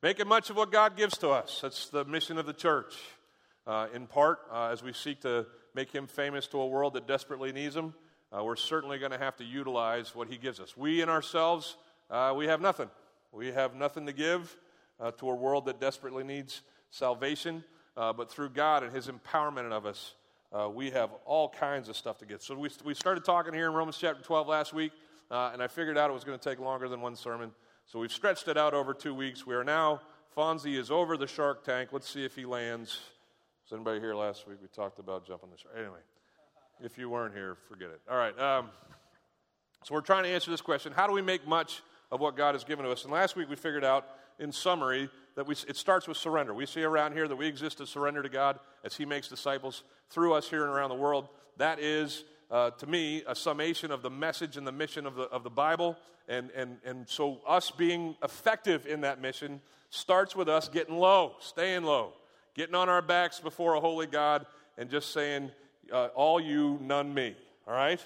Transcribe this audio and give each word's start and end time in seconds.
Making 0.00 0.28
much 0.28 0.48
of 0.48 0.54
what 0.54 0.70
God 0.70 0.96
gives 0.96 1.18
to 1.18 1.30
us. 1.30 1.58
That's 1.60 1.88
the 1.88 2.04
mission 2.04 2.38
of 2.38 2.46
the 2.46 2.52
church. 2.52 2.94
Uh, 3.66 3.88
in 3.92 4.06
part, 4.06 4.38
uh, 4.48 4.68
as 4.68 4.80
we 4.80 4.92
seek 4.92 5.22
to 5.22 5.44
make 5.74 5.90
Him 5.90 6.06
famous 6.06 6.46
to 6.48 6.60
a 6.60 6.66
world 6.68 6.92
that 6.94 7.08
desperately 7.08 7.50
needs 7.50 7.74
Him, 7.74 7.92
uh, 8.32 8.44
we're 8.44 8.54
certainly 8.54 9.00
going 9.00 9.10
to 9.10 9.18
have 9.18 9.34
to 9.38 9.44
utilize 9.44 10.14
what 10.14 10.28
He 10.28 10.36
gives 10.36 10.60
us. 10.60 10.76
We 10.76 11.02
in 11.02 11.08
ourselves, 11.08 11.76
uh, 12.10 12.32
we 12.36 12.46
have 12.46 12.60
nothing. 12.60 12.88
We 13.32 13.48
have 13.48 13.74
nothing 13.74 14.06
to 14.06 14.12
give 14.12 14.56
uh, 15.00 15.10
to 15.10 15.30
a 15.30 15.34
world 15.34 15.66
that 15.66 15.80
desperately 15.80 16.22
needs 16.22 16.62
salvation. 16.92 17.64
Uh, 17.96 18.12
but 18.12 18.30
through 18.30 18.50
God 18.50 18.84
and 18.84 18.94
His 18.94 19.08
empowerment 19.08 19.72
of 19.72 19.84
us, 19.84 20.14
we 20.74 20.92
have 20.92 21.10
all 21.24 21.48
kinds 21.48 21.88
of 21.88 21.96
stuff 21.96 22.18
to 22.18 22.24
get. 22.24 22.40
So 22.40 22.54
we, 22.54 22.70
we 22.84 22.94
started 22.94 23.24
talking 23.24 23.52
here 23.52 23.66
in 23.66 23.72
Romans 23.72 23.98
chapter 24.00 24.22
12 24.22 24.46
last 24.46 24.72
week, 24.72 24.92
and 25.28 25.60
I 25.60 25.66
figured 25.66 25.98
out 25.98 26.08
it 26.08 26.12
was 26.12 26.22
going 26.22 26.38
to 26.38 26.50
take 26.50 26.60
longer 26.60 26.88
than 26.88 27.00
one 27.00 27.16
sermon. 27.16 27.50
So 27.90 27.98
we've 27.98 28.12
stretched 28.12 28.48
it 28.48 28.58
out 28.58 28.74
over 28.74 28.92
two 28.92 29.14
weeks. 29.14 29.46
We 29.46 29.54
are 29.54 29.64
now, 29.64 30.02
Fonzie 30.36 30.78
is 30.78 30.90
over 30.90 31.16
the 31.16 31.26
shark 31.26 31.64
tank. 31.64 31.88
Let's 31.90 32.06
see 32.06 32.22
if 32.22 32.36
he 32.36 32.44
lands. 32.44 33.00
Was 33.64 33.72
anybody 33.72 33.98
here 33.98 34.14
last 34.14 34.46
week? 34.46 34.58
We 34.60 34.68
talked 34.68 34.98
about 34.98 35.26
jumping 35.26 35.48
the 35.50 35.56
shark. 35.56 35.74
Anyway, 35.74 36.00
if 36.84 36.98
you 36.98 37.08
weren't 37.08 37.32
here, 37.32 37.56
forget 37.66 37.88
it. 37.88 38.02
All 38.10 38.18
right. 38.18 38.38
Um, 38.38 38.68
so 39.84 39.94
we're 39.94 40.02
trying 40.02 40.24
to 40.24 40.28
answer 40.28 40.50
this 40.50 40.60
question 40.60 40.92
How 40.92 41.06
do 41.06 41.14
we 41.14 41.22
make 41.22 41.48
much 41.48 41.80
of 42.12 42.20
what 42.20 42.36
God 42.36 42.54
has 42.54 42.62
given 42.62 42.84
to 42.84 42.90
us? 42.92 43.04
And 43.04 43.12
last 43.12 43.36
week 43.36 43.48
we 43.48 43.56
figured 43.56 43.84
out, 43.84 44.04
in 44.38 44.52
summary, 44.52 45.08
that 45.36 45.46
we, 45.46 45.54
it 45.66 45.76
starts 45.78 46.06
with 46.06 46.18
surrender. 46.18 46.52
We 46.52 46.66
see 46.66 46.82
around 46.82 47.14
here 47.14 47.26
that 47.26 47.36
we 47.36 47.46
exist 47.46 47.78
to 47.78 47.86
surrender 47.86 48.22
to 48.22 48.28
God 48.28 48.58
as 48.84 48.98
He 48.98 49.06
makes 49.06 49.28
disciples 49.28 49.82
through 50.10 50.34
us 50.34 50.50
here 50.50 50.60
and 50.62 50.70
around 50.70 50.90
the 50.90 50.96
world. 50.96 51.26
That 51.56 51.80
is 51.80 52.24
uh, 52.50 52.70
to 52.70 52.86
me, 52.86 53.22
a 53.26 53.34
summation 53.34 53.90
of 53.90 54.02
the 54.02 54.10
message 54.10 54.56
and 54.56 54.66
the 54.66 54.72
mission 54.72 55.06
of 55.06 55.14
the, 55.14 55.24
of 55.24 55.44
the 55.44 55.50
Bible. 55.50 55.96
And, 56.28 56.50
and, 56.52 56.78
and 56.84 57.08
so, 57.08 57.40
us 57.46 57.70
being 57.70 58.16
effective 58.22 58.86
in 58.86 59.02
that 59.02 59.20
mission 59.20 59.60
starts 59.90 60.34
with 60.34 60.48
us 60.48 60.68
getting 60.68 60.96
low, 60.96 61.32
staying 61.40 61.84
low, 61.84 62.12
getting 62.54 62.74
on 62.74 62.88
our 62.88 63.02
backs 63.02 63.40
before 63.40 63.74
a 63.74 63.80
holy 63.80 64.06
God, 64.06 64.46
and 64.76 64.90
just 64.90 65.12
saying, 65.12 65.50
uh, 65.92 66.08
All 66.14 66.40
you, 66.40 66.78
none 66.82 67.12
me. 67.12 67.36
All 67.66 67.74
right? 67.74 68.02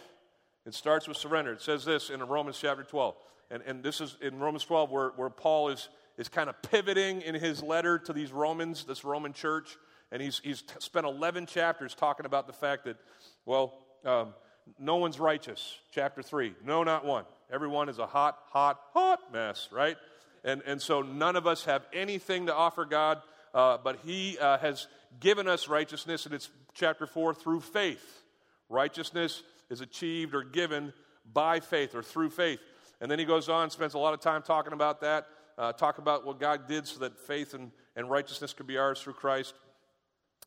It 0.65 0.75
starts 0.75 1.09
with 1.09 1.17
surrender. 1.17 1.53
It 1.53 1.63
says 1.63 1.85
this 1.85 2.11
in 2.11 2.23
Romans 2.23 2.59
chapter 2.61 2.85
12. 2.85 3.17
And, 3.51 3.63
and 3.67 3.83
this 3.83 4.01
is 4.01 4.17
in 4.21 4.39
Romans 4.39 4.65
12 4.65 4.91
where, 4.91 5.11
where 5.17 5.31
Paul 5.31 5.69
is, 5.69 5.89
is 6.17 6.29
kind 6.29 6.49
of 6.49 6.61
pivoting 6.63 7.23
in 7.23 7.35
his 7.35 7.63
letter 7.63 7.99
to 7.99 8.13
these 8.13 8.33
Romans, 8.33 8.85
this 8.85 9.05
Roman 9.05 9.33
church. 9.33 9.77
And 10.13 10.23
he's, 10.23 10.41
he's 10.45 10.63
spent 10.79 11.05
11 11.05 11.47
chapters 11.47 11.95
talking 11.95 12.27
about 12.27 12.47
the 12.47 12.53
fact 12.53 12.85
that, 12.85 12.97
well, 13.45 13.75
um, 14.05 14.35
no 14.79 14.97
one's 14.97 15.19
righteous, 15.19 15.79
chapter 15.91 16.23
3. 16.23 16.55
No, 16.65 16.83
not 16.83 17.05
one. 17.05 17.25
Everyone 17.53 17.89
is 17.89 17.99
a 17.99 18.07
hot, 18.07 18.39
hot, 18.51 18.81
hot 18.93 19.33
mess, 19.33 19.69
right? 19.71 19.97
And, 20.45 20.63
and 20.67 20.81
so 20.81 21.03
none 21.03 21.37
of 21.37 21.47
us 21.47 21.65
have 21.65 21.85
anything 21.93 22.47
to 22.47 22.55
offer 22.55 22.85
God, 22.85 23.21
uh, 23.55 23.79
but 23.83 24.01
He 24.05 24.39
uh, 24.39 24.59
has 24.59 24.87
given 25.21 25.47
us 25.47 25.69
righteousness, 25.69 26.27
and 26.27 26.35
it's 26.35 26.49
chapter 26.75 27.07
4 27.07 27.35
through 27.35 27.61
faith. 27.61 28.23
Righteousness 28.69 29.43
is 29.71 29.81
achieved 29.81 30.35
or 30.35 30.43
given 30.43 30.93
by 31.33 31.61
faith 31.61 31.95
or 31.95 32.03
through 32.03 32.31
faith. 32.31 32.61
And 33.01 33.11
then 33.11 33.19
he 33.19 33.25
goes 33.25 33.49
on, 33.49 33.71
spends 33.71 33.95
a 33.95 33.99
lot 33.99 34.15
of 34.15 34.21
time 34.21 34.43
talking 34.43 34.73
about 34.73 35.01
that, 35.01 35.27
uh, 35.59 35.73
talk 35.73 35.99
about 35.99 36.25
what 36.25 36.39
God 36.39 36.69
did 36.69 36.87
so 36.87 37.01
that 37.01 37.19
faith 37.19 37.53
and, 37.53 37.71
and 37.97 38.09
righteousness 38.09 38.53
could 38.53 38.67
be 38.67 38.79
ours 38.79 39.01
through 39.01 39.15
Christ. 39.15 39.55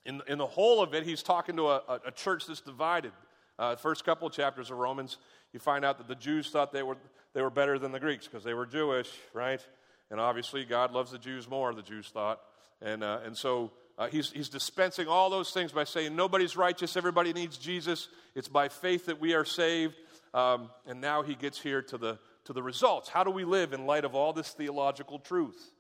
In, 0.06 0.22
in 0.28 0.38
the 0.38 0.45
whole 0.45 0.81
of 0.81 0.94
it, 0.94 1.03
he's 1.03 1.23
talking 1.23 1.58
to 1.58 1.67
a, 1.67 2.00
a 2.06 2.12
church 2.12 2.45
that's 2.47 2.62
divided. 2.62 3.12
Uh, 3.58 3.75
first 3.75 4.03
couple 4.03 4.30
chapters 4.30 4.70
of 4.70 4.78
Romans, 4.78 5.17
you 5.53 5.59
find 5.59 5.86
out 5.86 5.98
that 5.98 6.08
the 6.08 6.16
Jews 6.16 6.50
thought 6.50 6.73
they 6.73 6.84
were, 6.84 6.98
they 7.34 7.42
were 7.42 7.50
better 7.50 7.80
than 7.80 7.92
the 7.92 8.00
Greeks 8.00 8.28
because 8.28 8.44
they 8.44 8.53
were 8.53 8.66
Jewish, 8.66 9.09
right? 9.34 9.66
And 10.12 10.20
obviously, 10.20 10.66
God 10.66 10.92
loves 10.92 11.12
the 11.12 11.17
Jews 11.17 11.50
more, 11.50 11.73
the 11.73 11.81
Jews 11.81 12.09
thought. 12.09 12.42
And, 12.81 13.03
uh, 13.03 13.20
and 13.25 13.38
so 13.38 13.72
uh, 13.97 14.08
he's, 14.08 14.31
he's 14.31 14.50
dispensing 14.50 15.08
all 15.08 15.30
those 15.30 15.52
things 15.52 15.72
by 15.72 15.86
saying 15.86 16.16
nobody's 16.16 16.58
righteous, 16.58 16.97
everybody 16.97 17.31
needs 17.34 17.58
Jesus. 17.58 18.09
It's 18.36 18.50
by 18.50 18.67
faith 18.67 19.06
that 19.06 19.22
we 19.22 19.34
are 19.34 19.46
saved. 19.46 19.96
Um, 20.34 20.69
and 20.85 21.00
now 21.00 21.24
he 21.24 21.34
gets 21.34 21.59
here 21.59 21.81
to 21.84 21.97
the, 21.97 22.19
to 22.44 22.53
the 22.53 22.62
results. 22.62 23.08
How 23.08 23.24
do 23.24 23.31
we 23.31 23.46
live 23.46 23.72
in 23.72 23.85
light 23.85 24.03
of 24.03 24.13
all 24.13 24.34
this 24.34 24.52
theological 24.52 25.19
truth? 25.19 25.72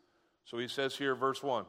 So 0.45 0.57
he 0.57 0.69
says 0.69 0.95
here, 0.95 1.13
verse 1.13 1.43
1 1.43 1.65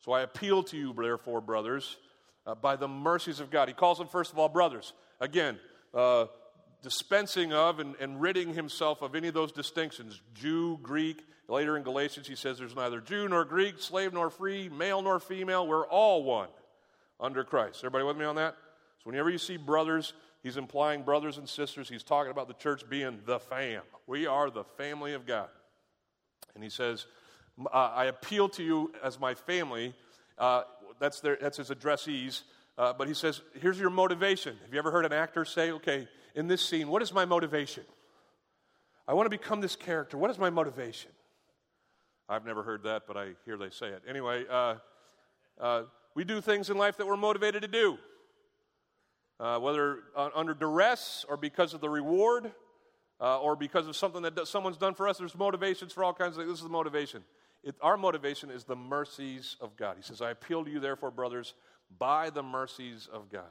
So 0.00 0.12
I 0.12 0.22
appeal 0.22 0.62
to 0.64 0.76
you, 0.78 0.94
therefore, 0.96 1.42
brothers, 1.42 1.98
uh, 2.46 2.54
by 2.54 2.76
the 2.76 2.88
mercies 2.88 3.40
of 3.40 3.50
God. 3.50 3.68
He 3.68 3.74
calls 3.74 3.98
them, 3.98 4.08
first 4.08 4.32
of 4.32 4.38
all, 4.38 4.48
brothers. 4.48 4.94
Again, 5.22 5.60
uh, 5.94 6.26
dispensing 6.82 7.52
of 7.52 7.78
and, 7.78 7.94
and 8.00 8.20
ridding 8.20 8.54
himself 8.54 9.02
of 9.02 9.14
any 9.14 9.28
of 9.28 9.34
those 9.34 9.52
distinctions 9.52 10.20
Jew, 10.34 10.80
Greek. 10.82 11.24
Later 11.48 11.76
in 11.76 11.84
Galatians, 11.84 12.26
he 12.26 12.34
says 12.34 12.58
there's 12.58 12.74
neither 12.74 13.00
Jew 13.00 13.28
nor 13.28 13.44
Greek, 13.44 13.78
slave 13.78 14.12
nor 14.12 14.30
free, 14.30 14.68
male 14.68 15.00
nor 15.00 15.20
female. 15.20 15.66
We're 15.66 15.86
all 15.86 16.24
one 16.24 16.48
under 17.20 17.44
Christ. 17.44 17.78
Everybody 17.80 18.04
with 18.04 18.16
me 18.16 18.24
on 18.24 18.34
that? 18.34 18.56
So, 18.98 19.10
whenever 19.10 19.30
you 19.30 19.38
see 19.38 19.56
brothers, 19.56 20.12
he's 20.42 20.56
implying 20.56 21.02
brothers 21.02 21.38
and 21.38 21.48
sisters. 21.48 21.88
He's 21.88 22.02
talking 22.02 22.32
about 22.32 22.48
the 22.48 22.54
church 22.54 22.88
being 22.88 23.20
the 23.24 23.38
fam. 23.38 23.82
We 24.08 24.26
are 24.26 24.50
the 24.50 24.64
family 24.64 25.14
of 25.14 25.24
God. 25.24 25.48
And 26.56 26.64
he 26.64 26.70
says, 26.70 27.06
uh, 27.64 27.92
I 27.94 28.06
appeal 28.06 28.48
to 28.50 28.62
you 28.64 28.92
as 29.04 29.20
my 29.20 29.34
family. 29.34 29.94
Uh, 30.36 30.62
that's, 30.98 31.20
their, 31.20 31.38
that's 31.40 31.58
his 31.58 31.70
addressees. 31.70 32.42
Uh, 32.78 32.92
but 32.92 33.06
he 33.06 33.14
says, 33.14 33.42
here's 33.60 33.78
your 33.78 33.90
motivation. 33.90 34.56
Have 34.64 34.72
you 34.72 34.78
ever 34.78 34.90
heard 34.90 35.04
an 35.04 35.12
actor 35.12 35.44
say, 35.44 35.72
okay, 35.72 36.08
in 36.34 36.48
this 36.48 36.62
scene, 36.62 36.88
what 36.88 37.02
is 37.02 37.12
my 37.12 37.24
motivation? 37.24 37.84
I 39.06 39.14
want 39.14 39.26
to 39.26 39.30
become 39.30 39.60
this 39.60 39.76
character. 39.76 40.16
What 40.16 40.30
is 40.30 40.38
my 40.38 40.48
motivation? 40.48 41.10
I've 42.28 42.46
never 42.46 42.62
heard 42.62 42.84
that, 42.84 43.02
but 43.06 43.16
I 43.16 43.32
hear 43.44 43.58
they 43.58 43.70
say 43.70 43.88
it. 43.88 44.02
Anyway, 44.08 44.44
uh, 44.48 44.76
uh, 45.60 45.82
we 46.14 46.24
do 46.24 46.40
things 46.40 46.70
in 46.70 46.78
life 46.78 46.96
that 46.96 47.06
we're 47.06 47.16
motivated 47.16 47.62
to 47.62 47.68
do, 47.68 47.98
uh, 49.38 49.58
whether 49.58 49.98
under 50.16 50.54
duress 50.54 51.26
or 51.28 51.36
because 51.36 51.74
of 51.74 51.80
the 51.80 51.90
reward 51.90 52.52
uh, 53.20 53.38
or 53.38 53.54
because 53.54 53.86
of 53.86 53.96
something 53.96 54.22
that 54.22 54.46
someone's 54.48 54.78
done 54.78 54.94
for 54.94 55.08
us. 55.08 55.18
There's 55.18 55.36
motivations 55.36 55.92
for 55.92 56.04
all 56.04 56.14
kinds 56.14 56.36
of 56.36 56.42
things. 56.42 56.50
This 56.50 56.58
is 56.58 56.64
the 56.64 56.70
motivation. 56.70 57.22
It, 57.62 57.76
our 57.80 57.96
motivation 57.96 58.50
is 58.50 58.64
the 58.64 58.76
mercies 58.76 59.56
of 59.60 59.76
God. 59.76 59.96
He 59.96 60.02
says, 60.02 60.20
I 60.20 60.30
appeal 60.30 60.64
to 60.64 60.70
you, 60.70 60.80
therefore, 60.80 61.10
brothers, 61.10 61.54
by 61.98 62.30
the 62.30 62.42
mercies 62.42 63.08
of 63.12 63.30
God. 63.30 63.42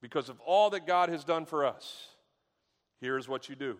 Because 0.00 0.28
of 0.28 0.38
all 0.40 0.70
that 0.70 0.86
God 0.86 1.08
has 1.08 1.24
done 1.24 1.46
for 1.46 1.64
us, 1.64 2.08
here's 3.00 3.28
what 3.28 3.48
you 3.48 3.54
do 3.54 3.78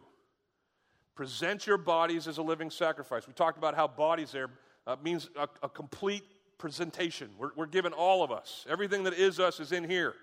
present 1.14 1.66
your 1.66 1.78
bodies 1.78 2.28
as 2.28 2.38
a 2.38 2.42
living 2.42 2.70
sacrifice. 2.70 3.26
We 3.26 3.32
talked 3.32 3.56
about 3.56 3.74
how 3.74 3.88
bodies 3.88 4.32
there 4.32 4.50
uh, 4.86 4.96
means 5.02 5.30
a, 5.34 5.48
a, 5.62 5.68
complete 5.68 6.22
presentation. 6.58 7.30
We're, 7.38 7.50
we're 7.56 7.66
given 7.66 7.94
all 7.94 8.22
of 8.22 8.30
us. 8.30 8.66
Everything 8.68 9.04
that 9.04 9.14
is 9.14 9.40
us 9.40 9.58
is 9.58 9.72
in 9.72 9.82
here. 9.84 10.14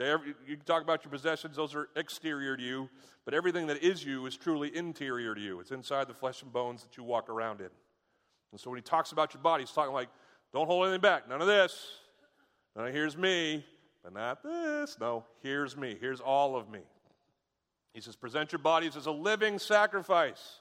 Okay, 0.00 0.08
every, 0.08 0.34
you 0.46 0.56
can 0.56 0.64
talk 0.64 0.82
about 0.82 1.04
your 1.04 1.10
possessions, 1.10 1.56
those 1.56 1.74
are 1.74 1.88
exterior 1.96 2.56
to 2.56 2.62
you, 2.62 2.88
but 3.24 3.34
everything 3.34 3.66
that 3.66 3.82
is 3.82 4.04
you 4.04 4.24
is 4.26 4.36
truly 4.36 4.74
interior 4.74 5.34
to 5.34 5.40
you. 5.40 5.60
It's 5.60 5.72
inside 5.72 6.08
the 6.08 6.14
flesh 6.14 6.42
and 6.42 6.52
bones 6.52 6.82
that 6.82 6.96
you 6.96 7.02
walk 7.02 7.28
around 7.28 7.60
in. 7.60 7.68
And 8.52 8.60
so 8.60 8.70
when 8.70 8.78
he 8.78 8.82
talks 8.82 9.12
about 9.12 9.34
your 9.34 9.42
body, 9.42 9.64
he's 9.64 9.72
talking 9.72 9.92
like, 9.92 10.08
don't 10.52 10.66
hold 10.66 10.86
anything 10.86 11.00
back. 11.00 11.28
None 11.28 11.40
of 11.40 11.46
this. 11.46 11.86
Now, 12.76 12.86
here's 12.86 13.16
me, 13.16 13.64
but 14.02 14.14
not 14.14 14.42
this. 14.42 14.96
No, 15.00 15.24
here's 15.42 15.76
me. 15.76 15.96
Here's 16.00 16.20
all 16.20 16.56
of 16.56 16.68
me. 16.70 16.80
He 17.94 18.00
says, 18.00 18.16
present 18.16 18.52
your 18.52 18.58
bodies 18.58 18.96
as 18.96 19.06
a 19.06 19.10
living 19.10 19.58
sacrifice, 19.58 20.60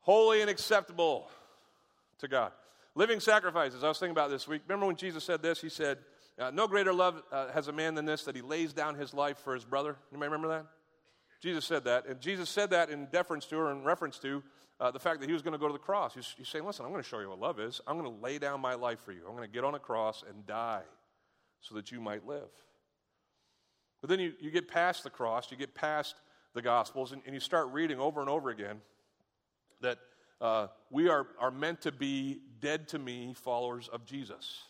holy 0.00 0.40
and 0.40 0.48
acceptable 0.48 1.28
to 2.18 2.28
God. 2.28 2.52
Living 2.94 3.20
sacrifices. 3.20 3.84
I 3.84 3.88
was 3.88 3.98
thinking 3.98 4.12
about 4.12 4.30
this 4.30 4.48
week. 4.48 4.62
Remember 4.66 4.86
when 4.86 4.96
Jesus 4.96 5.24
said 5.24 5.42
this? 5.42 5.60
He 5.60 5.68
said, 5.68 5.98
uh, 6.38 6.50
No 6.50 6.66
greater 6.66 6.92
love 6.92 7.22
uh, 7.30 7.50
has 7.52 7.68
a 7.68 7.72
man 7.72 7.94
than 7.94 8.04
this, 8.04 8.24
that 8.24 8.36
he 8.36 8.42
lays 8.42 8.72
down 8.72 8.94
his 8.94 9.12
life 9.14 9.38
for 9.38 9.54
his 9.54 9.64
brother. 9.64 9.96
Anybody 10.10 10.30
remember 10.30 10.48
that? 10.48 10.66
Jesus 11.42 11.64
said 11.64 11.84
that. 11.84 12.06
And 12.06 12.20
Jesus 12.20 12.48
said 12.48 12.70
that 12.70 12.88
in 12.88 13.06
deference 13.06 13.46
to 13.46 13.56
or 13.56 13.72
in 13.72 13.82
reference 13.82 14.18
to 14.20 14.42
uh, 14.82 14.90
the 14.90 14.98
fact 14.98 15.20
that 15.20 15.28
he 15.28 15.32
was 15.32 15.42
going 15.42 15.52
to 15.52 15.58
go 15.58 15.68
to 15.68 15.72
the 15.72 15.78
cross. 15.78 16.12
He's, 16.12 16.34
he's 16.36 16.48
saying, 16.48 16.64
listen, 16.64 16.84
I'm 16.84 16.90
going 16.90 17.04
to 17.04 17.08
show 17.08 17.20
you 17.20 17.28
what 17.28 17.38
love 17.38 17.60
is. 17.60 17.80
I'm 17.86 17.96
going 17.96 18.12
to 18.12 18.20
lay 18.20 18.40
down 18.40 18.60
my 18.60 18.74
life 18.74 18.98
for 18.98 19.12
you. 19.12 19.20
I'm 19.28 19.36
going 19.36 19.48
to 19.48 19.52
get 19.52 19.62
on 19.62 19.76
a 19.76 19.78
cross 19.78 20.24
and 20.28 20.44
die 20.44 20.82
so 21.60 21.76
that 21.76 21.92
you 21.92 22.00
might 22.00 22.26
live. 22.26 22.50
But 24.00 24.10
then 24.10 24.18
you, 24.18 24.32
you 24.40 24.50
get 24.50 24.66
past 24.66 25.04
the 25.04 25.10
cross, 25.10 25.52
you 25.52 25.56
get 25.56 25.76
past 25.76 26.16
the 26.54 26.62
Gospels, 26.62 27.12
and, 27.12 27.22
and 27.24 27.32
you 27.32 27.38
start 27.38 27.68
reading 27.68 28.00
over 28.00 28.20
and 28.20 28.28
over 28.28 28.50
again 28.50 28.80
that 29.82 29.98
uh, 30.40 30.66
we 30.90 31.08
are, 31.08 31.28
are 31.38 31.52
meant 31.52 31.82
to 31.82 31.92
be 31.92 32.40
dead 32.60 32.88
to 32.88 32.98
me 32.98 33.34
followers 33.36 33.86
of 33.86 34.04
Jesus. 34.04 34.62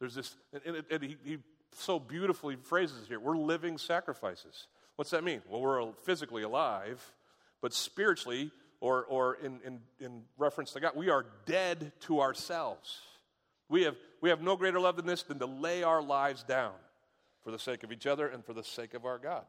There's 0.00 0.14
this, 0.14 0.36
and, 0.52 0.76
and, 0.76 0.84
and 0.90 1.02
he, 1.02 1.16
he 1.24 1.38
so 1.72 1.98
beautifully 1.98 2.56
phrases 2.56 3.02
it 3.02 3.08
here 3.08 3.18
we're 3.18 3.38
living 3.38 3.78
sacrifices. 3.78 4.66
What's 4.96 5.12
that 5.12 5.24
mean? 5.24 5.40
Well, 5.48 5.62
we're 5.62 5.92
physically 6.04 6.42
alive, 6.42 7.02
but 7.62 7.72
spiritually, 7.72 8.52
or, 8.84 9.04
or 9.04 9.36
in, 9.36 9.60
in, 9.64 9.80
in 9.98 10.22
reference 10.36 10.72
to 10.72 10.78
God, 10.78 10.92
we 10.94 11.08
are 11.08 11.24
dead 11.46 11.90
to 12.00 12.20
ourselves. 12.20 13.00
We 13.70 13.84
have, 13.84 13.96
we 14.20 14.28
have 14.28 14.42
no 14.42 14.56
greater 14.56 14.78
love 14.78 14.96
than 14.96 15.06
this 15.06 15.22
than 15.22 15.38
to 15.38 15.46
lay 15.46 15.82
our 15.82 16.02
lives 16.02 16.42
down 16.42 16.74
for 17.42 17.50
the 17.50 17.58
sake 17.58 17.82
of 17.82 17.92
each 17.92 18.06
other 18.06 18.28
and 18.28 18.44
for 18.44 18.52
the 18.52 18.62
sake 18.62 18.92
of 18.92 19.06
our 19.06 19.16
God. 19.16 19.46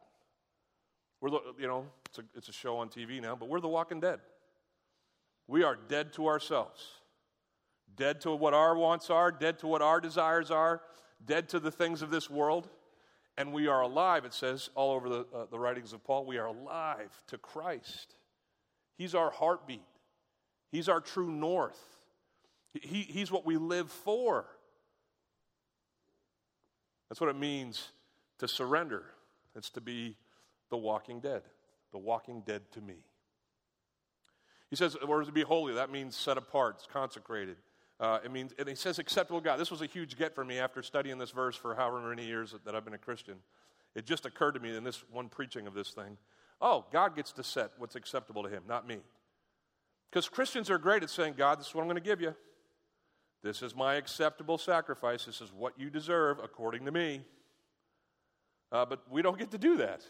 We're 1.19 1.31
the, 1.31 1.39
you 1.59 1.67
know, 1.67 1.85
it's 2.05 2.19
a, 2.19 2.23
it's 2.33 2.47
a 2.47 2.53
show 2.53 2.77
on 2.77 2.87
TV 2.87 3.21
now, 3.21 3.35
but 3.35 3.49
we're 3.49 3.59
the 3.59 3.67
walking 3.67 3.99
dead. 3.99 4.21
We 5.47 5.63
are 5.63 5.77
dead 5.89 6.13
to 6.13 6.27
ourselves, 6.27 6.81
dead 7.93 8.21
to 8.21 8.33
what 8.33 8.53
our 8.53 8.77
wants 8.77 9.09
are, 9.09 9.33
dead 9.33 9.59
to 9.59 9.67
what 9.67 9.81
our 9.81 9.99
desires 9.99 10.49
are, 10.49 10.81
dead 11.25 11.49
to 11.49 11.59
the 11.59 11.71
things 11.71 12.01
of 12.01 12.09
this 12.09 12.29
world. 12.29 12.69
And 13.37 13.51
we 13.51 13.67
are 13.67 13.81
alive, 13.81 14.23
it 14.23 14.33
says 14.33 14.69
all 14.75 14.93
over 14.93 15.09
the, 15.09 15.25
uh, 15.35 15.45
the 15.51 15.59
writings 15.59 15.91
of 15.91 16.05
Paul, 16.05 16.25
we 16.25 16.37
are 16.37 16.45
alive 16.45 17.11
to 17.27 17.37
Christ. 17.37 18.15
He's 18.97 19.15
our 19.15 19.29
heartbeat, 19.29 19.83
He's 20.71 20.89
our 20.89 20.99
true 20.99 21.31
north. 21.31 21.79
He, 22.81 23.03
he's 23.03 23.31
what 23.31 23.45
we 23.45 23.55
live 23.55 23.89
for. 23.89 24.45
That's 27.07 27.21
what 27.21 27.29
it 27.29 27.37
means 27.37 27.89
to 28.39 28.49
surrender. 28.49 29.05
It's 29.55 29.69
to 29.71 29.81
be 29.81 30.17
the 30.69 30.75
walking 30.75 31.21
dead, 31.21 31.43
the 31.93 31.97
walking 31.97 32.43
dead 32.45 32.63
to 32.73 32.81
me. 32.81 32.95
He 34.69 34.75
says, 34.75 34.95
or 34.95 35.23
to 35.23 35.31
be 35.31 35.43
holy, 35.43 35.73
that 35.75 35.89
means 35.89 36.17
set 36.17 36.37
apart, 36.37 36.75
it's 36.79 36.87
consecrated. 36.91 37.55
Uh, 37.97 38.19
it 38.25 38.31
means, 38.31 38.53
and 38.59 38.67
he 38.67 38.75
says 38.75 38.99
acceptable 38.99 39.39
God. 39.39 39.57
This 39.57 39.71
was 39.71 39.81
a 39.81 39.85
huge 39.85 40.17
get 40.17 40.35
for 40.35 40.43
me 40.43 40.59
after 40.59 40.83
studying 40.83 41.17
this 41.17 41.31
verse 41.31 41.55
for 41.55 41.75
however 41.75 42.01
many 42.01 42.25
years 42.25 42.53
that 42.65 42.75
I've 42.75 42.83
been 42.83 42.93
a 42.93 42.97
Christian. 42.97 43.35
It 43.95 44.05
just 44.05 44.25
occurred 44.25 44.55
to 44.55 44.59
me 44.59 44.75
in 44.75 44.83
this 44.83 45.01
one 45.09 45.29
preaching 45.29 45.65
of 45.65 45.73
this 45.73 45.91
thing. 45.91 46.17
Oh, 46.61 46.85
God 46.91 47.15
gets 47.15 47.31
to 47.33 47.43
set 47.43 47.71
what's 47.77 47.95
acceptable 47.95 48.43
to 48.43 48.49
him, 48.49 48.63
not 48.67 48.87
me. 48.87 48.99
Because 50.09 50.29
Christians 50.29 50.69
are 50.69 50.77
great 50.77 51.03
at 51.03 51.09
saying, 51.09 51.35
God, 51.37 51.59
this 51.59 51.67
is 51.67 51.75
what 51.75 51.81
I'm 51.81 51.87
going 51.87 52.01
to 52.01 52.01
give 52.01 52.21
you. 52.21 52.33
This 53.43 53.61
is 53.61 53.75
my 53.75 53.95
acceptable 53.95 54.57
sacrifice. 54.57 55.25
This 55.25 55.41
is 55.41 55.51
what 55.51 55.73
you 55.77 55.89
deserve 55.89 56.39
according 56.41 56.85
to 56.85 56.91
me. 56.91 57.21
Uh, 58.71 58.85
but 58.85 59.03
we 59.11 59.21
don't 59.21 59.37
get 59.37 59.51
to 59.51 59.57
do 59.57 59.77
that. 59.77 60.01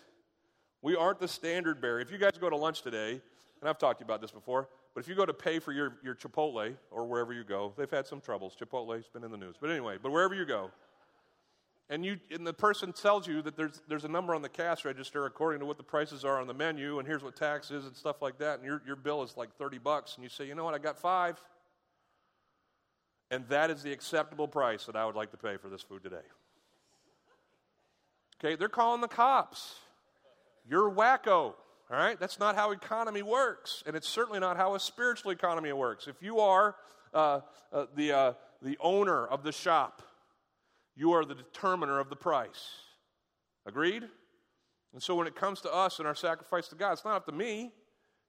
We 0.82 0.96
aren't 0.96 1.20
the 1.20 1.28
standard 1.28 1.82
bearer. 1.82 2.00
If 2.00 2.12
you 2.12 2.18
guys 2.18 2.34
go 2.40 2.50
to 2.50 2.56
lunch 2.56 2.82
today, 2.82 3.12
and 3.12 3.70
I've 3.70 3.78
talked 3.78 4.00
to 4.00 4.04
you 4.04 4.06
about 4.06 4.22
this 4.22 4.32
before, 4.32 4.70
but 4.94 5.04
if 5.04 5.10
you 5.10 5.16
go 5.16 5.26
to 5.26 5.34
pay 5.34 5.60
for 5.60 5.74
your, 5.74 5.98
your 6.04 6.16
Chipotle 6.16 6.76
or 6.92 7.06
wherever 7.06 7.34
you 7.34 7.44
go, 7.44 7.74
they've 7.78 7.90
had 7.90 8.08
some 8.08 8.22
troubles. 8.22 8.56
Chipotle's 8.56 9.10
been 9.10 9.24
in 9.24 9.32
the 9.32 9.38
news. 9.38 9.56
But 9.60 9.70
anyway, 9.70 9.98
but 10.02 10.12
wherever 10.12 10.34
you 10.34 10.46
go, 10.46 10.72
and, 11.90 12.04
you, 12.04 12.18
and 12.32 12.46
the 12.46 12.54
person 12.54 12.92
tells 12.94 13.28
you 13.28 13.42
that 13.44 13.56
there's, 13.56 13.82
there's 13.88 14.06
a 14.06 14.10
number 14.10 14.34
on 14.34 14.42
the 14.42 14.50
cash 14.50 14.86
register 14.86 15.26
according 15.26 15.60
to 15.60 15.66
what 15.66 15.78
the 15.78 15.84
prices 15.84 16.26
are 16.26 16.40
on 16.42 16.48
the 16.48 16.54
menu, 16.54 17.00
and 17.00 17.08
here's 17.08 17.24
what 17.24 17.36
tax 17.36 17.70
is 17.72 17.86
and 17.86 17.96
stuff 17.96 18.22
like 18.22 18.40
that, 18.40 18.60
and 18.60 18.66
your, 18.66 18.82
your 18.86 18.96
bill 18.96 19.22
is 19.24 19.38
like 19.38 19.56
30 19.58 19.78
bucks, 19.78 20.16
and 20.16 20.24
you 20.24 20.30
say, 20.30 20.48
you 20.48 20.56
know 20.56 20.64
what, 20.64 20.74
I 20.74 20.80
got 20.80 21.00
five. 21.00 21.40
And 23.32 23.48
that 23.50 23.70
is 23.70 23.84
the 23.84 23.92
acceptable 23.92 24.48
price 24.48 24.86
that 24.86 24.96
I 24.96 25.06
would 25.06 25.16
like 25.16 25.32
to 25.32 25.38
pay 25.38 25.58
for 25.58 25.70
this 25.70 25.82
food 25.82 26.04
today. 26.04 26.18
Okay, 28.40 28.56
they're 28.56 28.70
calling 28.70 29.02
the 29.02 29.08
cops. 29.08 29.76
You're 30.70 30.90
wacko. 30.92 31.54
All 31.92 31.98
right? 31.98 32.20
That's 32.20 32.40
not 32.40 32.56
how 32.56 32.72
economy 32.72 33.22
works. 33.22 33.84
And 33.86 33.96
it's 33.96 34.10
certainly 34.10 34.40
not 34.40 34.58
how 34.58 34.76
a 34.76 34.80
spiritual 34.80 35.32
economy 35.32 35.72
works. 35.74 36.08
If 36.08 36.22
you 36.22 36.40
are 36.40 36.76
uh, 37.14 37.42
uh, 37.72 37.86
the, 37.96 38.12
uh, 38.12 38.34
the 38.62 38.78
owner 38.80 39.26
of 39.26 39.44
the 39.44 39.52
shop, 39.52 40.02
you 40.96 41.12
are 41.12 41.26
the 41.26 41.36
determiner 41.36 42.00
of 42.00 42.10
the 42.10 42.16
price. 42.16 42.70
Agreed? 43.66 44.04
And 44.94 45.04
so 45.04 45.16
when 45.16 45.28
it 45.28 45.36
comes 45.36 45.62
to 45.62 45.74
us 45.74 46.00
and 46.00 46.08
our 46.08 46.16
sacrifice 46.16 46.68
to 46.70 46.76
God, 46.76 46.94
it's 46.94 47.04
not 47.04 47.16
up 47.16 47.26
to 47.26 47.32
me 47.32 47.74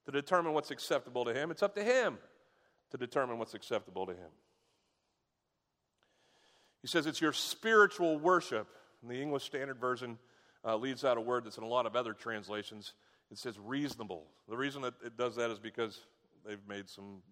to 0.05 0.11
determine 0.11 0.53
what's 0.53 0.71
acceptable 0.71 1.25
to 1.25 1.35
Him, 1.35 1.51
it's 1.51 1.63
up 1.63 1.75
to 1.77 1.85
Him 1.85 2.19
to 2.91 2.97
determine 2.97 3.39
what's 3.39 3.55
acceptable 3.55 4.07
to 4.07 4.13
Him. 4.13 4.31
He 6.83 6.89
says 6.89 7.07
it's 7.07 7.21
your 7.21 7.33
spiritual 7.33 8.19
worship. 8.19 8.69
And 9.03 9.11
the 9.11 9.21
English 9.21 9.45
Standard 9.45 9.79
Version 9.79 10.19
uh, 10.65 10.77
leaves 10.77 11.05
out 11.05 11.19
a 11.19 11.21
word 11.21 11.45
that's 11.45 11.59
in 11.59 11.65
a 11.65 11.69
lot 11.69 11.87
of 11.87 11.97
other 11.97 12.13
translations. 12.13 12.95
It 13.31 13.39
says 13.39 13.59
reasonable. 13.59 14.27
The 14.49 14.57
reason 14.57 14.83
that 14.83 14.95
it 15.05 15.17
does 15.17 15.37
that 15.37 15.51
is 15.51 15.59
because 15.59 16.01
they've 16.47 16.67
made 16.69 16.89
some 16.89 17.23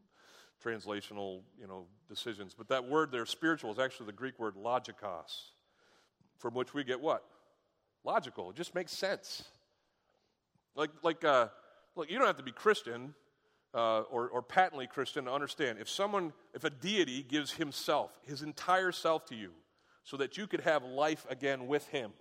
translational, 0.64 1.40
you 1.60 1.66
know, 1.66 1.84
decisions. 2.08 2.54
But 2.56 2.68
that 2.68 2.88
word 2.88 3.12
there, 3.12 3.26
spiritual, 3.26 3.72
is 3.72 3.78
actually 3.78 4.06
the 4.06 4.12
Greek 4.12 4.38
word 4.38 4.54
logikos, 4.56 5.50
from 6.38 6.54
which 6.54 6.74
we 6.74 6.84
get 6.84 7.00
what? 7.00 7.24
Logical. 8.04 8.50
It 8.50 8.56
just 8.56 8.74
makes 8.74 8.92
sense. 8.92 9.44
Like, 10.74 10.90
like, 11.02 11.24
uh, 11.24 11.48
look, 11.94 12.10
you 12.10 12.18
don't 12.18 12.26
have 12.26 12.36
to 12.38 12.42
be 12.42 12.52
Christian 12.52 13.14
uh, 13.74 14.00
or, 14.02 14.28
or 14.28 14.42
patently 14.42 14.86
Christian 14.86 15.24
to 15.24 15.32
understand. 15.32 15.78
If 15.80 15.88
someone, 15.88 16.32
if 16.54 16.64
a 16.64 16.70
deity 16.70 17.22
gives 17.22 17.52
himself, 17.52 18.18
his 18.26 18.42
entire 18.42 18.92
self 18.92 19.26
to 19.26 19.34
you, 19.34 19.50
so 20.04 20.16
that 20.18 20.36
you 20.36 20.46
could 20.46 20.60
have 20.60 20.84
life 20.84 21.26
again 21.30 21.66
with 21.66 21.88
him, 21.88 22.12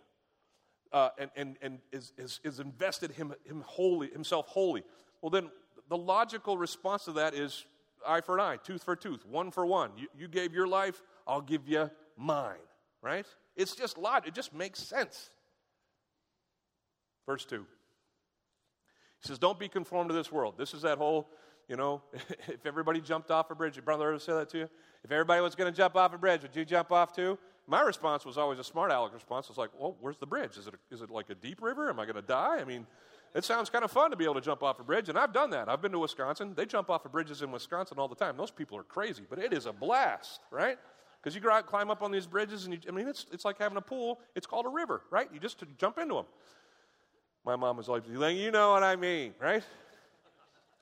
uh, 0.91 1.09
and, 1.17 1.31
and, 1.35 1.57
and 1.61 1.79
is, 1.91 2.13
is, 2.17 2.39
is 2.43 2.59
invested 2.59 3.11
him, 3.11 3.33
him 3.45 3.63
wholly, 3.65 4.09
himself 4.09 4.47
wholly, 4.47 4.83
well, 5.21 5.29
then 5.29 5.49
the 5.89 5.97
logical 5.97 6.57
response 6.57 7.05
to 7.05 7.13
that 7.13 7.33
is 7.33 7.65
eye 8.07 8.21
for 8.21 8.37
an 8.37 8.41
eye, 8.41 8.57
tooth 8.57 8.83
for 8.83 8.95
tooth, 8.95 9.25
one 9.25 9.51
for 9.51 9.65
one. 9.65 9.91
You, 9.97 10.07
you 10.17 10.27
gave 10.27 10.53
your 10.53 10.67
life, 10.67 11.01
I'll 11.27 11.41
give 11.41 11.67
you 11.67 11.89
mine, 12.17 12.55
right? 13.01 13.25
It's 13.55 13.75
just 13.75 13.97
logic, 13.97 14.29
it 14.29 14.35
just 14.35 14.53
makes 14.53 14.79
sense. 14.79 15.29
Verse 17.25 17.45
2. 17.45 17.65
He 19.21 19.27
says, 19.27 19.39
Don't 19.39 19.59
be 19.59 19.67
conformed 19.67 20.09
to 20.09 20.15
this 20.15 20.31
world. 20.31 20.55
This 20.57 20.73
is 20.73 20.81
that 20.81 20.97
whole, 20.97 21.29
you 21.67 21.77
know, 21.77 22.01
if 22.47 22.65
everybody 22.65 22.99
jumped 23.01 23.31
off 23.31 23.49
a 23.51 23.55
bridge, 23.55 23.75
your 23.75 23.83
brother 23.83 24.09
ever 24.09 24.19
say 24.19 24.33
that 24.33 24.49
to 24.49 24.57
you? 24.57 24.69
If 25.03 25.11
everybody 25.11 25.41
was 25.41 25.55
going 25.55 25.71
to 25.71 25.75
jump 25.75 25.95
off 25.95 26.13
a 26.13 26.17
bridge, 26.17 26.41
would 26.41 26.55
you 26.55 26.65
jump 26.65 26.91
off 26.91 27.13
too? 27.13 27.37
My 27.65 27.81
response 27.81 28.25
was 28.25 28.37
always 28.37 28.59
a 28.59 28.63
smart 28.63 28.91
aleck 28.91 29.13
response. 29.13 29.47
It's 29.47 29.57
like, 29.57 29.69
well, 29.77 29.95
where's 30.01 30.17
the 30.17 30.25
bridge? 30.25 30.57
Is 30.57 30.67
it, 30.67 30.73
a, 30.73 30.93
is 30.93 31.01
it 31.01 31.09
like 31.09 31.29
a 31.29 31.35
deep 31.35 31.61
river? 31.61 31.89
Am 31.89 31.99
I 31.99 32.03
going 32.03 32.15
to 32.15 32.21
die? 32.21 32.57
I 32.59 32.65
mean, 32.65 32.85
it 33.33 33.43
sounds 33.43 33.69
kind 33.69 33.83
of 33.83 33.91
fun 33.91 34.11
to 34.11 34.15
be 34.15 34.25
able 34.25 34.35
to 34.35 34.41
jump 34.41 34.61
off 34.61 34.79
a 34.79 34.83
bridge, 34.83 35.09
and 35.09 35.17
I've 35.17 35.33
done 35.33 35.49
that. 35.51 35.67
I've 35.67 35.81
been 35.81 35.91
to 35.91 35.99
Wisconsin. 35.99 36.53
They 36.55 36.65
jump 36.65 36.89
off 36.89 37.05
of 37.05 37.11
bridges 37.11 37.41
in 37.41 37.51
Wisconsin 37.51 37.97
all 37.97 38.07
the 38.07 38.15
time. 38.15 38.37
Those 38.37 38.51
people 38.51 38.77
are 38.77 38.83
crazy, 38.83 39.23
but 39.27 39.39
it 39.39 39.53
is 39.53 39.65
a 39.65 39.73
blast, 39.73 40.41
right? 40.51 40.77
Because 41.21 41.33
you 41.33 41.41
go 41.41 41.49
out, 41.49 41.65
climb 41.65 41.89
up 41.89 42.01
on 42.03 42.11
these 42.11 42.27
bridges, 42.27 42.65
and 42.65 42.73
you, 42.73 42.79
I 42.87 42.91
mean, 42.91 43.07
it's, 43.07 43.25
it's 43.31 43.45
like 43.45 43.57
having 43.57 43.77
a 43.77 43.81
pool. 43.81 44.19
It's 44.35 44.45
called 44.45 44.65
a 44.65 44.69
river, 44.69 45.01
right? 45.09 45.29
You 45.33 45.39
just 45.39 45.63
jump 45.77 45.97
into 45.97 46.15
them. 46.15 46.25
My 47.45 47.55
mom 47.55 47.77
was 47.77 47.87
like, 47.87 48.03
you 48.07 48.51
know 48.51 48.71
what 48.71 48.83
I 48.83 48.95
mean, 48.95 49.33
right? 49.39 49.63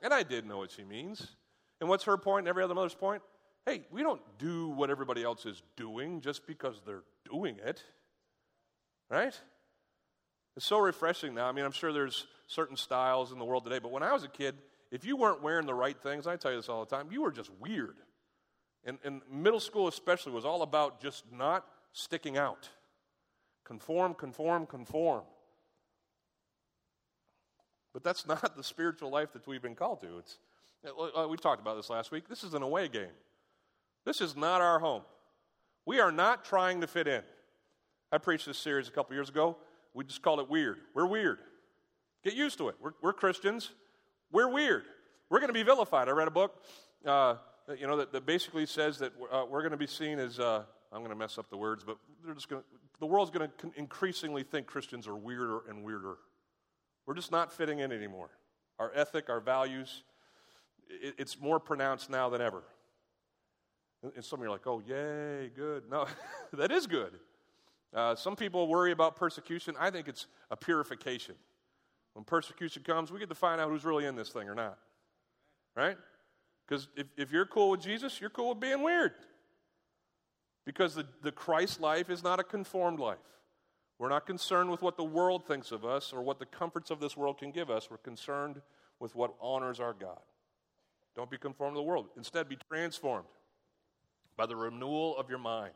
And 0.02 0.14
I 0.14 0.24
did 0.24 0.46
know 0.46 0.58
what 0.58 0.72
she 0.72 0.84
means. 0.84 1.36
And 1.80 1.90
what's 1.90 2.04
her 2.04 2.18
point 2.18 2.42
and 2.42 2.48
every 2.48 2.64
other 2.64 2.76
mother's 2.76 2.96
point? 2.96 3.22
Hey, 3.66 3.84
we 3.92 4.02
don't 4.02 4.22
do 4.40 4.70
what 4.70 4.90
everybody 4.90 5.24
else 5.24 5.46
is 5.46 5.62
doing 5.76 6.22
just 6.22 6.48
because 6.48 6.82
they're 6.86 7.04
doing 7.30 7.58
it, 7.64 7.84
right? 9.10 9.40
It's 10.56 10.66
so 10.66 10.80
refreshing 10.80 11.34
now. 11.34 11.48
I 11.48 11.52
mean, 11.52 11.66
I'm 11.66 11.72
sure 11.72 11.94
there's 11.94 12.28
certain 12.48 12.76
styles 12.76 13.32
in 13.32 13.40
the 13.40 13.46
world 13.46 13.64
today, 13.64 13.80
but 13.80 13.92
when 13.92 14.04
I 14.04 14.12
was 14.12 14.24
a 14.24 14.28
kid, 14.28 14.56
if 14.92 15.06
you 15.06 15.16
weren't 15.16 15.42
wearing 15.42 15.66
the 15.66 15.74
right 15.74 15.98
things, 15.98 16.28
I 16.28 16.36
tell 16.36 16.52
you 16.52 16.58
this 16.58 16.68
all 16.68 16.84
the 16.84 16.96
time, 16.96 17.08
you 17.12 17.22
were 17.22 17.32
just 17.32 17.50
weird. 17.60 17.96
And, 18.84 18.98
and 19.04 19.22
middle 19.32 19.60
school, 19.60 19.88
especially, 19.88 20.34
was 20.34 20.44
all 20.44 20.62
about 20.62 21.02
just 21.02 21.24
not 21.32 21.66
sticking 21.94 22.38
out. 22.38 22.70
Conform, 23.64 24.14
conform, 24.14 24.66
conform. 24.66 25.24
But 27.94 28.04
that's 28.04 28.28
not 28.28 28.58
the 28.58 28.64
spiritual 28.64 29.10
life 29.10 29.32
that 29.34 29.48
we've 29.48 29.62
been 29.62 29.76
called 29.76 30.02
to. 30.02 30.18
It's, 30.18 30.38
uh, 30.86 31.28
we 31.28 31.38
talked 31.38 31.62
about 31.62 31.78
this 31.78 31.90
last 31.90 32.12
week. 32.12 32.28
This 32.28 32.44
is 32.44 32.54
an 32.54 32.64
away 32.64 32.88
game. 32.88 33.14
This 34.06 34.20
is 34.20 34.36
not 34.36 34.62
our 34.62 34.80
home. 34.80 35.04
We 35.86 36.00
are 36.00 36.12
not 36.12 36.44
trying 36.44 36.82
to 36.82 36.88
fit 36.88 37.08
in. 37.08 37.22
I 38.12 38.18
preached 38.18 38.46
this 38.46 38.58
series 38.58 38.88
a 38.88 38.92
couple 38.92 39.16
years 39.16 39.30
ago. 39.30 39.58
We 39.94 40.04
just 40.06 40.22
call 40.22 40.40
it 40.40 40.50
weird. 40.50 40.78
We're 40.94 41.08
weird. 41.08 41.40
Get 42.24 42.34
used 42.34 42.58
to 42.60 42.70
it. 42.70 42.76
We're, 42.82 42.94
we're 43.02 43.14
Christians. 43.14 43.72
We're 44.32 44.50
weird. 44.50 44.84
We're 45.30 45.40
going 45.40 45.50
to 45.50 45.54
be 45.54 45.64
vilified. 45.64 46.08
I 46.08 46.12
read 46.12 46.28
a 46.28 46.32
book, 46.32 46.64
uh, 47.06 47.36
you 47.78 47.88
know, 47.88 47.98
that, 47.98 48.12
that, 48.12 48.26
basically 48.26 48.66
says 48.66 49.00
that 49.00 49.14
uh, 49.32 49.46
we're 49.50 49.62
going 49.62 49.72
to 49.72 49.78
be 49.78 49.88
seen 49.88 50.20
as, 50.20 50.40
uh, 50.40 50.64
I'm 50.92 51.00
going 51.00 51.10
to 51.10 51.16
mess 51.16 51.38
up 51.38 51.50
the 51.50 51.58
words, 51.58 51.84
but 51.84 51.98
they're 52.24 52.34
just 52.34 52.50
going 52.50 52.64
the 53.02 53.08
world's 53.08 53.32
going 53.32 53.50
to 53.50 53.72
increasingly 53.76 54.44
think 54.44 54.68
Christians 54.68 55.08
are 55.08 55.16
weirder 55.16 55.62
and 55.68 55.84
weirder. 55.84 56.18
We're 57.08 57.16
just 57.16 57.32
not 57.32 57.52
fitting 57.52 57.80
in 57.80 57.92
anymore. 57.92 58.30
Our 58.78 58.92
ethic, 58.94 59.28
our 59.28 59.40
values, 59.40 60.04
it, 60.88 61.16
it's 61.18 61.42
more 61.42 61.60
pronounced 61.60 62.12
now 62.12 62.30
than 62.30 62.42
ever. 62.42 62.64
And 64.16 64.24
some 64.24 64.40
of 64.40 64.44
you 64.44 64.50
are 64.50 64.54
like, 64.54 64.68
oh, 64.68 64.82
yay, 64.86 65.50
good. 65.56 65.90
No, 65.90 66.06
that 66.54 66.72
is 66.72 66.86
good. 66.86 67.14
Uh, 67.94 68.16
some 68.16 68.36
people 68.36 68.68
worry 68.68 68.92
about 68.92 69.16
persecution. 69.16 69.76
I 69.80 69.90
think 69.90 70.08
it's 70.08 70.28
a 70.50 70.56
purification. 70.56 71.36
When 72.14 72.24
persecution 72.24 72.84
comes, 72.84 73.12
we 73.12 73.20
get 73.20 73.30
to 73.30 73.36
find 73.36 73.60
out 73.60 73.70
who's 73.70 73.86
really 73.86 74.06
in 74.06 74.16
this 74.16 74.30
thing 74.30 74.48
or 74.48 74.56
not. 74.56 74.78
Right? 75.76 75.98
Because 76.68 76.88
if, 76.96 77.08
if 77.18 77.32
you're 77.32 77.46
cool 77.46 77.70
with 77.72 77.82
Jesus, 77.82 78.20
you're 78.22 78.30
cool 78.30 78.50
with 78.50 78.60
being 78.60 78.82
weird. 78.82 79.14
Because 80.66 80.96
the, 80.96 81.06
the 81.22 81.32
Christ 81.32 81.82
life 81.82 82.10
is 82.10 82.24
not 82.24 82.40
a 82.40 82.44
conformed 82.44 83.00
life. 83.00 83.18
We're 84.00 84.10
not 84.10 84.26
concerned 84.26 84.72
with 84.72 84.82
what 84.82 84.98
the 84.98 85.04
world 85.04 85.46
thinks 85.46 85.72
of 85.72 85.86
us 85.86 86.12
or 86.14 86.22
what 86.22 86.40
the 86.40 86.46
comforts 86.46 86.92
of 86.92 87.00
this 87.00 87.16
world 87.16 87.38
can 87.38 87.52
give 87.52 87.70
us. 87.70 87.90
We're 87.92 87.98
concerned 87.98 88.62
with 89.00 89.16
what 89.16 89.34
honors 89.42 89.80
our 89.80 89.94
God. 89.94 90.20
Don't 91.16 91.30
be 91.30 91.38
conformed 91.38 91.76
to 91.76 91.80
the 91.80 91.84
world. 91.84 92.08
Instead, 92.18 92.48
be 92.48 92.58
transformed 92.72 93.28
by 94.38 94.46
the 94.46 94.56
renewal 94.56 95.18
of 95.18 95.30
your 95.30 95.40
mind. 95.40 95.74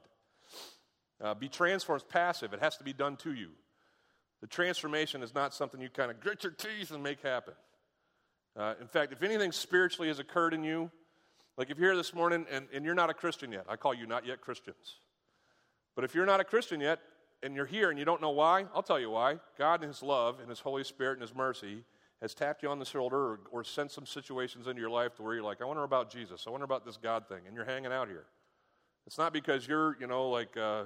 Uh, 1.24 1.34
be 1.34 1.48
transformed 1.48 2.01
is 2.01 2.07
passive, 2.07 2.53
it 2.53 2.60
has 2.60 2.77
to 2.77 2.84
be 2.84 2.93
done 2.93 3.15
to 3.17 3.34
you. 3.34 3.50
The 4.41 4.48
transformation 4.48 5.24
is 5.24 5.34
not 5.34 5.53
something 5.53 5.79
you 5.79 5.89
kind 5.89 6.12
of 6.12 6.19
grit 6.19 6.43
your 6.43 6.51
teeth 6.51 6.91
and 6.91 7.01
make 7.01 7.22
happen. 7.22 7.53
Uh, 8.57 8.75
in 8.79 8.88
fact, 8.88 9.12
if 9.12 9.24
anything 9.24 9.51
spiritually 9.51 10.07
has 10.07 10.19
occurred 10.19 10.53
in 10.53 10.63
you, 10.63 10.91
like 11.57 11.69
if 11.69 11.77
you're 11.77 11.91
here 11.91 11.98
this 11.98 12.13
morning 12.13 12.45
and, 12.51 12.67
and 12.74 12.86
you're 12.86 12.95
not 12.95 13.10
a 13.10 13.13
Christian 13.13 13.51
yet, 13.51 13.65
I 13.69 13.75
call 13.75 13.93
you 13.93 14.05
not 14.05 14.25
yet 14.25 14.41
Christians. 14.41 15.00
But 15.95 16.03
if 16.03 16.13
you're 16.13 16.25
not 16.25 16.41
a 16.41 16.43
Christian 16.43 16.81
yet 16.81 17.00
and 17.41 17.55
you're 17.55 17.65
here 17.65 17.89
and 17.89 17.98
you 17.98 18.05
don't 18.05 18.22
know 18.22 18.31
why, 18.31 18.65
I'll 18.74 18.84
tell 18.84 19.00
you 19.00 19.10
why. 19.10 19.39
God, 19.57 19.81
in 19.81 19.88
His 19.88 20.03
love 20.03 20.39
and 20.39 20.50
His 20.50 20.60
Holy 20.60 20.84
Spirit 20.84 21.13
and 21.13 21.22
His 21.22 21.34
mercy, 21.34 21.84
has 22.22 22.34
tapped 22.34 22.63
you 22.63 22.69
on 22.69 22.79
the 22.79 22.86
shoulder 22.86 23.17
or, 23.17 23.39
or 23.51 23.63
sent 23.63 23.91
some 23.91 24.05
situations 24.05 24.67
into 24.67 24.79
your 24.81 24.89
life 24.89 25.15
to 25.15 25.24
where 25.24 25.36
you're 25.36 25.43
like, 25.43 25.62
I 25.62 25.65
wonder 25.65 25.84
about 25.84 26.10
Jesus. 26.10 26.45
I 26.48 26.50
wonder 26.50 26.65
about 26.65 26.86
this 26.86 26.98
God 26.98 27.27
thing. 27.27 27.41
And 27.48 27.55
you're 27.55 27.65
hanging 27.65 27.91
out 27.91 28.07
here. 28.07 28.25
It's 29.05 29.17
not 29.17 29.34
because 29.34 29.67
you're, 29.67 29.98
you 30.00 30.07
know, 30.07 30.29
like, 30.29 30.55
uh, 30.57 30.86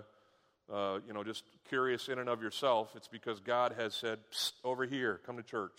uh, 0.71 0.99
you 1.07 1.13
know, 1.13 1.23
just 1.23 1.43
curious 1.67 2.07
in 2.09 2.19
and 2.19 2.29
of 2.29 2.41
yourself. 2.41 2.91
It's 2.95 3.07
because 3.07 3.39
God 3.39 3.75
has 3.77 3.95
said, 3.95 4.19
over 4.63 4.85
here, 4.85 5.19
come 5.25 5.38
to 5.38 5.43
church. 5.43 5.77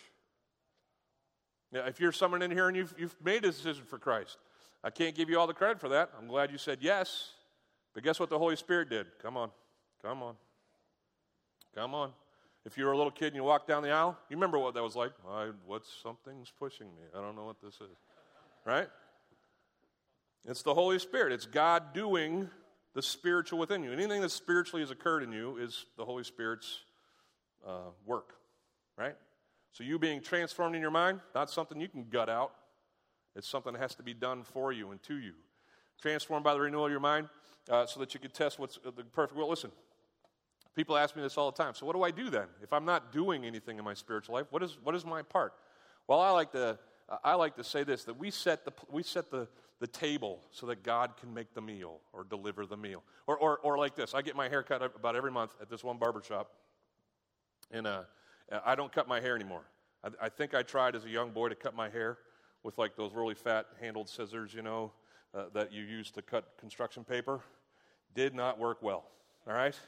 Now, 1.73 1.87
if 1.87 2.01
you're 2.01 2.13
someone 2.13 2.43
in 2.43 2.51
here 2.51 2.69
and 2.69 2.77
you've, 2.77 2.95
you've 2.99 3.17
made 3.23 3.45
a 3.45 3.53
decision 3.53 3.85
for 3.85 3.99
Christ, 3.99 4.39
I 4.83 4.91
can't 4.91 5.15
give 5.15 5.31
you 5.31 5.39
all 5.39 5.47
the 5.47 5.55
credit 5.55 5.81
for 5.81 5.91
that. 5.91 6.11
I'm 6.19 6.27
glad 6.27 6.51
you 6.51 6.59
said 6.59 6.79
yes. 6.81 7.31
But 7.95 8.03
guess 8.03 8.19
what 8.19 8.31
the 8.31 8.39
Holy 8.39 8.57
Spirit 8.57 8.91
did? 8.91 9.07
Come 9.23 9.37
on. 9.37 9.51
Come 10.03 10.23
on. 10.23 10.35
Come 11.75 11.95
on. 11.95 12.13
If 12.65 12.77
you 12.77 12.85
were 12.85 12.93
a 12.93 12.97
little 12.97 13.13
kid 13.13 13.29
and 13.29 13.37
you 13.37 13.45
walked 13.45 13.69
down 13.69 13.83
the 13.83 13.91
aisle, 13.91 14.19
you 14.29 14.37
remember 14.37 14.59
what 14.59 14.75
that 14.75 14.83
was 14.83 14.97
like? 14.97 15.13
I, 15.29 15.51
what's 15.67 15.89
something's 16.03 16.53
pushing 16.59 16.89
me? 16.89 17.03
I 17.17 17.21
don't 17.21 17.37
know 17.37 17.45
what 17.45 17.61
this 17.63 17.75
is. 17.75 17.97
Right? 18.67 18.89
It's 20.47 20.63
the 20.63 20.75
Holy 20.75 20.99
Spirit. 20.99 21.33
It's 21.33 21.47
God 21.47 21.95
doing 21.95 22.51
the 22.95 23.03
spiritual 23.03 23.59
within 23.59 23.83
you. 23.83 23.93
Anything 23.93 24.21
that 24.21 24.31
spiritually 24.31 24.83
has 24.83 24.91
occurred 24.91 25.23
in 25.23 25.33
you 25.33 25.57
is 25.57 25.87
the 25.97 26.05
Holy 26.05 26.25
Spirit's 26.25 26.81
uh, 27.67 27.91
work. 28.07 28.35
Right? 28.97 29.17
So 29.73 29.85
you 29.85 29.99
being 29.99 30.21
transformed 30.21 30.75
in 30.75 30.83
your 30.83 30.91
mind, 30.91 31.21
not 31.35 31.51
something 31.51 31.81
you 31.81 31.89
can 31.89 32.07
gut 32.11 32.29
out. 32.29 32.53
It's 33.37 33.49
something 33.49 33.73
that 33.73 33.79
has 33.81 33.95
to 33.95 34.03
be 34.03 34.15
done 34.15 34.43
for 34.43 34.73
you 34.73 34.91
and 34.91 35.03
to 35.05 35.15
you. 35.15 35.33
Transformed 36.03 36.45
by 36.45 36.55
the 36.55 36.61
renewal 36.61 36.87
of 36.87 36.91
your 36.91 37.01
mind 37.01 37.29
uh, 37.71 37.87
so 37.87 38.01
that 38.01 38.13
you 38.13 38.21
can 38.21 38.31
test 38.31 38.59
what's 38.59 38.79
the 38.85 39.05
perfect 39.05 39.39
will. 39.39 39.49
Listen, 39.49 39.71
people 40.75 40.97
ask 40.97 41.15
me 41.15 41.23
this 41.23 41.39
all 41.39 41.51
the 41.51 41.63
time. 41.63 41.75
So 41.75 41.87
what 41.87 41.95
do 41.95 42.03
I 42.03 42.11
do 42.11 42.29
then? 42.31 42.49
If 42.63 42.73
I'm 42.73 42.85
not 42.85 43.13
doing 43.13 43.45
anything 43.45 43.79
in 43.79 43.85
my 43.85 43.95
spiritual 43.95 44.35
life, 44.35 44.47
what 44.51 44.63
is, 44.63 44.77
what 44.83 44.95
is 44.95 45.05
my 45.05 45.23
part? 45.23 45.55
Well, 46.09 46.21
I 46.21 46.31
like 46.31 46.51
to, 46.53 46.79
I 47.23 47.35
like 47.35 47.55
to 47.57 47.65
say 47.65 47.85
this, 47.85 48.05
that 48.05 48.19
we 48.19 48.31
set, 48.31 48.65
the, 48.65 48.73
we 48.91 49.03
set 49.05 49.31
the, 49.31 49.47
the 49.81 49.87
table 49.87 50.41
so 50.51 50.67
that 50.67 50.83
God 50.83 51.17
can 51.19 51.33
make 51.33 51.55
the 51.55 51.61
meal 51.61 52.01
or 52.13 52.23
deliver 52.23 52.67
the 52.67 52.77
meal. 52.77 53.03
Or, 53.27 53.37
or, 53.39 53.59
or 53.59 53.79
like 53.79 53.97
this, 53.97 54.15
I 54.15 54.23
get 54.23 54.37
my 54.37 54.49
hair 54.49 54.63
cut 54.63 54.83
about 54.83 55.17
every 55.17 55.33
month 55.33 55.57
at 55.61 55.71
this 55.71 55.83
one 55.83 55.97
barber 55.97 56.23
shop. 56.23 56.51
And 57.71 57.87
uh, 57.87 58.03
I 58.65 58.75
don't 58.75 58.93
cut 58.93 59.09
my 59.09 59.21
hair 59.21 59.35
anymore. 59.35 59.63
I, 60.05 60.27
I 60.27 60.29
think 60.29 60.55
I 60.55 60.63
tried 60.63 60.95
as 60.95 61.07
a 61.07 61.09
young 61.09 61.31
boy 61.31 61.49
to 61.49 61.55
cut 61.55 61.75
my 61.75 61.89
hair 61.89 62.19
with 62.63 62.77
like 62.77 62.95
those 62.95 63.15
really 63.15 63.35
fat 63.35 63.67
handled 63.81 64.09
scissors, 64.09 64.53
you 64.53 64.63
know, 64.63 64.93
uh, 65.35 65.45
that 65.55 65.73
you 65.73 65.83
use 65.83 66.11
to 66.13 66.23
cut 66.23 66.53
construction 66.59 67.03
paper. 67.03 67.41
Did 68.15 68.35
not 68.35 68.59
work 68.59 68.83
well, 68.83 69.05
all 69.47 69.55
right? 69.55 69.79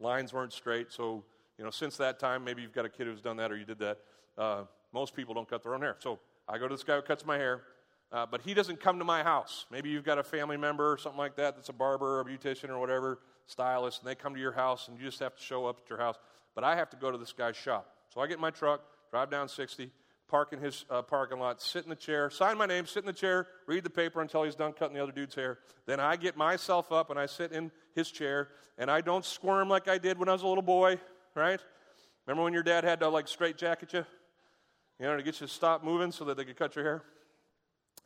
Lines 0.00 0.32
weren't 0.34 0.52
straight. 0.52 0.92
So, 0.92 1.24
you 1.56 1.64
know, 1.64 1.70
since 1.70 1.96
that 1.96 2.18
time, 2.18 2.44
maybe 2.44 2.60
you've 2.60 2.74
got 2.74 2.84
a 2.84 2.90
kid 2.90 3.06
who's 3.06 3.22
done 3.22 3.38
that 3.38 3.50
or 3.50 3.56
you 3.56 3.64
did 3.64 3.78
that. 3.78 3.98
Uh, 4.36 4.64
most 4.92 5.14
people 5.14 5.34
don't 5.34 5.48
cut 5.48 5.62
their 5.62 5.74
own 5.74 5.80
hair. 5.80 5.96
So 5.98 6.18
I 6.48 6.58
go 6.58 6.68
to 6.68 6.74
this 6.74 6.84
guy 6.84 6.96
who 6.96 7.02
cuts 7.02 7.24
my 7.24 7.38
hair, 7.38 7.62
uh, 8.12 8.26
but 8.30 8.40
he 8.42 8.54
doesn't 8.54 8.80
come 8.80 8.98
to 8.98 9.04
my 9.04 9.22
house. 9.22 9.66
Maybe 9.70 9.90
you've 9.90 10.04
got 10.04 10.18
a 10.18 10.22
family 10.22 10.56
member 10.56 10.90
or 10.90 10.96
something 10.96 11.18
like 11.18 11.36
that 11.36 11.56
that's 11.56 11.68
a 11.68 11.74
barber 11.74 12.18
or 12.18 12.20
a 12.20 12.24
beautician 12.24 12.70
or 12.70 12.78
whatever, 12.78 13.18
stylist, 13.46 14.00
and 14.00 14.08
they 14.08 14.14
come 14.14 14.34
to 14.34 14.40
your 14.40 14.52
house 14.52 14.88
and 14.88 14.98
you 14.98 15.04
just 15.04 15.18
have 15.20 15.36
to 15.36 15.42
show 15.42 15.66
up 15.66 15.80
at 15.84 15.90
your 15.90 15.98
house. 15.98 16.16
But 16.54 16.64
I 16.64 16.76
have 16.76 16.90
to 16.90 16.96
go 16.96 17.10
to 17.10 17.18
this 17.18 17.32
guy's 17.32 17.56
shop. 17.56 17.86
So 18.12 18.20
I 18.20 18.26
get 18.26 18.34
in 18.34 18.40
my 18.40 18.50
truck, 18.50 18.80
drive 19.10 19.30
down 19.30 19.48
60, 19.48 19.90
park 20.26 20.52
in 20.52 20.58
his 20.58 20.84
uh, 20.90 21.02
parking 21.02 21.38
lot, 21.38 21.60
sit 21.60 21.84
in 21.84 21.90
the 21.90 21.96
chair, 21.96 22.30
sign 22.30 22.56
my 22.56 22.66
name, 22.66 22.86
sit 22.86 23.02
in 23.02 23.06
the 23.06 23.12
chair, 23.12 23.46
read 23.66 23.84
the 23.84 23.90
paper 23.90 24.20
until 24.20 24.42
he's 24.42 24.54
done 24.54 24.72
cutting 24.72 24.94
the 24.94 25.02
other 25.02 25.12
dude's 25.12 25.34
hair. 25.34 25.58
Then 25.86 26.00
I 26.00 26.16
get 26.16 26.36
myself 26.36 26.90
up 26.92 27.10
and 27.10 27.18
I 27.18 27.26
sit 27.26 27.52
in 27.52 27.70
his 27.94 28.10
chair 28.10 28.48
and 28.78 28.90
I 28.90 29.02
don't 29.02 29.24
squirm 29.24 29.68
like 29.68 29.88
I 29.88 29.98
did 29.98 30.18
when 30.18 30.28
I 30.28 30.32
was 30.32 30.42
a 30.42 30.46
little 30.46 30.62
boy, 30.62 30.98
right? 31.34 31.60
Remember 32.26 32.44
when 32.44 32.52
your 32.52 32.62
dad 32.62 32.84
had 32.84 33.00
to 33.00 33.08
like 33.08 33.28
straight 33.28 33.58
jacket 33.58 33.92
you? 33.92 34.04
You 35.00 35.06
know, 35.06 35.16
to 35.16 35.22
get 35.22 35.40
you 35.40 35.46
to 35.46 35.52
stop 35.52 35.84
moving 35.84 36.12
so 36.12 36.24
that 36.24 36.36
they 36.36 36.44
could 36.44 36.56
cut 36.56 36.74
your 36.74 36.84
hair? 36.84 37.02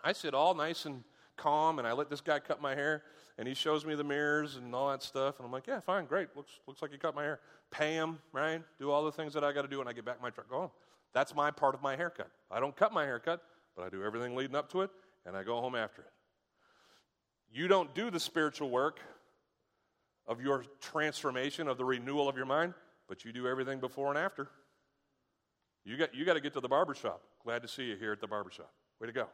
I 0.02 0.12
sit 0.12 0.34
all 0.34 0.54
nice 0.54 0.84
and 0.84 1.04
calm 1.36 1.78
and 1.78 1.88
I 1.88 1.92
let 1.92 2.10
this 2.10 2.20
guy 2.20 2.38
cut 2.38 2.60
my 2.60 2.74
hair 2.74 3.02
and 3.38 3.48
he 3.48 3.54
shows 3.54 3.84
me 3.84 3.94
the 3.94 4.04
mirrors 4.04 4.56
and 4.56 4.74
all 4.74 4.90
that 4.90 5.02
stuff 5.02 5.38
and 5.38 5.46
I'm 5.46 5.52
like, 5.52 5.66
yeah, 5.66 5.80
fine, 5.80 6.06
great. 6.06 6.28
Looks, 6.36 6.52
looks 6.66 6.82
like 6.82 6.92
you 6.92 6.98
cut 6.98 7.14
my 7.14 7.22
hair. 7.22 7.40
Pay 7.70 7.94
him, 7.94 8.18
right? 8.32 8.62
Do 8.78 8.90
all 8.90 9.04
the 9.04 9.12
things 9.12 9.32
that 9.34 9.44
I 9.44 9.52
got 9.52 9.62
to 9.62 9.68
do 9.68 9.78
when 9.78 9.88
I 9.88 9.92
get 9.92 10.04
back 10.04 10.16
in 10.16 10.22
my 10.22 10.30
truck. 10.30 10.48
Go 10.50 10.60
home. 10.60 10.70
That's 11.12 11.34
my 11.34 11.50
part 11.50 11.74
of 11.74 11.82
my 11.82 11.96
haircut. 11.96 12.30
I 12.50 12.60
don't 12.60 12.74
cut 12.76 12.92
my 12.92 13.04
haircut, 13.04 13.42
but 13.76 13.84
I 13.84 13.88
do 13.88 14.02
everything 14.04 14.34
leading 14.34 14.56
up 14.56 14.70
to 14.72 14.82
it, 14.82 14.90
and 15.26 15.36
I 15.36 15.42
go 15.42 15.60
home 15.60 15.74
after 15.74 16.02
it. 16.02 16.12
You 17.52 17.68
don't 17.68 17.94
do 17.94 18.10
the 18.10 18.20
spiritual 18.20 18.70
work 18.70 19.00
of 20.26 20.40
your 20.40 20.64
transformation, 20.80 21.68
of 21.68 21.76
the 21.76 21.84
renewal 21.84 22.28
of 22.28 22.36
your 22.36 22.46
mind, 22.46 22.74
but 23.08 23.24
you 23.24 23.32
do 23.32 23.46
everything 23.46 23.78
before 23.78 24.08
and 24.08 24.18
after. 24.18 24.48
You 25.84 25.96
got, 25.96 26.14
you 26.14 26.24
got 26.24 26.34
to 26.34 26.40
get 26.40 26.54
to 26.54 26.60
the 26.60 26.68
barbershop. 26.68 27.20
Glad 27.44 27.62
to 27.62 27.68
see 27.68 27.84
you 27.84 27.96
here 27.96 28.12
at 28.12 28.20
the 28.20 28.28
barbershop. 28.28 28.70
Way 29.00 29.08
to 29.08 29.12
go. 29.12 29.26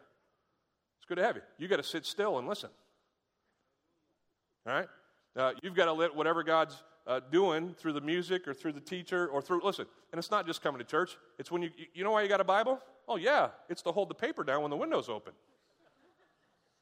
Good 1.08 1.16
to 1.16 1.22
have 1.22 1.36
you. 1.36 1.42
You 1.56 1.68
got 1.68 1.76
to 1.76 1.82
sit 1.82 2.04
still 2.04 2.38
and 2.38 2.46
listen. 2.46 2.70
All 4.66 4.74
right? 4.74 4.88
Uh, 5.34 5.52
you've 5.62 5.74
got 5.74 5.86
to 5.86 5.92
let 5.92 6.14
whatever 6.14 6.42
God's 6.42 6.82
uh, 7.06 7.20
doing 7.30 7.74
through 7.74 7.94
the 7.94 8.00
music 8.00 8.46
or 8.46 8.52
through 8.52 8.72
the 8.72 8.80
teacher 8.80 9.28
or 9.28 9.40
through, 9.40 9.62
listen, 9.64 9.86
and 10.12 10.18
it's 10.18 10.30
not 10.30 10.46
just 10.46 10.62
coming 10.62 10.78
to 10.78 10.84
church. 10.84 11.16
It's 11.38 11.50
when 11.50 11.62
you, 11.62 11.70
you 11.94 12.04
know 12.04 12.10
why 12.10 12.22
you 12.22 12.28
got 12.28 12.40
a 12.40 12.44
Bible? 12.44 12.80
Oh, 13.08 13.16
yeah, 13.16 13.48
it's 13.70 13.80
to 13.82 13.92
hold 13.92 14.10
the 14.10 14.14
paper 14.14 14.44
down 14.44 14.60
when 14.60 14.70
the 14.70 14.76
window's 14.76 15.08
open. 15.08 15.32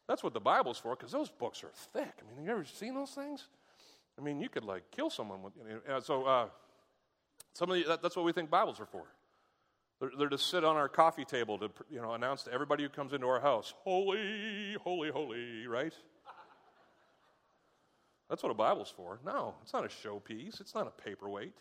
That's 0.08 0.24
what 0.24 0.34
the 0.34 0.40
Bible's 0.40 0.78
for, 0.78 0.96
because 0.96 1.12
those 1.12 1.30
books 1.30 1.62
are 1.62 1.70
thick. 1.92 2.12
I 2.20 2.28
mean, 2.28 2.36
have 2.38 2.44
you 2.44 2.50
ever 2.50 2.64
seen 2.64 2.94
those 2.94 3.10
things? 3.10 3.46
I 4.18 4.22
mean, 4.22 4.40
you 4.40 4.48
could 4.48 4.64
like 4.64 4.90
kill 4.90 5.10
someone 5.10 5.42
with. 5.42 5.52
You 5.56 5.80
know, 5.86 6.00
so, 6.00 6.24
uh, 6.24 6.46
some 7.52 7.70
of 7.70 7.76
the, 7.76 7.84
that, 7.84 8.02
that's 8.02 8.16
what 8.16 8.24
we 8.24 8.32
think 8.32 8.50
Bibles 8.50 8.80
are 8.80 8.86
for. 8.86 9.04
They're, 10.00 10.10
they're 10.18 10.28
to 10.28 10.38
sit 10.38 10.64
on 10.64 10.76
our 10.76 10.88
coffee 10.88 11.24
table 11.24 11.58
to, 11.58 11.70
you 11.90 12.02
know, 12.02 12.12
announce 12.12 12.42
to 12.44 12.52
everybody 12.52 12.82
who 12.82 12.88
comes 12.88 13.12
into 13.12 13.26
our 13.26 13.40
house, 13.40 13.74
"Holy, 13.78 14.76
holy, 14.82 15.10
holy!" 15.10 15.66
Right? 15.66 15.94
That's 18.28 18.42
what 18.42 18.50
a 18.50 18.54
Bible's 18.54 18.92
for. 18.94 19.20
No, 19.24 19.54
it's 19.62 19.72
not 19.72 19.84
a 19.84 19.88
showpiece, 19.88 20.60
it's 20.60 20.74
not 20.74 20.86
a 20.86 21.02
paperweight. 21.02 21.54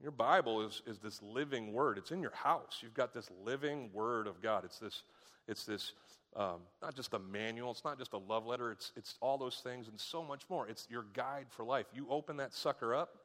Your 0.00 0.10
Bible 0.12 0.64
is, 0.64 0.82
is 0.86 0.98
this 0.98 1.20
living 1.22 1.72
word. 1.72 1.98
It's 1.98 2.12
in 2.12 2.20
your 2.20 2.34
house. 2.34 2.78
You've 2.82 2.94
got 2.94 3.12
this 3.12 3.28
living 3.44 3.90
word 3.92 4.28
of 4.28 4.40
God. 4.40 4.64
It's 4.64 4.78
this, 4.78 5.02
it's 5.48 5.64
this 5.64 5.92
um, 6.36 6.60
not 6.82 6.94
just 6.94 7.14
a 7.14 7.18
manual, 7.18 7.70
it's 7.72 7.84
not 7.84 7.98
just 7.98 8.12
a 8.12 8.18
love 8.18 8.46
letter, 8.46 8.70
it's, 8.70 8.92
it's 8.96 9.16
all 9.20 9.38
those 9.38 9.56
things 9.56 9.88
and 9.88 9.98
so 9.98 10.22
much 10.22 10.42
more. 10.48 10.68
It's 10.68 10.86
your 10.88 11.06
guide 11.14 11.46
for 11.48 11.64
life. 11.64 11.86
You 11.92 12.06
open 12.10 12.36
that 12.36 12.54
sucker 12.54 12.94
up, 12.94 13.18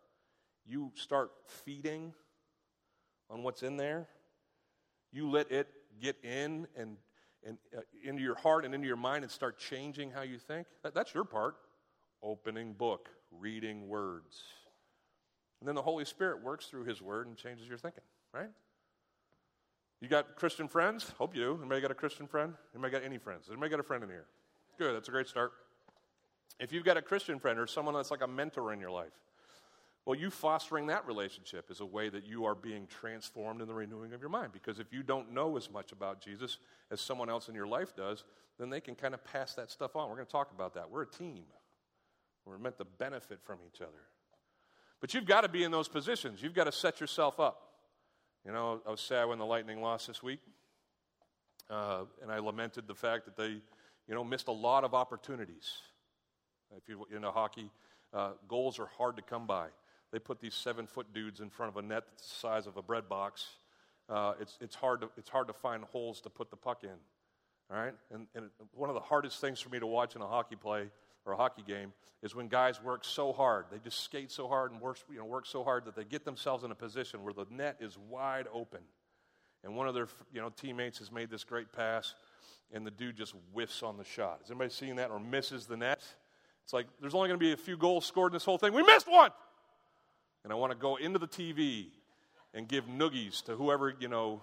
you 0.65 0.91
start 0.95 1.31
feeding 1.45 2.13
on 3.33 3.41
what's 3.41 3.63
in 3.63 3.75
there, 3.75 4.07
you 5.11 5.29
let 5.29 5.51
it 5.51 5.67
get 5.99 6.15
in 6.23 6.67
and, 6.77 6.97
and 7.45 7.57
uh, 7.75 7.81
into 8.03 8.21
your 8.21 8.35
heart 8.35 8.63
and 8.63 8.75
into 8.75 8.87
your 8.87 8.95
mind 8.95 9.23
and 9.23 9.31
start 9.31 9.57
changing 9.57 10.11
how 10.11 10.21
you 10.21 10.37
think. 10.37 10.67
That, 10.83 10.93
that's 10.93 11.13
your 11.13 11.25
part 11.25 11.55
opening 12.21 12.73
book, 12.73 13.09
reading 13.31 13.87
words. 13.87 14.43
And 15.59 15.67
then 15.67 15.75
the 15.75 15.81
Holy 15.81 16.05
Spirit 16.05 16.43
works 16.43 16.67
through 16.67 16.85
His 16.85 17.01
Word 17.01 17.27
and 17.27 17.35
changes 17.35 17.67
your 17.67 17.77
thinking, 17.77 18.03
right? 18.33 18.49
You 19.99 20.07
got 20.07 20.35
Christian 20.35 20.67
friends? 20.67 21.11
Hope 21.17 21.35
you 21.35 21.41
do. 21.41 21.59
Anybody 21.59 21.81
got 21.81 21.91
a 21.91 21.95
Christian 21.95 22.27
friend? 22.27 22.53
Anybody 22.73 22.91
got 22.91 23.03
any 23.03 23.17
friends? 23.17 23.47
Anybody 23.49 23.69
got 23.71 23.79
a 23.79 23.83
friend 23.83 24.03
in 24.03 24.09
here? 24.09 24.25
Good, 24.77 24.95
that's 24.95 25.07
a 25.07 25.11
great 25.11 25.27
start. 25.27 25.53
If 26.59 26.71
you've 26.71 26.85
got 26.85 26.97
a 26.97 27.01
Christian 27.01 27.39
friend 27.39 27.57
or 27.57 27.65
someone 27.65 27.95
that's 27.95 28.11
like 28.11 28.21
a 28.21 28.27
mentor 28.27 28.73
in 28.73 28.79
your 28.79 28.91
life, 28.91 29.13
well, 30.05 30.19
you 30.19 30.29
fostering 30.29 30.87
that 30.87 31.07
relationship 31.07 31.71
is 31.71 31.79
a 31.79 31.85
way 31.85 32.09
that 32.09 32.25
you 32.25 32.43
are 32.43 32.55
being 32.55 32.87
transformed 32.87 33.61
in 33.61 33.67
the 33.67 33.73
renewing 33.73 34.13
of 34.13 34.19
your 34.19 34.29
mind. 34.29 34.51
Because 34.51 34.79
if 34.79 34.91
you 34.91 35.01
don't 35.01 35.31
know 35.33 35.55
as 35.55 35.71
much 35.71 35.93
about 35.93 36.19
Jesus 36.19 36.57
as 36.91 36.99
someone 36.99 37.29
else 37.29 37.47
in 37.47 37.55
your 37.55 37.67
life 37.67 37.95
does, 37.95 38.25
then 38.59 38.69
they 38.69 38.81
can 38.81 38.95
kind 38.95 39.13
of 39.13 39.23
pass 39.23 39.53
that 39.53 39.71
stuff 39.71 39.95
on. 39.95 40.09
We're 40.09 40.15
going 40.15 40.25
to 40.25 40.31
talk 40.31 40.51
about 40.51 40.73
that. 40.73 40.89
We're 40.89 41.03
a 41.03 41.07
team. 41.07 41.43
We're 42.45 42.57
meant 42.57 42.77
to 42.79 42.85
benefit 42.85 43.39
from 43.43 43.59
each 43.65 43.81
other. 43.81 43.91
But 44.99 45.13
you've 45.13 45.25
got 45.25 45.41
to 45.41 45.49
be 45.49 45.63
in 45.63 45.71
those 45.71 45.87
positions. 45.87 46.41
You've 46.41 46.53
got 46.53 46.65
to 46.65 46.71
set 46.71 46.99
yourself 46.99 47.39
up. 47.39 47.61
You 48.45 48.51
know, 48.51 48.81
I 48.85 48.91
was 48.91 48.99
sad 48.99 49.29
when 49.29 49.39
the 49.39 49.45
Lightning 49.45 49.81
lost 49.81 50.07
this 50.07 50.21
week, 50.21 50.39
uh, 51.69 52.03
and 52.21 52.29
I 52.29 52.39
lamented 52.39 52.87
the 52.87 52.95
fact 52.95 53.23
that 53.23 53.37
they, 53.37 53.61
you 54.07 54.15
know, 54.15 54.23
missed 54.23 54.49
a 54.49 54.53
lot 54.53 54.83
of 54.83 54.93
opportunities. 54.93 55.71
If 56.75 56.89
you're 56.89 57.05
in 57.15 57.23
hockey, 57.23 57.69
uh, 58.13 58.31
goals 58.49 58.79
are 58.79 58.89
hard 58.97 59.15
to 59.15 59.21
come 59.21 59.47
by. 59.47 59.67
They 60.13 60.19
put 60.19 60.39
these 60.39 60.53
seven-foot 60.53 61.11
dudes 61.11 61.39
in 61.39 61.49
front 61.49 61.71
of 61.75 61.83
a 61.83 61.85
net 61.85 62.03
that's 62.07 62.29
the 62.29 62.35
size 62.35 62.67
of 62.67 62.77
a 62.77 62.83
bread 62.83 63.09
box. 63.09 63.47
Uh, 64.07 64.33
it's, 64.39 64.59
it's, 64.61 64.75
hard 64.75 65.01
to, 65.01 65.09
it's 65.17 65.29
hard 65.29 65.47
to 65.47 65.53
find 65.53 65.83
holes 65.85 66.21
to 66.21 66.29
put 66.29 66.51
the 66.51 66.55
puck 66.55 66.83
in. 66.83 66.95
All 67.71 67.83
right? 67.83 67.95
And, 68.11 68.27
and 68.35 68.51
one 68.75 68.91
of 68.91 68.93
the 68.93 69.01
hardest 69.01 69.41
things 69.41 69.59
for 69.59 69.69
me 69.69 69.79
to 69.79 69.87
watch 69.87 70.15
in 70.15 70.21
a 70.21 70.27
hockey 70.27 70.55
play 70.55 70.91
or 71.25 71.33
a 71.33 71.35
hockey 71.35 71.63
game 71.65 71.93
is 72.21 72.35
when 72.35 72.47
guys 72.47 72.79
work 72.79 73.03
so 73.03 73.33
hard. 73.33 73.65
They 73.71 73.79
just 73.79 74.03
skate 74.03 74.31
so 74.31 74.47
hard 74.47 74.71
and 74.71 74.79
work, 74.79 74.99
you 75.11 75.17
know, 75.17 75.25
work 75.25 75.47
so 75.47 75.63
hard 75.63 75.85
that 75.85 75.95
they 75.95 76.03
get 76.03 76.25
themselves 76.25 76.63
in 76.63 76.69
a 76.69 76.75
position 76.75 77.23
where 77.23 77.33
the 77.33 77.47
net 77.49 77.77
is 77.79 77.97
wide 77.97 78.45
open. 78.53 78.81
and 79.63 79.75
one 79.75 79.87
of 79.87 79.95
their 79.95 80.07
you 80.31 80.41
know, 80.41 80.49
teammates 80.49 80.99
has 80.99 81.11
made 81.11 81.31
this 81.31 81.43
great 81.43 81.71
pass, 81.71 82.13
and 82.71 82.85
the 82.85 82.91
dude 82.91 83.17
just 83.17 83.33
whiffs 83.51 83.81
on 83.81 83.97
the 83.97 84.03
shot. 84.03 84.39
Has 84.41 84.51
anybody 84.51 84.69
seen 84.69 84.97
that 84.97 85.09
or 85.09 85.19
misses 85.19 85.65
the 85.65 85.77
net? 85.77 86.03
It's 86.63 86.73
like 86.73 86.85
there's 87.01 87.15
only 87.15 87.29
going 87.29 87.39
to 87.39 87.43
be 87.43 87.53
a 87.53 87.57
few 87.57 87.77
goals 87.77 88.05
scored 88.05 88.31
in 88.31 88.35
this 88.35 88.45
whole 88.45 88.59
thing. 88.59 88.73
We 88.73 88.83
missed 88.83 89.09
one! 89.09 89.31
And 90.43 90.51
I 90.51 90.55
want 90.55 90.71
to 90.71 90.77
go 90.77 90.97
into 90.97 91.19
the 91.19 91.27
TV 91.27 91.87
and 92.53 92.67
give 92.67 92.85
noogies 92.85 93.43
to 93.45 93.55
whoever, 93.55 93.93
you 93.99 94.07
know. 94.07 94.41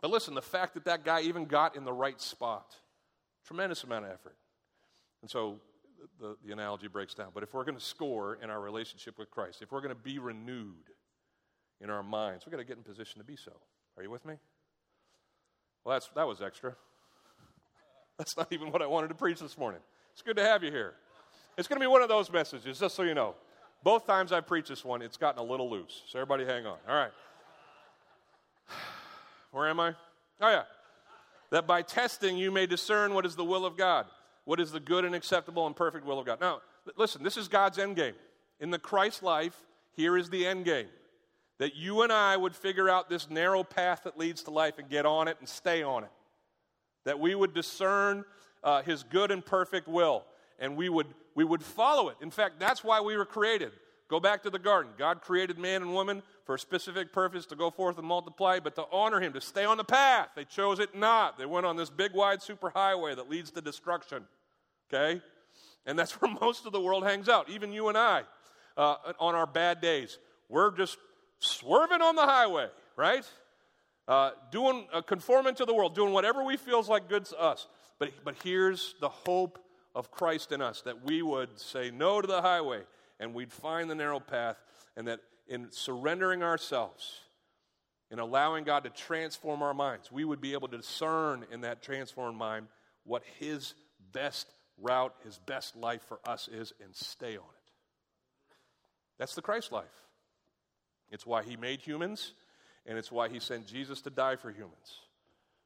But 0.00 0.10
listen, 0.10 0.34
the 0.34 0.42
fact 0.42 0.74
that 0.74 0.84
that 0.84 1.04
guy 1.04 1.22
even 1.22 1.46
got 1.46 1.76
in 1.76 1.84
the 1.84 1.92
right 1.92 2.20
spot, 2.20 2.76
tremendous 3.46 3.84
amount 3.84 4.04
of 4.04 4.10
effort. 4.12 4.36
And 5.22 5.30
so 5.30 5.60
the, 6.20 6.36
the 6.44 6.52
analogy 6.52 6.88
breaks 6.88 7.14
down. 7.14 7.28
But 7.32 7.42
if 7.42 7.54
we're 7.54 7.64
going 7.64 7.78
to 7.78 7.84
score 7.84 8.38
in 8.42 8.50
our 8.50 8.60
relationship 8.60 9.18
with 9.18 9.30
Christ, 9.30 9.62
if 9.62 9.72
we're 9.72 9.80
going 9.80 9.94
to 9.94 10.00
be 10.00 10.18
renewed 10.18 10.90
in 11.80 11.90
our 11.90 12.02
minds, 12.02 12.44
we've 12.44 12.50
got 12.50 12.58
to 12.58 12.64
get 12.64 12.76
in 12.76 12.82
position 12.82 13.18
to 13.18 13.24
be 13.24 13.36
so. 13.36 13.52
Are 13.96 14.02
you 14.02 14.10
with 14.10 14.24
me? 14.24 14.34
Well, 15.84 15.94
that's, 15.94 16.08
that 16.14 16.26
was 16.26 16.42
extra. 16.42 16.74
That's 18.18 18.36
not 18.36 18.52
even 18.52 18.70
what 18.70 18.80
I 18.80 18.86
wanted 18.86 19.08
to 19.08 19.14
preach 19.14 19.40
this 19.40 19.58
morning. 19.58 19.80
It's 20.12 20.22
good 20.22 20.36
to 20.36 20.44
have 20.44 20.62
you 20.62 20.70
here. 20.70 20.94
It's 21.58 21.68
going 21.68 21.78
to 21.78 21.84
be 21.84 21.88
one 21.88 22.02
of 22.02 22.08
those 22.08 22.32
messages, 22.32 22.78
just 22.78 22.94
so 22.94 23.02
you 23.02 23.14
know. 23.14 23.34
Both 23.84 24.06
times 24.06 24.32
I 24.32 24.40
preach 24.40 24.68
this 24.68 24.82
one, 24.82 25.02
it's 25.02 25.18
gotten 25.18 25.38
a 25.38 25.44
little 25.44 25.68
loose. 25.68 26.02
So 26.08 26.18
everybody 26.18 26.46
hang 26.46 26.64
on. 26.64 26.78
All 26.88 26.94
right. 26.94 27.12
Where 29.52 29.68
am 29.68 29.78
I? 29.78 29.94
Oh, 30.40 30.50
yeah. 30.50 30.62
That 31.50 31.66
by 31.66 31.82
testing 31.82 32.38
you 32.38 32.50
may 32.50 32.64
discern 32.64 33.12
what 33.12 33.26
is 33.26 33.36
the 33.36 33.44
will 33.44 33.66
of 33.66 33.76
God, 33.76 34.06
what 34.46 34.58
is 34.58 34.72
the 34.72 34.80
good 34.80 35.04
and 35.04 35.14
acceptable 35.14 35.66
and 35.66 35.76
perfect 35.76 36.06
will 36.06 36.18
of 36.18 36.24
God. 36.24 36.40
Now, 36.40 36.62
listen, 36.96 37.22
this 37.22 37.36
is 37.36 37.46
God's 37.46 37.78
end 37.78 37.96
game. 37.96 38.14
In 38.58 38.70
the 38.70 38.78
Christ 38.78 39.22
life, 39.22 39.54
here 39.92 40.16
is 40.16 40.30
the 40.30 40.46
end 40.46 40.64
game 40.64 40.86
that 41.58 41.76
you 41.76 42.02
and 42.02 42.10
I 42.10 42.36
would 42.36 42.56
figure 42.56 42.88
out 42.88 43.08
this 43.08 43.30
narrow 43.30 43.62
path 43.62 44.02
that 44.04 44.18
leads 44.18 44.42
to 44.44 44.50
life 44.50 44.78
and 44.78 44.88
get 44.88 45.06
on 45.06 45.28
it 45.28 45.36
and 45.38 45.48
stay 45.48 45.82
on 45.82 46.04
it. 46.04 46.10
That 47.04 47.20
we 47.20 47.34
would 47.34 47.54
discern 47.54 48.24
uh, 48.64 48.82
His 48.82 49.02
good 49.02 49.30
and 49.30 49.44
perfect 49.44 49.86
will 49.86 50.24
and 50.58 50.76
we 50.76 50.88
would, 50.88 51.06
we 51.34 51.44
would 51.44 51.62
follow 51.62 52.08
it. 52.08 52.16
In 52.20 52.30
fact, 52.30 52.58
that's 52.58 52.84
why 52.84 53.00
we 53.00 53.16
were 53.16 53.24
created. 53.24 53.72
Go 54.08 54.20
back 54.20 54.42
to 54.42 54.50
the 54.50 54.58
garden. 54.58 54.92
God 54.98 55.22
created 55.22 55.58
man 55.58 55.82
and 55.82 55.92
woman 55.92 56.22
for 56.44 56.54
a 56.54 56.58
specific 56.58 57.12
purpose 57.12 57.46
to 57.46 57.56
go 57.56 57.70
forth 57.70 57.98
and 57.98 58.06
multiply, 58.06 58.60
but 58.60 58.74
to 58.76 58.84
honor 58.92 59.20
Him, 59.20 59.32
to 59.32 59.40
stay 59.40 59.64
on 59.64 59.78
the 59.78 59.84
path. 59.84 60.28
They 60.36 60.44
chose 60.44 60.78
it 60.78 60.94
not. 60.94 61.38
They 61.38 61.46
went 61.46 61.64
on 61.64 61.76
this 61.76 61.90
big, 61.90 62.12
wide 62.12 62.40
superhighway 62.40 63.16
that 63.16 63.30
leads 63.30 63.50
to 63.52 63.60
destruction. 63.60 64.24
Okay? 64.92 65.22
And 65.86 65.98
that's 65.98 66.12
where 66.20 66.30
most 66.40 66.66
of 66.66 66.72
the 66.72 66.80
world 66.80 67.04
hangs 67.04 67.28
out, 67.28 67.48
even 67.48 67.72
you 67.72 67.88
and 67.88 67.96
I, 67.96 68.22
uh, 68.76 68.96
on 69.18 69.34
our 69.34 69.46
bad 69.46 69.80
days. 69.80 70.18
We're 70.48 70.70
just 70.76 70.98
swerving 71.38 72.02
on 72.02 72.14
the 72.14 72.26
highway, 72.26 72.68
right? 72.96 73.24
Uh, 74.06 74.32
doing, 74.52 74.86
uh, 74.92 75.00
conforming 75.00 75.54
to 75.54 75.64
the 75.64 75.72
world, 75.72 75.94
doing 75.94 76.12
whatever 76.12 76.44
we 76.44 76.58
feels 76.58 76.90
like 76.90 77.08
good 77.08 77.24
to 77.26 77.40
us. 77.40 77.66
But, 77.98 78.10
but 78.22 78.34
here's 78.42 78.94
the 79.00 79.08
hope 79.08 79.58
of 79.94 80.10
Christ 80.10 80.52
in 80.52 80.60
us, 80.60 80.82
that 80.82 81.04
we 81.04 81.22
would 81.22 81.58
say 81.58 81.90
no 81.90 82.20
to 82.20 82.26
the 82.26 82.42
highway 82.42 82.82
and 83.20 83.34
we'd 83.34 83.52
find 83.52 83.88
the 83.88 83.94
narrow 83.94 84.20
path, 84.20 84.56
and 84.96 85.06
that 85.08 85.20
in 85.46 85.70
surrendering 85.70 86.42
ourselves, 86.42 87.20
in 88.10 88.18
allowing 88.18 88.64
God 88.64 88.84
to 88.84 88.90
transform 88.90 89.62
our 89.62 89.74
minds, 89.74 90.10
we 90.10 90.24
would 90.24 90.40
be 90.40 90.52
able 90.52 90.68
to 90.68 90.76
discern 90.76 91.44
in 91.52 91.62
that 91.62 91.82
transformed 91.82 92.36
mind 92.36 92.66
what 93.04 93.22
His 93.38 93.74
best 94.12 94.48
route, 94.80 95.14
His 95.24 95.38
best 95.38 95.76
life 95.76 96.02
for 96.08 96.18
us 96.26 96.48
is, 96.48 96.72
and 96.82 96.94
stay 96.94 97.36
on 97.36 97.44
it. 97.44 98.54
That's 99.18 99.34
the 99.34 99.42
Christ 99.42 99.70
life. 99.70 99.84
It's 101.10 101.26
why 101.26 101.42
He 101.44 101.56
made 101.56 101.80
humans, 101.80 102.32
and 102.86 102.98
it's 102.98 103.12
why 103.12 103.28
He 103.28 103.38
sent 103.38 103.66
Jesus 103.66 104.00
to 104.02 104.10
die 104.10 104.36
for 104.36 104.50
humans, 104.50 104.98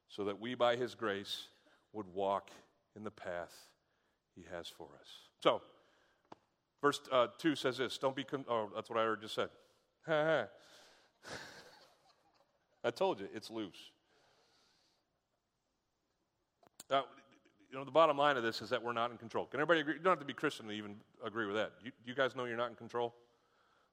so 0.09 0.25
that 0.25 0.41
we, 0.41 0.55
by 0.55 0.77
His 0.77 0.95
grace, 0.95 1.49
would 1.93 2.07
walk 2.13 2.51
in 2.95 3.05
the 3.05 3.11
path 3.11 3.55
he 4.39 4.45
has 4.55 4.69
for 4.69 4.89
us. 5.01 5.09
So, 5.41 5.61
verse 6.81 7.01
uh, 7.11 7.27
2 7.39 7.57
says 7.57 7.79
this 7.79 7.99
Don't 7.99 8.15
be, 8.15 8.25
con- 8.25 8.45
oh, 8.49 8.71
that's 8.75 8.89
what 8.89 8.99
I 8.99 9.13
just 9.21 9.35
said. 9.35 9.49
I 12.85 12.91
told 12.91 13.21
you, 13.21 13.29
it's 13.35 13.51
loose. 13.51 13.91
Now, 16.91 17.05
you 17.71 17.77
know, 17.77 17.85
the 17.85 17.91
bottom 17.91 18.17
line 18.17 18.39
of 18.39 18.43
this 18.43 18.63
is 18.63 18.71
that 18.71 18.83
we're 18.83 18.93
not 18.93 19.11
in 19.11 19.19
control. 19.19 19.45
Can 19.47 19.61
everybody 19.61 19.81
agree? 19.81 19.95
You 19.95 20.01
don't 20.01 20.13
have 20.13 20.21
to 20.21 20.25
be 20.25 20.33
Christian 20.33 20.67
to 20.69 20.73
even 20.73 20.97
agree 21.25 21.47
with 21.47 21.57
that. 21.57 21.73
You, 21.85 21.93
you 22.07 22.15
guys 22.15 22.35
know 22.35 22.47
you're 22.47 22.57
not 22.57 22.71
in 22.71 22.77
control? 22.77 23.15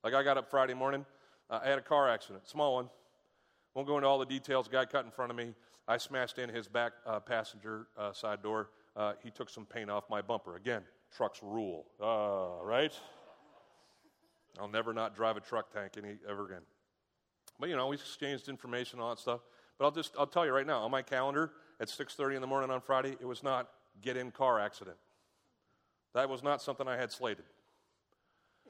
Like, 0.04 0.13
I 0.13 0.24
got 0.24 0.38
up 0.38 0.50
Friday 0.50 0.74
morning, 0.76 1.06
uh, 1.50 1.60
I 1.63 1.69
had 1.69 1.80
a 1.80 1.82
car 1.82 2.10
accident, 2.10 2.48
small 2.48 2.76
one. 2.76 2.89
Won't 3.74 3.88
go 3.88 3.98
into 3.98 4.08
all 4.08 4.19
the 4.19 4.26
details. 4.26 4.69
Guy 4.69 4.86
cut 4.86 5.04
in 5.04 5.12
front 5.12 5.32
of 5.32 5.38
me. 5.38 5.54
I 5.88 5.98
smashed 5.98 6.39
in 6.39 6.50
his 6.50 6.69
back 6.69 6.93
uh, 7.06 7.19
passenger 7.19 7.88
uh, 7.98 8.13
side 8.13 8.41
door 8.41 8.69
uh, 8.95 9.13
he 9.23 9.29
took 9.29 9.49
some 9.49 9.65
paint 9.65 9.89
off 9.89 10.10
my 10.10 10.21
bumper. 10.21 10.55
Again, 10.55 10.84
trucks 11.15 11.39
rule, 11.43 11.86
uh, 12.01 12.63
right? 12.63 12.93
I'll 14.60 14.67
never 14.67 14.93
not 14.93 15.15
drive 15.15 15.38
a 15.38 15.41
truck 15.41 15.71
tank 15.71 15.93
any 15.97 16.15
ever 16.29 16.45
again. 16.45 16.62
But 17.60 17.69
you 17.69 17.75
know, 17.75 17.88
we 17.88 17.95
exchanged 17.95 18.47
information, 18.47 18.99
all 18.99 19.10
that 19.10 19.19
stuff. 19.19 19.41
But 19.77 19.86
I'll 19.86 19.91
just 19.91 20.13
I'll 20.17 20.27
tell 20.27 20.45
you 20.45 20.53
right 20.53 20.67
now, 20.67 20.79
on 20.84 20.91
my 20.91 21.01
calendar 21.01 21.51
at 21.79 21.89
6:30 21.89 22.36
in 22.36 22.41
the 22.41 22.47
morning 22.47 22.71
on 22.71 22.81
Friday, 22.81 23.17
it 23.19 23.25
was 23.25 23.43
not 23.43 23.69
get 24.01 24.17
in 24.17 24.31
car 24.31 24.60
accident. 24.60 24.97
That 26.13 26.29
was 26.29 26.43
not 26.43 26.62
something 26.62 26.88
I 26.88 26.95
had 26.95 27.12
slated. 27.12 27.45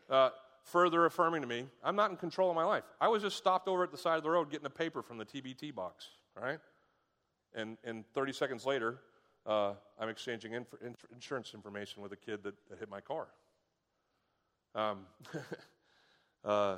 Uh, 0.10 0.30
further 0.64 1.06
affirming 1.06 1.42
to 1.42 1.48
me, 1.48 1.68
I'm 1.84 1.96
not 1.96 2.10
in 2.10 2.18
control 2.18 2.50
of 2.50 2.56
my 2.56 2.64
life. 2.64 2.84
I 3.00 3.08
was 3.08 3.22
just 3.22 3.38
stopped 3.38 3.68
over 3.68 3.84
at 3.84 3.92
the 3.92 3.98
side 3.98 4.18
of 4.18 4.24
the 4.24 4.30
road 4.30 4.50
getting 4.50 4.66
a 4.66 4.72
paper 4.72 5.02
from 5.02 5.18
the 5.18 5.26
TBT 5.26 5.74
box, 5.74 6.08
right? 6.36 6.60
And, 7.54 7.78
and 7.84 8.04
30 8.14 8.34
seconds 8.34 8.66
later, 8.66 9.00
uh, 9.46 9.74
I'm 10.00 10.10
exchanging 10.10 10.54
inf- 10.54 11.06
insurance 11.14 11.54
information 11.54 12.02
with 12.02 12.12
a 12.12 12.16
kid 12.16 12.44
that, 12.44 12.56
that 12.70 12.80
hit 12.80 12.90
my 12.90 13.02
car. 13.02 13.28
Um, 14.74 15.06
uh, 16.46 16.78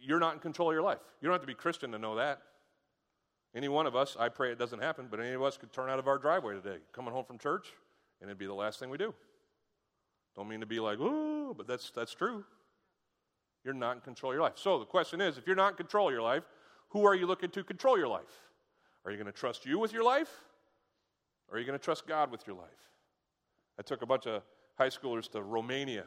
you're 0.00 0.20
not 0.20 0.34
in 0.34 0.40
control 0.40 0.70
of 0.70 0.74
your 0.74 0.82
life. 0.82 0.98
You 1.20 1.26
don't 1.26 1.34
have 1.34 1.42
to 1.42 1.46
be 1.46 1.54
Christian 1.54 1.92
to 1.92 1.98
know 1.98 2.16
that. 2.16 2.42
Any 3.54 3.68
one 3.68 3.86
of 3.86 3.96
us, 3.96 4.16
I 4.18 4.28
pray 4.28 4.52
it 4.52 4.58
doesn't 4.58 4.82
happen, 4.82 5.06
but 5.10 5.20
any 5.20 5.32
of 5.32 5.42
us 5.42 5.56
could 5.56 5.72
turn 5.72 5.88
out 5.88 5.98
of 5.98 6.08
our 6.08 6.18
driveway 6.18 6.54
today, 6.54 6.78
coming 6.92 7.12
home 7.12 7.24
from 7.24 7.38
church, 7.38 7.72
and 8.20 8.28
it'd 8.28 8.38
be 8.38 8.46
the 8.46 8.54
last 8.54 8.78
thing 8.78 8.90
we 8.90 8.98
do. 8.98 9.14
Don't 10.34 10.48
mean 10.48 10.60
to 10.60 10.66
be 10.66 10.78
like, 10.80 10.98
oh, 11.00 11.54
but 11.56 11.66
that's, 11.66 11.90
that's 11.90 12.14
true. 12.14 12.44
You're 13.64 13.74
not 13.74 13.96
in 13.96 14.00
control 14.02 14.32
of 14.32 14.34
your 14.34 14.42
life. 14.42 14.54
So 14.56 14.78
the 14.78 14.84
question 14.84 15.20
is 15.20 15.38
if 15.38 15.46
you're 15.46 15.56
not 15.56 15.70
in 15.70 15.76
control 15.76 16.08
of 16.08 16.12
your 16.12 16.22
life, 16.22 16.44
who 16.90 17.06
are 17.06 17.14
you 17.14 17.26
looking 17.26 17.50
to 17.50 17.64
control 17.64 17.98
your 17.98 18.08
life? 18.08 18.22
Are 19.04 19.10
you 19.10 19.16
going 19.16 19.26
to 19.26 19.32
trust 19.32 19.64
you 19.64 19.78
with 19.78 19.92
your 19.92 20.04
life? 20.04 20.28
Or 21.48 21.56
are 21.56 21.60
you 21.60 21.66
going 21.66 21.78
to 21.78 21.84
trust 21.84 22.06
God 22.06 22.30
with 22.30 22.46
your 22.46 22.56
life? 22.56 22.90
I 23.78 23.82
took 23.82 24.02
a 24.02 24.06
bunch 24.06 24.26
of 24.26 24.42
high 24.76 24.88
schoolers 24.88 25.30
to 25.32 25.42
Romania 25.42 26.04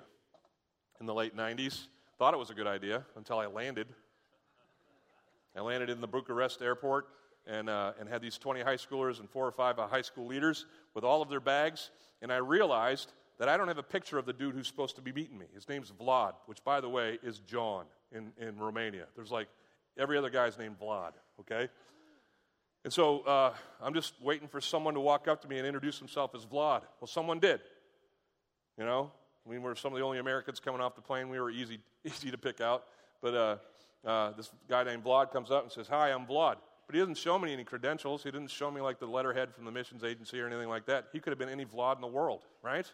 in 1.00 1.06
the 1.06 1.14
late 1.14 1.36
90s. 1.36 1.88
Thought 2.18 2.34
it 2.34 2.38
was 2.38 2.50
a 2.50 2.54
good 2.54 2.68
idea 2.68 3.06
until 3.16 3.40
I 3.40 3.46
landed. 3.48 3.88
I 5.56 5.62
landed 5.62 5.90
in 5.90 6.02
the 6.02 6.08
Bucharest 6.08 6.62
airport 6.62 7.08
and, 7.48 7.70
uh, 7.70 7.94
and 8.00 8.08
had 8.08 8.22
these 8.22 8.38
20 8.38 8.62
high 8.62 8.76
schoolers 8.76 9.20
and 9.20 9.30
four 9.30 9.46
or 9.46 9.52
five 9.52 9.80
uh, 9.80 9.88
high 9.88 10.02
school 10.02 10.28
leaders 10.28 10.66
with 10.94 11.04
all 11.04 11.22
of 11.22 11.30
their 11.30 11.40
bags. 11.40 11.92
And 12.22 12.32
I 12.32 12.38
realized 12.38 13.14
that 13.40 13.50
I 13.50 13.58
don't 13.58 13.68
have 13.68 13.78
a 13.78 13.84
picture 13.84 14.18
of 14.18 14.26
the 14.26 14.34
dude 14.34 14.54
who's 14.54 14.68
supposed 14.68 14.96
to 14.98 15.02
be 15.02 15.12
meeting 15.12 15.38
me. 15.38 15.46
His 15.54 15.68
name's 15.68 15.92
Vlad, 15.92 16.34
which, 16.46 16.64
by 16.64 16.82
the 16.82 16.90
way, 16.90 17.18
is 17.24 17.40
John 17.40 17.86
in, 18.12 18.32
in 18.38 18.58
Romania. 18.58 19.06
There's 19.16 19.32
like 19.32 19.48
every 19.98 20.18
other 20.18 20.30
guy's 20.30 20.58
named 20.58 20.78
Vlad, 20.80 21.12
okay? 21.40 21.70
And 22.90 22.94
so 22.96 23.20
uh, 23.20 23.54
I'm 23.84 23.94
just 23.94 24.16
waiting 24.20 24.48
for 24.48 24.60
someone 24.60 24.96
to 24.96 25.00
walk 25.00 25.28
up 25.28 25.44
to 25.44 25.48
me 25.48 25.60
and 25.60 25.68
introduce 25.68 26.00
himself 26.00 26.34
as 26.34 26.44
Vlad. 26.44 26.82
Well, 27.00 27.06
someone 27.08 27.40
did. 27.40 27.62
You 28.80 28.84
know, 28.84 29.12
we 29.46 29.60
were 29.60 29.76
some 29.76 29.94
of 29.94 30.00
the 30.00 30.04
only 30.04 30.18
Americans 30.18 30.60
coming 30.60 30.82
off 30.82 30.96
the 30.96 31.02
plane. 31.04 31.30
We 31.30 31.40
were 31.40 31.52
easy, 31.52 31.82
easy 32.04 32.32
to 32.32 32.38
pick 32.40 32.62
out. 32.62 32.86
But 33.22 33.36
uh, 33.36 33.58
uh, 34.10 34.32
this 34.32 34.50
guy 34.68 34.84
named 34.86 35.04
Vlad 35.04 35.32
comes 35.32 35.52
up 35.52 35.62
and 35.62 35.72
says, 35.72 35.88
Hi, 35.88 36.12
I'm 36.12 36.26
Vlad. 36.26 36.56
But 36.88 36.96
he 36.96 37.00
doesn't 37.00 37.20
show 37.20 37.38
me 37.38 37.54
any 37.54 37.64
credentials. 37.64 38.24
He 38.24 38.32
didn't 38.32 38.50
show 38.50 38.72
me 38.72 38.82
like 38.82 38.98
the 38.98 39.06
letterhead 39.06 39.54
from 39.54 39.66
the 39.66 39.72
missions 39.72 40.04
agency 40.04 40.42
or 40.42 40.48
anything 40.48 40.68
like 40.68 40.88
that. 40.88 41.10
He 41.14 41.20
could 41.20 41.30
have 41.30 41.38
been 41.38 41.48
any 41.48 41.66
Vlad 41.66 41.98
in 41.98 42.02
the 42.02 42.08
world, 42.08 42.42
right? 42.64 42.92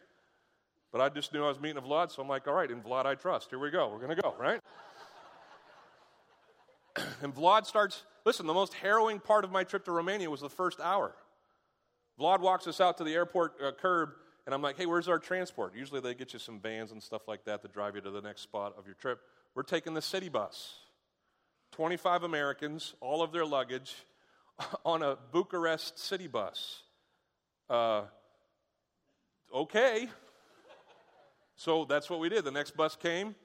But 0.91 0.99
I 0.99 1.08
just 1.08 1.31
knew 1.31 1.45
I 1.45 1.47
was 1.47 1.62
meeting 1.62 1.77
a 1.77 1.81
Vlad, 1.81 2.12
so 2.12 2.21
I'm 2.21 2.27
like, 2.27 2.49
all 2.49 2.53
right, 2.53 2.69
in 2.69 2.81
Vlad 2.81 3.05
I 3.05 3.15
trust. 3.15 3.49
Here 3.49 3.60
we 3.60 3.71
go. 3.71 3.88
We're 3.88 4.05
going 4.05 4.13
to 4.13 4.21
go, 4.21 4.36
right? 4.38 4.60
And 7.25 7.35
Vlad 7.35 7.65
starts 7.65 8.05
Listen, 8.25 8.47
the 8.47 8.53
most 8.55 8.73
harrowing 8.73 9.19
part 9.19 9.45
of 9.45 9.51
my 9.51 9.63
trip 9.63 9.85
to 9.85 9.91
Romania 9.91 10.29
was 10.29 10.41
the 10.41 10.49
first 10.49 10.79
hour. 10.79 11.15
Vlad 12.19 12.39
walks 12.39 12.65
us 12.65 12.81
out 12.81 12.97
to 12.97 13.03
the 13.03 13.13
airport 13.13 13.53
uh, 13.63 13.71
curb, 13.71 14.09
and 14.45 14.55
I'm 14.55 14.63
like, 14.63 14.77
hey, 14.77 14.88
where's 14.88 15.07
our 15.07 15.19
transport? 15.19 15.75
Usually 15.75 16.01
they 16.01 16.15
get 16.15 16.33
you 16.33 16.39
some 16.39 16.59
vans 16.59 16.91
and 16.91 17.01
stuff 17.01 17.27
like 17.27 17.45
that 17.45 17.61
to 17.61 17.67
drive 17.67 17.95
you 17.95 18.01
to 18.01 18.09
the 18.09 18.21
next 18.21 18.41
spot 18.41 18.73
of 18.77 18.88
your 18.88 18.95
trip. 18.95 19.19
We're 19.53 19.63
taking 19.63 19.93
the 19.93 20.01
city 20.01 20.27
bus. 20.27 20.73
25 21.73 22.23
Americans, 22.23 22.95
all 22.99 23.21
of 23.21 23.31
their 23.31 23.45
luggage, 23.45 23.93
on 24.85 25.03
a 25.03 25.17
Bucharest 25.31 25.99
city 25.99 26.27
bus. 26.27 26.81
Uh, 27.69 28.03
okay. 29.53 30.07
So 31.57 31.85
that's 31.85 32.09
what 32.09 32.19
we 32.19 32.29
did. 32.29 32.43
The 32.43 32.51
next 32.51 32.75
bus 32.75 32.95
came, 32.95 33.35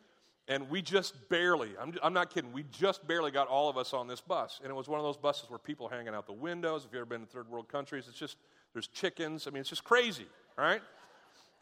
And 0.50 0.68
we 0.68 0.82
just 0.82 1.14
barely, 1.28 1.70
I'm, 1.80 1.94
I'm 2.02 2.12
not 2.12 2.34
kidding, 2.34 2.52
we 2.52 2.64
just 2.72 3.06
barely 3.06 3.30
got 3.30 3.46
all 3.46 3.70
of 3.70 3.78
us 3.78 3.94
on 3.94 4.08
this 4.08 4.20
bus. 4.20 4.58
And 4.62 4.68
it 4.68 4.74
was 4.74 4.88
one 4.88 4.98
of 4.98 5.04
those 5.04 5.16
buses 5.16 5.48
where 5.48 5.60
people 5.60 5.86
are 5.86 5.96
hanging 5.96 6.12
out 6.12 6.26
the 6.26 6.32
windows. 6.32 6.84
If 6.84 6.90
you've 6.92 6.98
ever 6.98 7.06
been 7.06 7.20
in 7.20 7.26
third 7.28 7.48
world 7.48 7.68
countries, 7.68 8.06
it's 8.08 8.18
just, 8.18 8.36
there's 8.72 8.88
chickens. 8.88 9.46
I 9.46 9.50
mean, 9.50 9.60
it's 9.60 9.70
just 9.70 9.84
crazy, 9.84 10.26
right? 10.58 10.82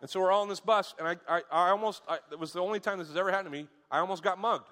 And 0.00 0.08
so 0.08 0.20
we're 0.20 0.32
all 0.32 0.40
on 0.40 0.48
this 0.48 0.60
bus, 0.60 0.94
and 0.98 1.06
I, 1.06 1.16
I, 1.28 1.42
I 1.52 1.68
almost, 1.70 2.02
I, 2.08 2.18
it 2.32 2.38
was 2.38 2.54
the 2.54 2.60
only 2.60 2.80
time 2.80 2.98
this 2.98 3.08
has 3.08 3.16
ever 3.16 3.30
happened 3.30 3.52
to 3.52 3.58
me, 3.58 3.68
I 3.90 3.98
almost 3.98 4.22
got 4.22 4.38
mugged. 4.38 4.68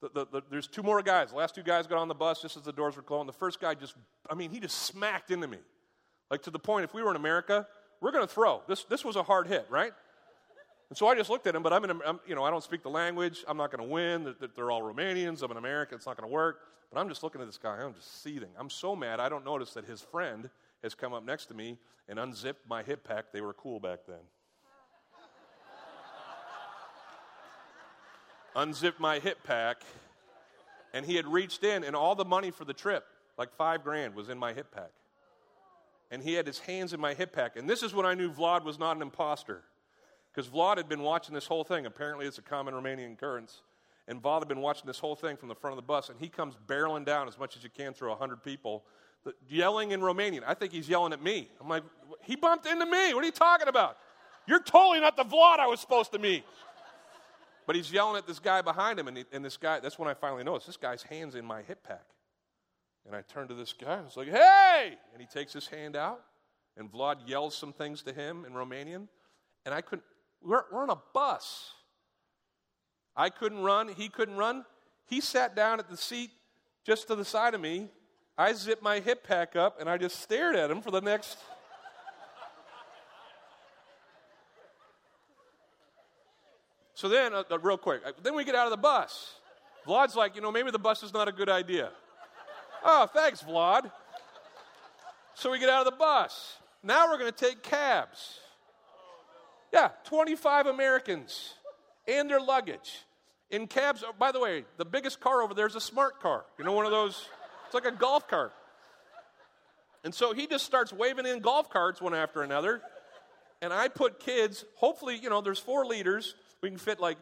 The, 0.00 0.08
the, 0.14 0.26
the, 0.32 0.42
there's 0.48 0.68
two 0.68 0.82
more 0.82 1.02
guys. 1.02 1.30
The 1.30 1.36
last 1.36 1.54
two 1.54 1.62
guys 1.62 1.86
got 1.86 1.98
on 1.98 2.08
the 2.08 2.14
bus 2.14 2.40
just 2.40 2.56
as 2.56 2.62
the 2.62 2.72
doors 2.72 2.96
were 2.96 3.02
closing. 3.02 3.26
The 3.26 3.32
first 3.34 3.60
guy 3.60 3.74
just, 3.74 3.96
I 4.30 4.34
mean, 4.34 4.50
he 4.50 4.60
just 4.60 4.78
smacked 4.84 5.30
into 5.30 5.48
me. 5.48 5.58
Like 6.30 6.42
to 6.42 6.50
the 6.50 6.58
point, 6.58 6.84
if 6.84 6.94
we 6.94 7.02
were 7.02 7.10
in 7.10 7.16
America, 7.16 7.66
we're 8.00 8.12
going 8.12 8.26
to 8.26 8.32
throw. 8.32 8.62
This, 8.66 8.84
this 8.84 9.04
was 9.04 9.16
a 9.16 9.22
hard 9.24 9.46
hit, 9.46 9.66
right? 9.68 9.92
And 10.88 10.96
so 10.96 11.06
I 11.06 11.14
just 11.14 11.28
looked 11.28 11.46
at 11.46 11.54
him, 11.54 11.62
but 11.62 11.72
I'm, 11.72 11.84
in, 11.84 11.90
I'm 12.06 12.20
you 12.26 12.34
know, 12.34 12.44
I 12.44 12.50
don't 12.50 12.64
speak 12.64 12.82
the 12.82 12.90
language. 12.90 13.44
I'm 13.46 13.58
not 13.58 13.70
going 13.70 13.86
to 13.86 13.92
win. 13.92 14.24
They're, 14.24 14.48
they're 14.54 14.70
all 14.70 14.82
Romanians. 14.82 15.42
I'm 15.42 15.50
an 15.50 15.58
American. 15.58 15.96
It's 15.96 16.06
not 16.06 16.16
going 16.16 16.28
to 16.28 16.32
work. 16.32 16.60
But 16.90 17.00
I'm 17.00 17.08
just 17.08 17.22
looking 17.22 17.42
at 17.42 17.46
this 17.46 17.58
guy. 17.58 17.82
I'm 17.82 17.92
just 17.92 18.22
seething. 18.22 18.48
I'm 18.58 18.70
so 18.70 18.96
mad. 18.96 19.20
I 19.20 19.28
don't 19.28 19.44
notice 19.44 19.74
that 19.74 19.84
his 19.84 20.00
friend 20.00 20.48
has 20.82 20.94
come 20.94 21.12
up 21.12 21.24
next 21.24 21.46
to 21.46 21.54
me 21.54 21.76
and 22.08 22.18
unzipped 22.18 22.66
my 22.68 22.82
hip 22.82 23.06
pack. 23.06 23.26
They 23.32 23.42
were 23.42 23.52
cool 23.52 23.80
back 23.80 24.00
then. 24.06 24.16
unzipped 28.56 28.98
my 28.98 29.18
hip 29.18 29.38
pack, 29.44 29.82
and 30.94 31.04
he 31.04 31.16
had 31.16 31.26
reached 31.26 31.64
in, 31.64 31.84
and 31.84 31.94
all 31.94 32.14
the 32.14 32.24
money 32.24 32.50
for 32.50 32.64
the 32.64 32.72
trip, 32.72 33.04
like 33.36 33.54
five 33.56 33.84
grand, 33.84 34.14
was 34.14 34.30
in 34.30 34.38
my 34.38 34.54
hip 34.54 34.74
pack. 34.74 34.90
And 36.10 36.22
he 36.22 36.32
had 36.32 36.46
his 36.46 36.60
hands 36.60 36.94
in 36.94 37.00
my 37.00 37.12
hip 37.12 37.34
pack. 37.34 37.56
And 37.56 37.68
this 37.68 37.82
is 37.82 37.92
when 37.92 38.06
I 38.06 38.14
knew 38.14 38.32
Vlad 38.32 38.64
was 38.64 38.78
not 38.78 38.96
an 38.96 39.02
imposter. 39.02 39.64
Because 40.32 40.50
Vlad 40.50 40.76
had 40.76 40.88
been 40.88 41.02
watching 41.02 41.34
this 41.34 41.46
whole 41.46 41.64
thing. 41.64 41.86
Apparently, 41.86 42.26
it's 42.26 42.38
a 42.38 42.42
common 42.42 42.74
Romanian 42.74 43.12
occurrence. 43.12 43.62
And 44.06 44.22
Vlad 44.22 44.40
had 44.40 44.48
been 44.48 44.60
watching 44.60 44.86
this 44.86 44.98
whole 44.98 45.16
thing 45.16 45.36
from 45.36 45.48
the 45.48 45.54
front 45.54 45.72
of 45.72 45.76
the 45.76 45.86
bus, 45.86 46.08
and 46.08 46.18
he 46.18 46.28
comes 46.28 46.54
barreling 46.66 47.04
down 47.04 47.28
as 47.28 47.38
much 47.38 47.56
as 47.56 47.62
you 47.62 47.70
can 47.70 47.92
through 47.92 48.08
100 48.10 48.42
people, 48.42 48.84
yelling 49.48 49.90
in 49.90 50.00
Romanian. 50.00 50.42
I 50.46 50.54
think 50.54 50.72
he's 50.72 50.88
yelling 50.88 51.12
at 51.12 51.22
me. 51.22 51.50
I'm 51.60 51.68
like, 51.68 51.82
he 52.22 52.34
bumped 52.34 52.66
into 52.66 52.86
me. 52.86 53.12
What 53.12 53.22
are 53.22 53.26
you 53.26 53.32
talking 53.32 53.68
about? 53.68 53.98
You're 54.46 54.62
totally 54.62 55.00
not 55.00 55.16
the 55.16 55.24
Vlad 55.24 55.58
I 55.58 55.66
was 55.66 55.80
supposed 55.80 56.12
to 56.12 56.18
meet. 56.18 56.44
But 57.66 57.76
he's 57.76 57.92
yelling 57.92 58.16
at 58.16 58.26
this 58.26 58.38
guy 58.38 58.62
behind 58.62 58.98
him, 58.98 59.08
and, 59.08 59.18
he, 59.18 59.24
and 59.30 59.44
this 59.44 59.58
guy, 59.58 59.78
that's 59.80 59.98
when 59.98 60.08
I 60.08 60.14
finally 60.14 60.42
noticed 60.42 60.66
this 60.66 60.78
guy's 60.78 61.02
hand's 61.02 61.34
in 61.34 61.44
my 61.44 61.60
hip 61.60 61.82
pack. 61.82 62.06
And 63.04 63.14
I 63.14 63.20
turned 63.20 63.50
to 63.50 63.54
this 63.54 63.74
guy, 63.74 63.92
and 63.92 64.02
I 64.02 64.04
was 64.04 64.16
like, 64.16 64.28
hey! 64.28 64.96
And 65.12 65.20
he 65.20 65.26
takes 65.26 65.52
his 65.52 65.66
hand 65.66 65.96
out, 65.96 66.22
and 66.78 66.90
Vlad 66.90 67.16
yells 67.26 67.54
some 67.54 67.74
things 67.74 68.02
to 68.04 68.12
him 68.14 68.46
in 68.46 68.54
Romanian. 68.54 69.08
And 69.66 69.74
I 69.74 69.82
couldn't, 69.82 70.04
we're, 70.42 70.62
we're 70.72 70.82
on 70.82 70.90
a 70.90 70.98
bus. 71.12 71.72
I 73.16 73.30
couldn't 73.30 73.62
run, 73.62 73.88
he 73.88 74.08
couldn't 74.08 74.36
run. 74.36 74.64
He 75.06 75.20
sat 75.20 75.56
down 75.56 75.78
at 75.78 75.88
the 75.88 75.96
seat 75.96 76.30
just 76.84 77.08
to 77.08 77.16
the 77.16 77.24
side 77.24 77.54
of 77.54 77.60
me. 77.60 77.88
I 78.36 78.52
zipped 78.52 78.82
my 78.82 79.00
hip 79.00 79.26
pack 79.26 79.56
up, 79.56 79.80
and 79.80 79.90
I 79.90 79.96
just 79.96 80.20
stared 80.20 80.54
at 80.54 80.70
him 80.70 80.80
for 80.80 80.92
the 80.92 81.00
next. 81.00 81.38
So 86.94 87.08
then, 87.08 87.32
uh, 87.32 87.44
uh, 87.48 87.58
real 87.60 87.78
quick, 87.78 88.02
uh, 88.04 88.10
then 88.24 88.34
we 88.34 88.44
get 88.44 88.56
out 88.56 88.66
of 88.66 88.72
the 88.72 88.76
bus. 88.76 89.34
Vlad's 89.86 90.16
like, 90.16 90.34
you 90.34 90.42
know, 90.42 90.50
maybe 90.50 90.72
the 90.72 90.80
bus 90.80 91.04
is 91.04 91.12
not 91.12 91.28
a 91.28 91.32
good 91.32 91.48
idea. 91.48 91.90
oh, 92.84 93.06
thanks, 93.14 93.40
Vlad. 93.40 93.90
So 95.34 95.50
we 95.52 95.60
get 95.60 95.68
out 95.68 95.86
of 95.86 95.92
the 95.92 95.96
bus. 95.96 96.56
Now 96.82 97.08
we're 97.08 97.18
going 97.18 97.32
to 97.32 97.46
take 97.46 97.62
cabs. 97.62 98.40
Yeah, 99.72 99.90
25 100.04 100.66
Americans 100.66 101.54
and 102.06 102.28
their 102.28 102.40
luggage 102.40 103.04
in 103.50 103.66
cabs. 103.66 104.02
Oh, 104.06 104.12
by 104.18 104.32
the 104.32 104.40
way, 104.40 104.64
the 104.76 104.84
biggest 104.84 105.20
car 105.20 105.42
over 105.42 105.54
there 105.54 105.66
is 105.66 105.74
a 105.74 105.80
smart 105.80 106.20
car. 106.20 106.44
You 106.58 106.64
know, 106.64 106.72
one 106.72 106.86
of 106.86 106.90
those, 106.90 107.26
it's 107.66 107.74
like 107.74 107.84
a 107.84 107.92
golf 107.92 108.28
cart. 108.28 108.52
And 110.04 110.14
so 110.14 110.32
he 110.32 110.46
just 110.46 110.64
starts 110.64 110.92
waving 110.92 111.26
in 111.26 111.40
golf 111.40 111.68
carts 111.70 112.00
one 112.00 112.14
after 112.14 112.42
another. 112.42 112.80
And 113.60 113.72
I 113.72 113.88
put 113.88 114.20
kids, 114.20 114.64
hopefully, 114.76 115.18
you 115.20 115.28
know, 115.28 115.40
there's 115.40 115.58
four 115.58 115.84
leaders 115.84 116.34
we 116.62 116.68
can 116.68 116.78
fit 116.78 117.00
like 117.00 117.18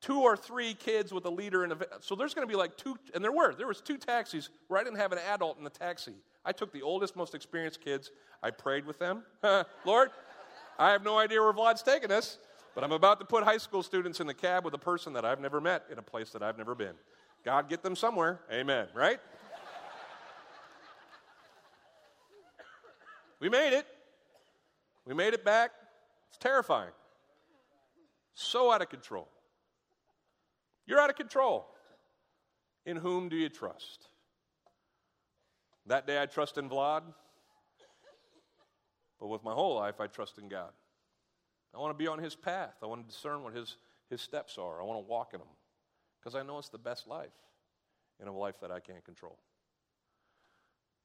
two 0.00 0.20
or 0.20 0.36
three 0.36 0.74
kids 0.74 1.12
with 1.12 1.24
a 1.26 1.30
leader 1.30 1.64
in 1.64 1.72
a 1.72 1.76
so 2.00 2.14
there's 2.14 2.34
going 2.34 2.46
to 2.46 2.50
be 2.50 2.56
like 2.56 2.76
two 2.76 2.96
and 3.14 3.22
there 3.22 3.32
were 3.32 3.54
there 3.54 3.66
was 3.68 3.80
two 3.80 3.96
taxis 3.96 4.50
where 4.68 4.80
i 4.80 4.84
didn't 4.84 4.98
have 4.98 5.12
an 5.12 5.18
adult 5.32 5.58
in 5.58 5.64
the 5.64 5.70
taxi 5.70 6.14
i 6.44 6.52
took 6.52 6.72
the 6.72 6.82
oldest 6.82 7.14
most 7.14 7.34
experienced 7.34 7.80
kids 7.80 8.10
i 8.42 8.50
prayed 8.50 8.84
with 8.84 8.98
them 8.98 9.22
lord 9.84 10.10
i 10.78 10.90
have 10.90 11.02
no 11.02 11.18
idea 11.18 11.40
where 11.40 11.52
vlad's 11.52 11.82
taking 11.82 12.10
us 12.10 12.38
but 12.74 12.84
i'm 12.84 12.92
about 12.92 13.18
to 13.20 13.26
put 13.26 13.44
high 13.44 13.58
school 13.58 13.82
students 13.82 14.20
in 14.20 14.26
the 14.26 14.34
cab 14.34 14.64
with 14.64 14.74
a 14.74 14.78
person 14.78 15.12
that 15.12 15.24
i've 15.24 15.40
never 15.40 15.60
met 15.60 15.84
in 15.90 15.98
a 15.98 16.02
place 16.02 16.30
that 16.30 16.42
i've 16.42 16.58
never 16.58 16.74
been. 16.74 16.94
God 17.44 17.68
get 17.68 17.82
them 17.82 17.96
somewhere. 17.96 18.40
Amen 18.52 18.86
right? 18.94 19.18
We 23.42 23.48
made 23.48 23.76
it. 23.76 23.86
We 25.04 25.14
made 25.14 25.34
it 25.34 25.44
back. 25.44 25.72
It's 26.28 26.38
terrifying. 26.38 26.92
So 28.34 28.70
out 28.70 28.82
of 28.82 28.88
control. 28.88 29.26
You're 30.86 31.00
out 31.00 31.10
of 31.10 31.16
control. 31.16 31.66
In 32.86 32.96
whom 32.96 33.28
do 33.28 33.34
you 33.34 33.48
trust? 33.48 34.06
That 35.86 36.06
day 36.06 36.22
I 36.22 36.26
trust 36.26 36.56
in 36.56 36.70
Vlad, 36.70 37.02
but 39.22 39.28
with 39.28 39.44
my 39.44 39.52
whole 39.52 39.76
life 39.76 40.00
I 40.00 40.08
trust 40.08 40.38
in 40.38 40.48
God. 40.48 40.70
I 41.72 41.78
want 41.78 41.96
to 41.96 41.98
be 41.98 42.08
on 42.08 42.18
his 42.18 42.34
path. 42.34 42.74
I 42.82 42.86
want 42.86 43.06
to 43.06 43.10
discern 43.10 43.44
what 43.44 43.54
his, 43.54 43.76
his 44.10 44.20
steps 44.20 44.58
are. 44.58 44.82
I 44.82 44.84
want 44.84 44.98
to 44.98 45.08
walk 45.08 45.30
in 45.32 45.38
them 45.38 45.48
because 46.18 46.34
I 46.34 46.42
know 46.42 46.58
it's 46.58 46.70
the 46.70 46.76
best 46.76 47.06
life 47.06 47.30
in 48.20 48.26
a 48.26 48.36
life 48.36 48.56
that 48.60 48.72
I 48.72 48.80
can't 48.80 49.04
control. 49.04 49.38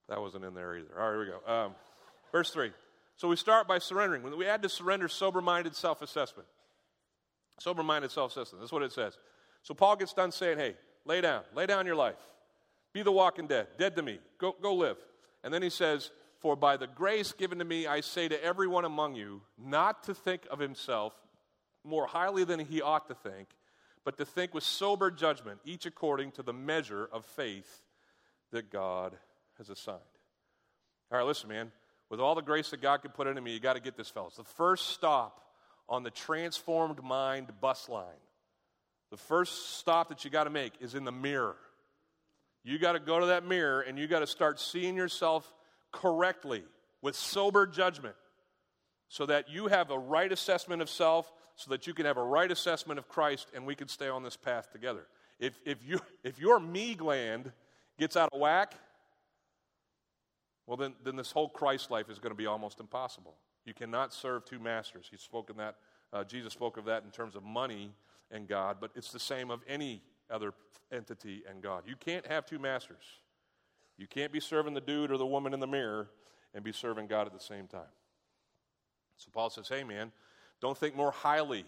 That 0.09 0.19
wasn't 0.19 0.45
in 0.45 0.55
there 0.55 0.75
either. 0.77 0.99
All 0.99 1.05
right, 1.05 1.11
here 1.11 1.19
we 1.19 1.25
go. 1.45 1.53
Um, 1.53 1.75
verse 2.31 2.49
3. 2.49 2.71
So 3.17 3.27
we 3.27 3.35
start 3.35 3.67
by 3.67 3.77
surrendering. 3.77 4.23
When 4.23 4.35
we 4.35 4.47
add 4.47 4.63
to 4.63 4.69
surrender 4.69 5.07
sober 5.07 5.39
minded 5.39 5.75
self 5.75 6.01
assessment. 6.01 6.47
Sober 7.59 7.83
minded 7.83 8.09
self 8.09 8.31
assessment. 8.31 8.61
That's 8.61 8.71
what 8.71 8.81
it 8.81 8.91
says. 8.91 9.15
So 9.61 9.75
Paul 9.75 9.95
gets 9.95 10.13
done 10.13 10.31
saying, 10.31 10.57
hey, 10.57 10.75
lay 11.05 11.21
down, 11.21 11.43
lay 11.53 11.67
down 11.67 11.85
your 11.85 11.95
life. 11.95 12.17
Be 12.93 13.03
the 13.03 13.11
walking 13.11 13.45
dead, 13.45 13.67
dead 13.77 13.95
to 13.95 14.01
me. 14.01 14.19
Go, 14.39 14.55
go 14.59 14.73
live. 14.73 14.97
And 15.43 15.53
then 15.53 15.61
he 15.61 15.69
says, 15.69 16.09
For 16.39 16.55
by 16.55 16.77
the 16.77 16.87
grace 16.87 17.31
given 17.31 17.59
to 17.59 17.65
me, 17.65 17.87
I 17.87 18.01
say 18.01 18.27
to 18.27 18.43
everyone 18.43 18.85
among 18.85 19.15
you, 19.15 19.41
not 19.57 20.03
to 20.03 20.13
think 20.13 20.47
of 20.51 20.59
himself 20.59 21.13
more 21.83 22.05
highly 22.05 22.43
than 22.43 22.59
he 22.59 22.81
ought 22.81 23.07
to 23.07 23.15
think, 23.15 23.47
but 24.03 24.17
to 24.17 24.25
think 24.25 24.53
with 24.53 24.63
sober 24.63 25.09
judgment, 25.09 25.59
each 25.65 25.85
according 25.85 26.31
to 26.33 26.43
the 26.43 26.53
measure 26.53 27.09
of 27.11 27.25
faith 27.25 27.81
that 28.51 28.71
God 28.71 29.17
has 29.57 29.69
assigned. 29.69 29.99
All 31.11 31.17
right, 31.17 31.25
listen, 31.25 31.49
man. 31.49 31.71
With 32.09 32.19
all 32.19 32.35
the 32.35 32.41
grace 32.41 32.69
that 32.69 32.81
God 32.81 33.01
can 33.01 33.11
put 33.11 33.27
into 33.27 33.41
me, 33.41 33.53
you 33.53 33.59
got 33.59 33.73
to 33.73 33.81
get 33.81 33.97
this, 33.97 34.09
fellas. 34.09 34.35
The 34.35 34.43
first 34.43 34.89
stop 34.89 35.41
on 35.89 36.03
the 36.03 36.11
transformed 36.11 37.03
mind 37.03 37.51
bus 37.59 37.89
line. 37.89 38.05
The 39.09 39.17
first 39.17 39.77
stop 39.77 40.09
that 40.09 40.23
you 40.23 40.31
got 40.31 40.45
to 40.45 40.49
make 40.49 40.73
is 40.79 40.95
in 40.95 41.03
the 41.03 41.11
mirror. 41.11 41.55
You 42.63 42.77
got 42.77 42.93
to 42.93 42.99
go 42.99 43.19
to 43.19 43.27
that 43.27 43.45
mirror 43.45 43.81
and 43.81 43.97
you 43.97 44.07
got 44.07 44.19
to 44.19 44.27
start 44.27 44.59
seeing 44.59 44.95
yourself 44.95 45.51
correctly 45.91 46.63
with 47.01 47.15
sober 47.15 47.65
judgment 47.65 48.15
so 49.09 49.25
that 49.25 49.49
you 49.49 49.67
have 49.67 49.89
a 49.89 49.97
right 49.97 50.31
assessment 50.31 50.81
of 50.81 50.89
self, 50.89 51.31
so 51.55 51.71
that 51.71 51.87
you 51.87 51.93
can 51.93 52.05
have 52.05 52.17
a 52.17 52.23
right 52.23 52.51
assessment 52.51 52.99
of 52.99 53.07
Christ, 53.07 53.47
and 53.53 53.65
we 53.65 53.75
can 53.75 53.87
stay 53.87 54.09
on 54.09 54.23
this 54.23 54.35
path 54.35 54.71
together. 54.71 55.07
If, 55.39 55.57
if, 55.65 55.77
you, 55.85 55.99
if 56.23 56.39
your 56.39 56.59
me 56.59 56.95
gland 56.95 57.51
gets 57.97 58.17
out 58.17 58.29
of 58.33 58.39
whack, 58.39 58.73
well, 60.65 60.77
then, 60.77 60.93
then 61.03 61.15
this 61.15 61.31
whole 61.31 61.47
Christ 61.47 61.89
life 61.89 62.09
is 62.09 62.19
going 62.19 62.31
to 62.31 62.37
be 62.37 62.45
almost 62.45 62.79
impossible. 62.79 63.35
You 63.65 63.73
cannot 63.73 64.13
serve 64.13 64.45
two 64.45 64.59
masters. 64.59 65.07
He's 65.09 65.21
spoken 65.21 65.57
that. 65.57 65.75
Uh, 66.11 66.23
Jesus 66.23 66.53
spoke 66.53 66.77
of 66.77 66.85
that 66.85 67.03
in 67.03 67.11
terms 67.11 67.35
of 67.35 67.43
money 67.43 67.91
and 68.31 68.47
God, 68.47 68.77
but 68.79 68.91
it's 68.95 69.11
the 69.11 69.19
same 69.19 69.51
of 69.51 69.61
any 69.67 70.01
other 70.29 70.53
entity 70.91 71.43
and 71.49 71.61
God. 71.61 71.83
You 71.85 71.95
can't 71.95 72.25
have 72.27 72.45
two 72.45 72.59
masters. 72.59 73.03
You 73.97 74.07
can't 74.07 74.31
be 74.31 74.39
serving 74.39 74.73
the 74.73 74.81
dude 74.81 75.11
or 75.11 75.17
the 75.17 75.25
woman 75.25 75.53
in 75.53 75.59
the 75.59 75.67
mirror 75.67 76.09
and 76.53 76.63
be 76.63 76.71
serving 76.71 77.07
God 77.07 77.27
at 77.27 77.33
the 77.33 77.39
same 77.39 77.67
time. 77.67 77.93
So 79.17 79.29
Paul 79.33 79.49
says, 79.49 79.67
"Hey, 79.67 79.83
man, 79.83 80.11
don't 80.61 80.77
think 80.77 80.95
more 80.95 81.11
highly 81.11 81.65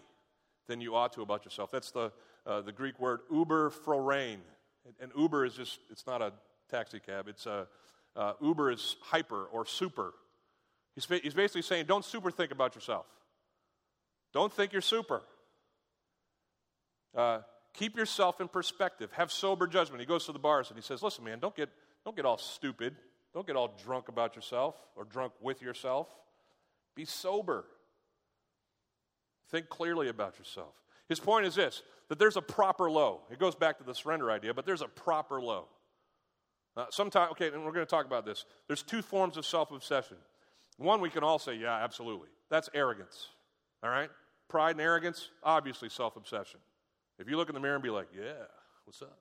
than 0.68 0.82
you 0.82 0.96
ought 0.96 1.14
to 1.14 1.22
about 1.22 1.46
yourself." 1.46 1.72
That's 1.72 1.92
the 1.92 2.12
uh, 2.46 2.62
the 2.62 2.72
Greek 2.72 3.00
word 3.00 3.22
Uber 3.32 3.72
phronein, 3.72 4.38
and 5.00 5.12
Uber 5.18 5.46
is 5.46 5.54
just—it's 5.56 6.06
not 6.06 6.22
a 6.22 6.34
taxi 6.70 7.00
cab. 7.00 7.28
It's 7.28 7.46
a 7.46 7.68
uh, 8.16 8.34
Uber 8.42 8.72
is 8.72 8.96
hyper 9.02 9.46
or 9.46 9.66
super. 9.66 10.14
He's, 10.96 11.06
he's 11.24 11.34
basically 11.34 11.62
saying, 11.62 11.86
don't 11.86 12.04
super 12.04 12.32
think 12.32 12.52
about 12.52 12.76
yourself. 12.76 13.06
Don't 14.34 14.52
think 14.52 14.74
you're 14.74 14.82
super. 14.82 15.22
Uh, 17.16 17.40
keep 17.74 17.98
yourself 17.98 18.42
in 18.42 18.48
perspective. 18.48 19.12
Have 19.14 19.32
sober 19.32 19.68
judgment. 19.68 20.02
He 20.02 20.06
goes 20.06 20.26
to 20.26 20.32
the 20.32 20.40
bars 20.40 20.70
and 20.70 20.78
he 20.78 20.84
says, 20.84 21.02
listen, 21.02 21.24
man, 21.24 21.40
don't 21.40 21.56
get, 21.56 21.70
don't 22.10 22.16
get 22.16 22.26
all 22.26 22.40
stupid. 22.40 22.96
Don't 23.36 23.46
get 23.46 23.56
all 23.56 23.78
drunk 23.84 24.08
about 24.08 24.36
yourself 24.36 24.74
or 24.96 25.04
drunk 25.04 25.32
with 25.40 25.62
yourself. 25.62 26.08
Be 26.96 27.06
sober. 27.06 27.66
Think 29.52 29.70
clearly 29.70 30.10
about 30.10 30.40
yourself. 30.40 30.74
His 31.08 31.20
point 31.20 31.46
is 31.46 31.54
this 31.54 31.84
that 32.08 32.18
there's 32.18 32.36
a 32.36 32.42
proper 32.42 32.90
low. 32.90 33.22
It 33.30 33.38
goes 33.38 33.54
back 33.54 33.78
to 33.78 33.84
the 33.84 33.94
surrender 33.94 34.32
idea, 34.32 34.56
but 34.56 34.66
there's 34.66 34.82
a 34.82 34.88
proper 34.88 35.40
low. 35.40 35.68
Uh, 36.76 36.86
sometimes, 36.90 37.30
okay, 37.34 37.50
and 37.50 37.64
we're 37.64 37.74
going 37.74 37.86
to 37.86 37.90
talk 37.90 38.08
about 38.08 38.26
this. 38.26 38.46
There's 38.66 38.82
two 38.82 39.04
forms 39.04 39.38
of 39.38 39.46
self 39.46 39.70
obsession. 39.70 40.18
One, 40.78 41.02
we 41.02 41.12
can 41.12 41.24
all 41.24 41.38
say, 41.38 41.54
yeah, 41.54 41.76
absolutely. 41.76 42.30
That's 42.50 42.72
arrogance. 42.74 43.28
All 43.84 43.92
right? 43.92 44.10
Pride 44.48 44.72
and 44.72 44.82
arrogance, 44.82 45.30
obviously 45.44 45.90
self 45.90 46.16
obsession. 46.16 46.60
If 47.20 47.30
you 47.30 47.38
look 47.38 47.50
in 47.50 47.54
the 47.54 47.62
mirror 47.62 47.76
and 47.76 47.84
be 47.84 47.92
like, 47.92 48.08
yeah, 48.18 48.46
what's 48.86 49.04
up? 49.04 49.20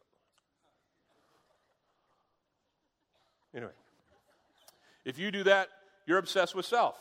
Anyway, 3.58 3.72
if 5.04 5.18
you 5.18 5.32
do 5.32 5.42
that, 5.42 5.68
you're 6.06 6.18
obsessed 6.18 6.54
with 6.54 6.64
self, 6.64 6.94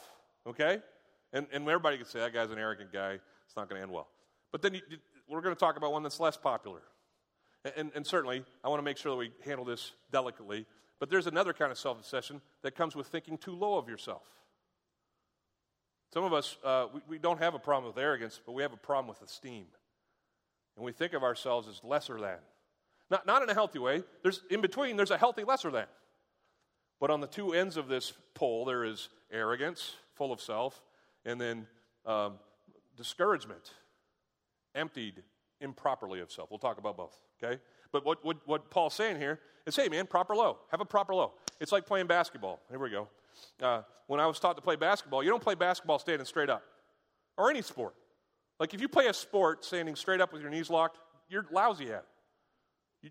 okay? 0.47 0.79
And, 1.31 1.45
and 1.53 1.67
everybody 1.67 1.97
can 1.97 2.07
say, 2.07 2.17
that 2.17 2.33
guy's 2.33 2.49
an 2.49 2.57
arrogant 2.57 2.91
guy. 2.91 3.19
It's 3.45 3.55
not 3.55 3.69
going 3.69 3.77
to 3.79 3.83
end 3.83 3.91
well. 3.91 4.07
But 4.51 4.63
then 4.63 4.73
you, 4.73 4.81
we're 5.29 5.41
going 5.41 5.53
to 5.53 5.59
talk 5.59 5.77
about 5.77 5.91
one 5.91 6.01
that's 6.01 6.19
less 6.19 6.35
popular. 6.35 6.81
And, 7.75 7.91
and 7.93 8.07
certainly, 8.07 8.43
I 8.63 8.69
want 8.69 8.79
to 8.79 8.83
make 8.83 8.97
sure 8.97 9.11
that 9.11 9.17
we 9.17 9.31
handle 9.45 9.65
this 9.65 9.91
delicately. 10.11 10.65
But 10.99 11.11
there's 11.11 11.27
another 11.27 11.53
kind 11.53 11.71
of 11.71 11.77
self 11.77 11.99
obsession 11.99 12.41
that 12.63 12.75
comes 12.75 12.95
with 12.95 13.05
thinking 13.05 13.37
too 13.37 13.53
low 13.53 13.77
of 13.77 13.87
yourself. 13.87 14.23
Some 16.11 16.23
of 16.23 16.33
us, 16.33 16.57
uh, 16.63 16.87
we, 16.91 17.01
we 17.07 17.17
don't 17.19 17.39
have 17.39 17.53
a 17.53 17.59
problem 17.59 17.93
with 17.93 18.01
arrogance, 18.01 18.41
but 18.43 18.53
we 18.53 18.63
have 18.63 18.73
a 18.73 18.77
problem 18.77 19.07
with 19.07 19.21
esteem. 19.21 19.65
And 20.75 20.83
we 20.83 20.91
think 20.91 21.13
of 21.13 21.21
ourselves 21.21 21.67
as 21.67 21.83
lesser 21.83 22.19
than. 22.19 22.39
Not, 23.11 23.27
not 23.27 23.43
in 23.43 23.49
a 23.49 23.53
healthy 23.53 23.77
way. 23.77 24.03
There's, 24.23 24.41
in 24.49 24.61
between, 24.61 24.97
there's 24.97 25.11
a 25.11 25.19
healthy 25.19 25.43
lesser 25.43 25.69
than. 25.69 25.85
But 26.99 27.11
on 27.11 27.21
the 27.21 27.27
two 27.27 27.53
ends 27.53 27.77
of 27.77 27.87
this 27.87 28.13
pole, 28.33 28.65
there 28.65 28.83
is 28.83 29.09
arrogance, 29.31 29.95
full 30.15 30.31
of 30.31 30.41
self, 30.41 30.81
and 31.25 31.39
then 31.39 31.67
um, 32.05 32.33
discouragement, 32.95 33.73
emptied 34.73 35.23
improperly 35.61 36.19
of 36.19 36.31
self. 36.31 36.49
We'll 36.49 36.59
talk 36.59 36.77
about 36.77 36.97
both, 36.97 37.17
okay? 37.41 37.61
But 37.91 38.05
what, 38.05 38.23
what, 38.25 38.37
what 38.45 38.69
Paul's 38.69 38.93
saying 38.93 39.17
here 39.17 39.39
is 39.65 39.75
hey, 39.75 39.89
man, 39.89 40.07
proper 40.07 40.35
low. 40.35 40.57
Have 40.71 40.81
a 40.81 40.85
proper 40.85 41.13
low. 41.13 41.33
It's 41.59 41.71
like 41.71 41.85
playing 41.85 42.07
basketball. 42.07 42.59
Here 42.69 42.79
we 42.79 42.89
go. 42.89 43.07
Uh, 43.61 43.81
when 44.07 44.19
I 44.19 44.25
was 44.25 44.39
taught 44.39 44.55
to 44.55 44.61
play 44.61 44.75
basketball, 44.75 45.23
you 45.23 45.29
don't 45.29 45.43
play 45.43 45.55
basketball 45.55 45.99
standing 45.99 46.25
straight 46.25 46.49
up, 46.49 46.63
or 47.37 47.49
any 47.49 47.61
sport. 47.61 47.93
Like 48.59 48.73
if 48.73 48.81
you 48.81 48.87
play 48.87 49.07
a 49.07 49.13
sport 49.13 49.63
standing 49.63 49.95
straight 49.95 50.21
up 50.21 50.33
with 50.33 50.41
your 50.41 50.49
knees 50.49 50.69
locked, 50.69 50.97
you're 51.29 51.45
lousy 51.51 51.85
at 51.85 51.99
it. 51.99 52.05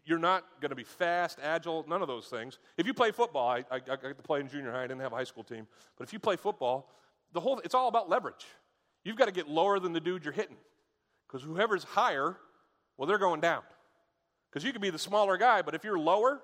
You're 0.05 0.19
not 0.19 0.45
going 0.61 0.71
to 0.71 0.77
be 0.77 0.85
fast, 0.85 1.39
agile, 1.43 1.85
none 1.89 2.03
of 2.03 2.09
those 2.09 2.27
things. 2.27 2.59
If 2.77 2.87
you 2.87 2.95
play 2.95 3.13
football, 3.13 3.49
I, 3.49 3.59
I, 3.71 3.77
I 3.77 3.79
got 3.79 4.03
to 4.03 4.15
play 4.15 4.41
in 4.41 4.49
junior 4.49 4.73
high. 4.73 4.81
I 4.85 4.87
didn't 4.87 5.01
have 5.01 5.13
a 5.13 5.17
high 5.17 5.25
school 5.25 5.45
team. 5.45 5.67
But 5.97 6.07
if 6.07 6.13
you 6.13 6.19
play 6.19 6.37
football, 6.37 6.91
the 7.33 7.41
whole, 7.41 7.61
it's 7.61 7.75
all 7.75 7.89
about 7.89 8.09
leverage. 8.09 8.47
You've 9.05 9.17
got 9.17 9.27
to 9.27 9.33
get 9.33 9.49
lower 9.49 9.79
than 9.79 9.93
the 9.93 10.01
dude 10.01 10.25
you're 10.25 10.33
hitting. 10.33 10.57
Because 11.27 11.43
whoever's 11.43 11.85
higher, 11.85 12.37
well, 12.97 13.07
they're 13.07 13.19
going 13.19 13.41
down. 13.41 13.63
Because 14.51 14.65
you 14.65 14.73
can 14.73 14.83
be 14.83 14.91
the 14.91 14.99
smaller 14.99 15.37
guy, 15.37 15.63
but 15.63 15.75
if 15.75 15.85
you're 15.85 15.99
lower 15.99 16.41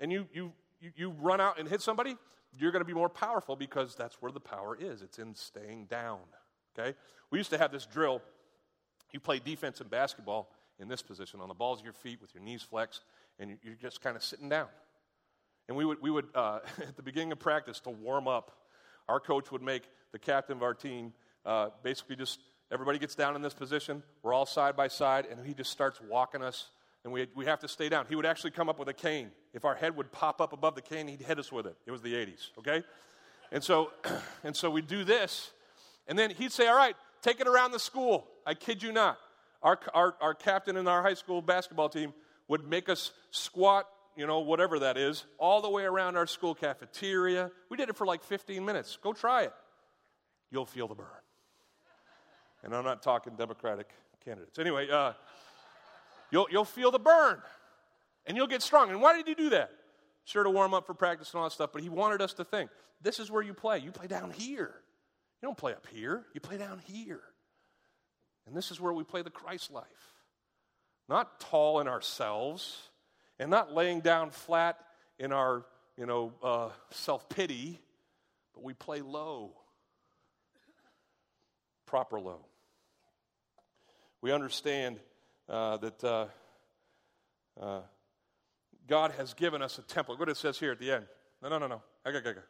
and 0.00 0.10
you, 0.10 0.26
you, 0.32 0.52
you 0.96 1.10
run 1.10 1.40
out 1.40 1.58
and 1.58 1.68
hit 1.68 1.80
somebody, 1.80 2.16
you're 2.58 2.72
going 2.72 2.80
to 2.80 2.86
be 2.86 2.94
more 2.94 3.08
powerful 3.08 3.54
because 3.54 3.94
that's 3.94 4.20
where 4.20 4.32
the 4.32 4.40
power 4.40 4.76
is. 4.80 5.02
It's 5.02 5.18
in 5.18 5.34
staying 5.34 5.86
down. 5.86 6.18
Okay? 6.76 6.96
We 7.30 7.38
used 7.38 7.50
to 7.50 7.58
have 7.58 7.70
this 7.70 7.86
drill. 7.86 8.22
You 9.12 9.20
play 9.20 9.38
defense 9.38 9.80
in 9.80 9.88
basketball 9.88 10.50
in 10.78 10.88
this 10.88 11.02
position, 11.02 11.40
on 11.40 11.48
the 11.48 11.54
balls 11.54 11.80
of 11.80 11.84
your 11.84 11.92
feet 11.92 12.20
with 12.20 12.34
your 12.34 12.42
knees 12.42 12.62
flexed, 12.62 13.02
and 13.38 13.58
you're 13.62 13.74
just 13.74 14.00
kind 14.00 14.16
of 14.16 14.22
sitting 14.22 14.48
down. 14.48 14.68
And 15.68 15.76
we 15.76 15.84
would, 15.84 16.00
we 16.00 16.10
would 16.10 16.26
uh, 16.34 16.60
at 16.80 16.96
the 16.96 17.02
beginning 17.02 17.32
of 17.32 17.38
practice, 17.38 17.80
to 17.80 17.90
warm 17.90 18.28
up, 18.28 18.52
our 19.08 19.20
coach 19.20 19.50
would 19.50 19.62
make 19.62 19.82
the 20.12 20.18
captain 20.18 20.56
of 20.56 20.62
our 20.62 20.74
team 20.74 21.12
uh, 21.44 21.70
basically 21.82 22.16
just 22.16 22.40
everybody 22.70 22.98
gets 22.98 23.14
down 23.14 23.34
in 23.36 23.42
this 23.42 23.54
position. 23.54 24.02
We're 24.22 24.34
all 24.34 24.46
side 24.46 24.76
by 24.76 24.88
side, 24.88 25.26
and 25.30 25.44
he 25.46 25.54
just 25.54 25.70
starts 25.70 26.00
walking 26.00 26.42
us, 26.42 26.68
and 27.04 27.12
we, 27.12 27.26
we 27.34 27.46
have 27.46 27.60
to 27.60 27.68
stay 27.68 27.88
down. 27.88 28.06
He 28.08 28.16
would 28.16 28.26
actually 28.26 28.50
come 28.50 28.68
up 28.68 28.78
with 28.78 28.88
a 28.88 28.94
cane. 28.94 29.30
If 29.54 29.64
our 29.64 29.74
head 29.74 29.96
would 29.96 30.12
pop 30.12 30.40
up 30.40 30.52
above 30.52 30.74
the 30.74 30.82
cane, 30.82 31.08
he'd 31.08 31.22
hit 31.22 31.38
us 31.38 31.50
with 31.50 31.66
it. 31.66 31.76
It 31.86 31.90
was 31.90 32.02
the 32.02 32.12
80s, 32.12 32.50
okay? 32.58 32.82
And 33.50 33.64
so, 33.64 33.92
and 34.44 34.54
so 34.54 34.70
we 34.70 34.82
do 34.82 35.04
this, 35.04 35.52
and 36.06 36.18
then 36.18 36.30
he'd 36.30 36.52
say, 36.52 36.66
All 36.66 36.76
right, 36.76 36.96
take 37.22 37.40
it 37.40 37.48
around 37.48 37.72
the 37.72 37.78
school. 37.78 38.26
I 38.46 38.54
kid 38.54 38.82
you 38.82 38.92
not. 38.92 39.18
Our, 39.62 39.78
our, 39.94 40.14
our 40.20 40.34
captain 40.34 40.76
in 40.76 40.86
our 40.86 41.02
high 41.02 41.14
school 41.14 41.42
basketball 41.42 41.88
team 41.88 42.12
would 42.46 42.66
make 42.68 42.88
us 42.88 43.12
squat 43.30 43.86
you 44.18 44.26
know, 44.26 44.40
whatever 44.40 44.80
that 44.80 44.96
is, 44.96 45.24
all 45.38 45.62
the 45.62 45.70
way 45.70 45.84
around 45.84 46.16
our 46.16 46.26
school 46.26 46.52
cafeteria. 46.52 47.52
We 47.70 47.76
did 47.76 47.88
it 47.88 47.96
for 47.96 48.04
like 48.04 48.24
15 48.24 48.64
minutes. 48.64 48.98
Go 49.00 49.12
try 49.12 49.44
it. 49.44 49.52
You'll 50.50 50.66
feel 50.66 50.88
the 50.88 50.96
burn. 50.96 51.06
And 52.64 52.74
I'm 52.74 52.84
not 52.84 53.00
talking 53.00 53.36
Democratic 53.36 53.88
candidates. 54.24 54.58
Anyway, 54.58 54.90
uh, 54.90 55.12
you'll, 56.32 56.48
you'll 56.50 56.64
feel 56.64 56.90
the 56.90 56.98
burn 56.98 57.40
and 58.26 58.36
you'll 58.36 58.48
get 58.48 58.60
strong. 58.60 58.90
And 58.90 59.00
why 59.00 59.16
did 59.16 59.28
he 59.28 59.34
do 59.34 59.50
that? 59.50 59.70
Sure 60.24 60.42
to 60.42 60.50
warm 60.50 60.74
up 60.74 60.84
for 60.84 60.94
practice 60.94 61.32
and 61.32 61.38
all 61.38 61.48
that 61.48 61.52
stuff, 61.52 61.70
but 61.72 61.80
he 61.80 61.88
wanted 61.88 62.20
us 62.20 62.34
to 62.34 62.44
think 62.44 62.70
this 63.00 63.20
is 63.20 63.30
where 63.30 63.42
you 63.42 63.54
play. 63.54 63.78
You 63.78 63.92
play 63.92 64.08
down 64.08 64.32
here. 64.32 64.74
You 65.40 65.46
don't 65.46 65.56
play 65.56 65.72
up 65.72 65.86
here, 65.92 66.26
you 66.34 66.40
play 66.40 66.58
down 66.58 66.80
here. 66.84 67.20
And 68.48 68.56
this 68.56 68.70
is 68.70 68.80
where 68.80 68.92
we 68.92 69.04
play 69.04 69.20
the 69.20 69.30
Christ 69.30 69.70
life. 69.70 69.84
Not 71.08 71.38
tall 71.38 71.80
in 71.80 71.88
ourselves 71.88 72.88
and 73.38 73.50
not 73.50 73.74
laying 73.74 74.00
down 74.00 74.30
flat 74.30 74.78
in 75.18 75.32
our, 75.32 75.64
you 75.96 76.06
know, 76.06 76.32
uh, 76.42 76.70
self 76.90 77.28
pity, 77.28 77.78
but 78.54 78.64
we 78.64 78.72
play 78.72 79.02
low, 79.02 79.52
proper 81.86 82.18
low. 82.18 82.40
We 84.22 84.32
understand 84.32 84.98
uh, 85.48 85.76
that 85.76 86.04
uh, 86.04 86.26
uh, 87.60 87.80
God 88.88 89.12
has 89.12 89.34
given 89.34 89.60
us 89.62 89.78
a 89.78 89.82
template. 89.82 90.18
What 90.18 90.28
it 90.30 90.38
says 90.38 90.58
here 90.58 90.72
at 90.72 90.78
the 90.78 90.90
end. 90.90 91.04
No, 91.42 91.50
no, 91.50 91.58
no, 91.58 91.66
no. 91.66 91.82
I 92.04 92.12
got, 92.12 92.26
I 92.26 92.32
got. 92.32 92.44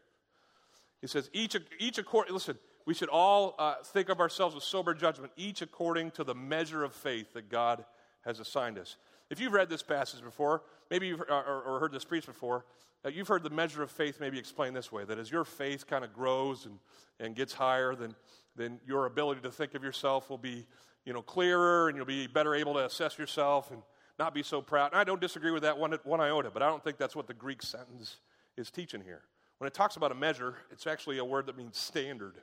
He 1.00 1.08
says, 1.08 1.28
each, 1.32 1.56
each 1.78 1.98
according, 1.98 2.34
listen, 2.34 2.56
we 2.88 2.94
should 2.94 3.10
all 3.10 3.54
uh, 3.58 3.74
think 3.84 4.08
of 4.08 4.18
ourselves 4.18 4.54
with 4.54 4.64
sober 4.64 4.94
judgment, 4.94 5.30
each 5.36 5.60
according 5.60 6.10
to 6.12 6.24
the 6.24 6.34
measure 6.34 6.82
of 6.82 6.94
faith 6.94 7.34
that 7.34 7.50
God 7.50 7.84
has 8.22 8.40
assigned 8.40 8.78
us. 8.78 8.96
If 9.28 9.40
you've 9.40 9.52
read 9.52 9.68
this 9.68 9.82
passage 9.82 10.22
before, 10.22 10.62
maybe 10.90 11.08
you've 11.08 11.20
or, 11.20 11.62
or 11.66 11.80
heard 11.80 11.92
this 11.92 12.06
preached 12.06 12.28
before, 12.28 12.64
uh, 13.04 13.10
you've 13.10 13.28
heard 13.28 13.42
the 13.42 13.50
measure 13.50 13.82
of 13.82 13.90
faith 13.90 14.20
maybe 14.20 14.38
explained 14.38 14.74
this 14.74 14.90
way 14.90 15.04
that 15.04 15.18
as 15.18 15.30
your 15.30 15.44
faith 15.44 15.86
kind 15.86 16.02
of 16.02 16.14
grows 16.14 16.64
and, 16.64 16.78
and 17.20 17.36
gets 17.36 17.52
higher, 17.52 17.94
then, 17.94 18.14
then 18.56 18.80
your 18.86 19.04
ability 19.04 19.42
to 19.42 19.50
think 19.50 19.74
of 19.74 19.84
yourself 19.84 20.30
will 20.30 20.38
be 20.38 20.66
you 21.04 21.12
know, 21.12 21.20
clearer 21.20 21.88
and 21.88 21.96
you'll 21.98 22.06
be 22.06 22.26
better 22.26 22.54
able 22.54 22.72
to 22.72 22.86
assess 22.86 23.18
yourself 23.18 23.70
and 23.70 23.82
not 24.18 24.32
be 24.32 24.42
so 24.42 24.62
proud. 24.62 24.92
And 24.92 24.98
I 24.98 25.04
don't 25.04 25.20
disagree 25.20 25.50
with 25.50 25.62
that 25.64 25.76
one, 25.76 25.92
one 26.04 26.22
iota, 26.22 26.50
but 26.50 26.62
I 26.62 26.68
don't 26.68 26.82
think 26.82 26.96
that's 26.96 27.14
what 27.14 27.26
the 27.26 27.34
Greek 27.34 27.60
sentence 27.60 28.16
is 28.56 28.70
teaching 28.70 29.02
here. 29.02 29.24
When 29.58 29.68
it 29.68 29.74
talks 29.74 29.96
about 29.96 30.10
a 30.10 30.14
measure, 30.14 30.54
it's 30.70 30.86
actually 30.86 31.18
a 31.18 31.24
word 31.24 31.44
that 31.48 31.56
means 31.58 31.76
standard. 31.76 32.36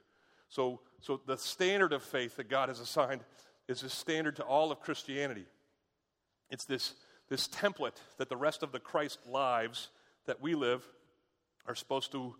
So, 0.49 0.81
so 1.01 1.19
the 1.25 1.37
standard 1.37 1.93
of 1.93 2.03
faith 2.03 2.37
that 2.37 2.49
God 2.49 2.69
has 2.69 2.79
assigned 2.79 3.21
is 3.67 3.83
a 3.83 3.89
standard 3.89 4.35
to 4.37 4.43
all 4.43 4.71
of 4.71 4.79
Christianity. 4.79 5.45
It's 6.49 6.65
this, 6.65 6.93
this 7.29 7.47
template 7.47 7.97
that 8.17 8.29
the 8.29 8.37
rest 8.37 8.63
of 8.63 8.71
the 8.71 8.79
Christ 8.79 9.19
lives 9.27 9.89
that 10.27 10.41
we 10.41 10.55
live 10.55 10.83
are 11.67 11.75
supposed 11.75 12.11
to 12.11 12.35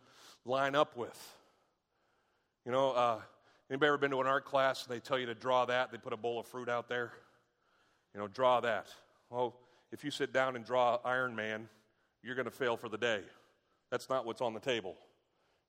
line 0.46 0.76
up 0.76 0.96
with. 0.96 1.36
You 2.65 2.72
know, 2.72 2.91
uh, 2.91 3.20
anybody 3.70 3.88
ever 3.88 3.98
been 3.98 4.12
to 4.12 4.22
an 4.22 4.28
art 4.28 4.46
class 4.46 4.86
and 4.86 4.96
they 4.96 5.00
tell 5.00 5.20
you 5.20 5.26
to 5.28 5.36
draw 5.36 5.65
that? 5.65 5.91
They 5.91 5.98
put 5.98 6.13
a 6.13 6.18
bowl 6.18 6.39
of 6.39 6.46
fruit 6.46 6.70
out 6.70 6.88
there. 6.88 7.12
You 8.13 8.20
know, 8.20 8.28
draw 8.28 8.62
that. 8.62 8.88
Well, 9.30 9.56
if 9.91 10.04
you 10.04 10.12
sit 10.12 10.32
down 10.32 10.56
and 10.56 10.63
draw 10.63 11.00
Iron 11.04 11.36
Man, 11.36 11.68
you're 12.24 12.36
going 12.36 12.46
to 12.46 12.52
fail 12.52 12.78
for 12.78 12.89
the 12.89 12.98
day. 12.98 13.22
That's 13.91 14.10
not 14.10 14.26
what's 14.26 14.41
on 14.41 14.54
the 14.54 14.60
table. 14.60 14.96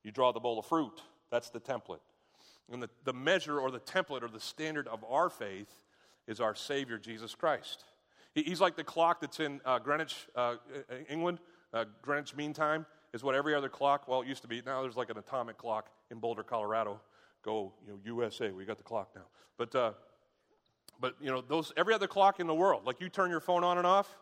You 0.03 0.11
draw 0.11 0.31
the 0.31 0.39
bowl 0.39 0.59
of 0.59 0.65
fruit, 0.65 1.01
that's 1.31 1.49
the 1.49 1.59
template. 1.59 1.99
And 2.71 2.83
the, 2.83 2.89
the 3.05 3.13
measure 3.13 3.59
or 3.59 3.71
the 3.71 3.79
template 3.79 4.23
or 4.23 4.27
the 4.27 4.39
standard 4.39 4.87
of 4.87 5.03
our 5.09 5.29
faith 5.29 5.83
is 6.27 6.41
our 6.41 6.55
Savior, 6.55 6.97
Jesus 6.97 7.33
Christ. 7.33 7.83
He's 8.33 8.61
like 8.61 8.75
the 8.75 8.83
clock 8.83 9.21
that's 9.21 9.39
in 9.39 9.61
uh, 9.65 9.79
Greenwich, 9.79 10.27
uh, 10.35 10.55
England. 11.09 11.39
Uh, 11.73 11.85
Greenwich 12.01 12.35
Mean 12.35 12.53
Time 12.53 12.85
is 13.13 13.23
what 13.23 13.35
every 13.35 13.55
other 13.55 13.69
clock, 13.69 14.07
well, 14.07 14.21
it 14.21 14.27
used 14.27 14.41
to 14.43 14.47
be. 14.47 14.61
Now 14.65 14.81
there's 14.81 14.95
like 14.95 15.09
an 15.09 15.17
atomic 15.17 15.57
clock 15.57 15.89
in 16.11 16.19
Boulder, 16.19 16.43
Colorado. 16.43 16.99
Go, 17.43 17.73
you 17.85 17.93
know, 17.93 17.99
USA, 18.03 18.51
we 18.51 18.65
got 18.65 18.77
the 18.77 18.83
clock 18.83 19.09
now. 19.15 19.23
But, 19.57 19.75
uh, 19.75 19.91
but 20.99 21.15
you 21.21 21.31
know, 21.31 21.41
those, 21.41 21.71
every 21.77 21.93
other 21.93 22.07
clock 22.07 22.39
in 22.39 22.47
the 22.47 22.53
world, 22.53 22.85
like 22.85 22.99
you 23.01 23.09
turn 23.09 23.29
your 23.29 23.39
phone 23.39 23.63
on 23.63 23.77
and 23.77 23.87
off, 23.87 24.17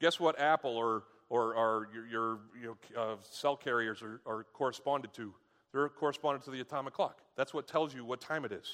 guess 0.00 0.18
what 0.18 0.38
Apple 0.38 0.76
or, 0.76 1.04
or, 1.28 1.54
or 1.54 1.88
your, 1.92 2.06
your 2.06 2.38
you 2.60 2.76
know, 2.94 3.00
uh, 3.00 3.16
cell 3.22 3.56
carriers 3.56 4.02
are, 4.02 4.20
are 4.26 4.46
corresponded 4.52 5.12
to? 5.14 5.34
They're 5.72 5.88
corresponded 5.88 6.42
to 6.44 6.50
the 6.50 6.60
atomic 6.60 6.94
clock. 6.94 7.20
That's 7.40 7.54
what 7.54 7.66
tells 7.66 7.94
you 7.94 8.04
what 8.04 8.20
time 8.20 8.44
it 8.44 8.52
is. 8.52 8.70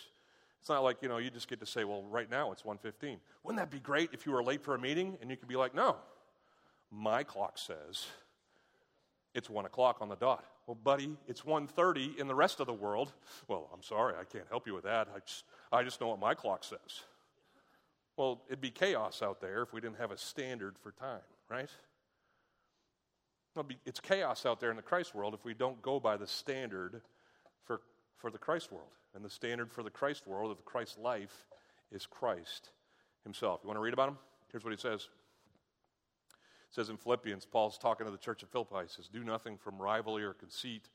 It's 0.58 0.68
not 0.68 0.82
like, 0.82 0.96
you 1.00 1.08
know, 1.08 1.18
you 1.18 1.30
just 1.30 1.46
get 1.46 1.60
to 1.60 1.66
say, 1.66 1.84
well, 1.84 2.02
right 2.10 2.28
now 2.28 2.50
it's 2.50 2.62
1.15. 2.64 3.18
Wouldn't 3.44 3.60
that 3.60 3.70
be 3.70 3.78
great 3.78 4.10
if 4.12 4.26
you 4.26 4.32
were 4.32 4.42
late 4.42 4.60
for 4.60 4.74
a 4.74 4.78
meeting 4.80 5.16
and 5.20 5.30
you 5.30 5.36
could 5.36 5.46
be 5.46 5.54
like, 5.54 5.72
no, 5.72 5.94
my 6.90 7.22
clock 7.22 7.58
says 7.58 8.06
it's 9.34 9.48
1 9.48 9.66
o'clock 9.66 9.98
on 10.00 10.08
the 10.08 10.16
dot. 10.16 10.44
Well, 10.66 10.74
buddy, 10.74 11.16
it's 11.28 11.42
1.30 11.42 12.18
in 12.18 12.26
the 12.26 12.34
rest 12.34 12.58
of 12.58 12.66
the 12.66 12.72
world. 12.72 13.12
Well, 13.46 13.70
I'm 13.72 13.84
sorry, 13.84 14.14
I 14.20 14.24
can't 14.24 14.48
help 14.50 14.66
you 14.66 14.74
with 14.74 14.82
that. 14.82 15.06
I 15.14 15.20
just, 15.20 15.44
I 15.70 15.84
just 15.84 16.00
know 16.00 16.08
what 16.08 16.18
my 16.18 16.34
clock 16.34 16.64
says. 16.64 17.04
Well, 18.16 18.42
it'd 18.48 18.60
be 18.60 18.72
chaos 18.72 19.22
out 19.22 19.40
there 19.40 19.62
if 19.62 19.72
we 19.72 19.80
didn't 19.80 19.98
have 19.98 20.10
a 20.10 20.18
standard 20.18 20.74
for 20.82 20.90
time, 20.90 21.20
right? 21.48 21.70
It's 23.84 24.00
chaos 24.00 24.44
out 24.44 24.58
there 24.58 24.70
in 24.70 24.76
the 24.76 24.82
Christ 24.82 25.14
world 25.14 25.34
if 25.34 25.44
we 25.44 25.54
don't 25.54 25.80
go 25.82 26.00
by 26.00 26.16
the 26.16 26.26
standard 26.26 27.00
for, 27.64 27.80
for 28.16 28.30
the 28.30 28.38
Christ 28.38 28.72
world. 28.72 28.90
And 29.14 29.24
the 29.24 29.30
standard 29.30 29.72
for 29.72 29.82
the 29.82 29.90
Christ 29.90 30.26
world, 30.26 30.50
of 30.50 30.56
the 30.56 30.62
Christ 30.62 30.98
life, 30.98 31.46
is 31.90 32.06
Christ 32.06 32.70
himself. 33.24 33.60
You 33.62 33.68
want 33.68 33.78
to 33.78 33.82
read 33.82 33.94
about 33.94 34.10
him? 34.10 34.18
Here's 34.52 34.64
what 34.64 34.72
he 34.72 34.78
says. 34.78 35.08
It 36.30 36.74
says 36.74 36.90
in 36.90 36.96
Philippians, 36.96 37.46
Paul's 37.46 37.78
talking 37.78 38.06
to 38.06 38.12
the 38.12 38.18
church 38.18 38.42
of 38.42 38.50
Philippi. 38.50 38.82
He 38.82 38.88
says, 38.88 39.08
Do 39.08 39.24
nothing 39.24 39.56
from 39.56 39.80
rivalry 39.80 40.24
or 40.24 40.34
conceit, 40.34 40.88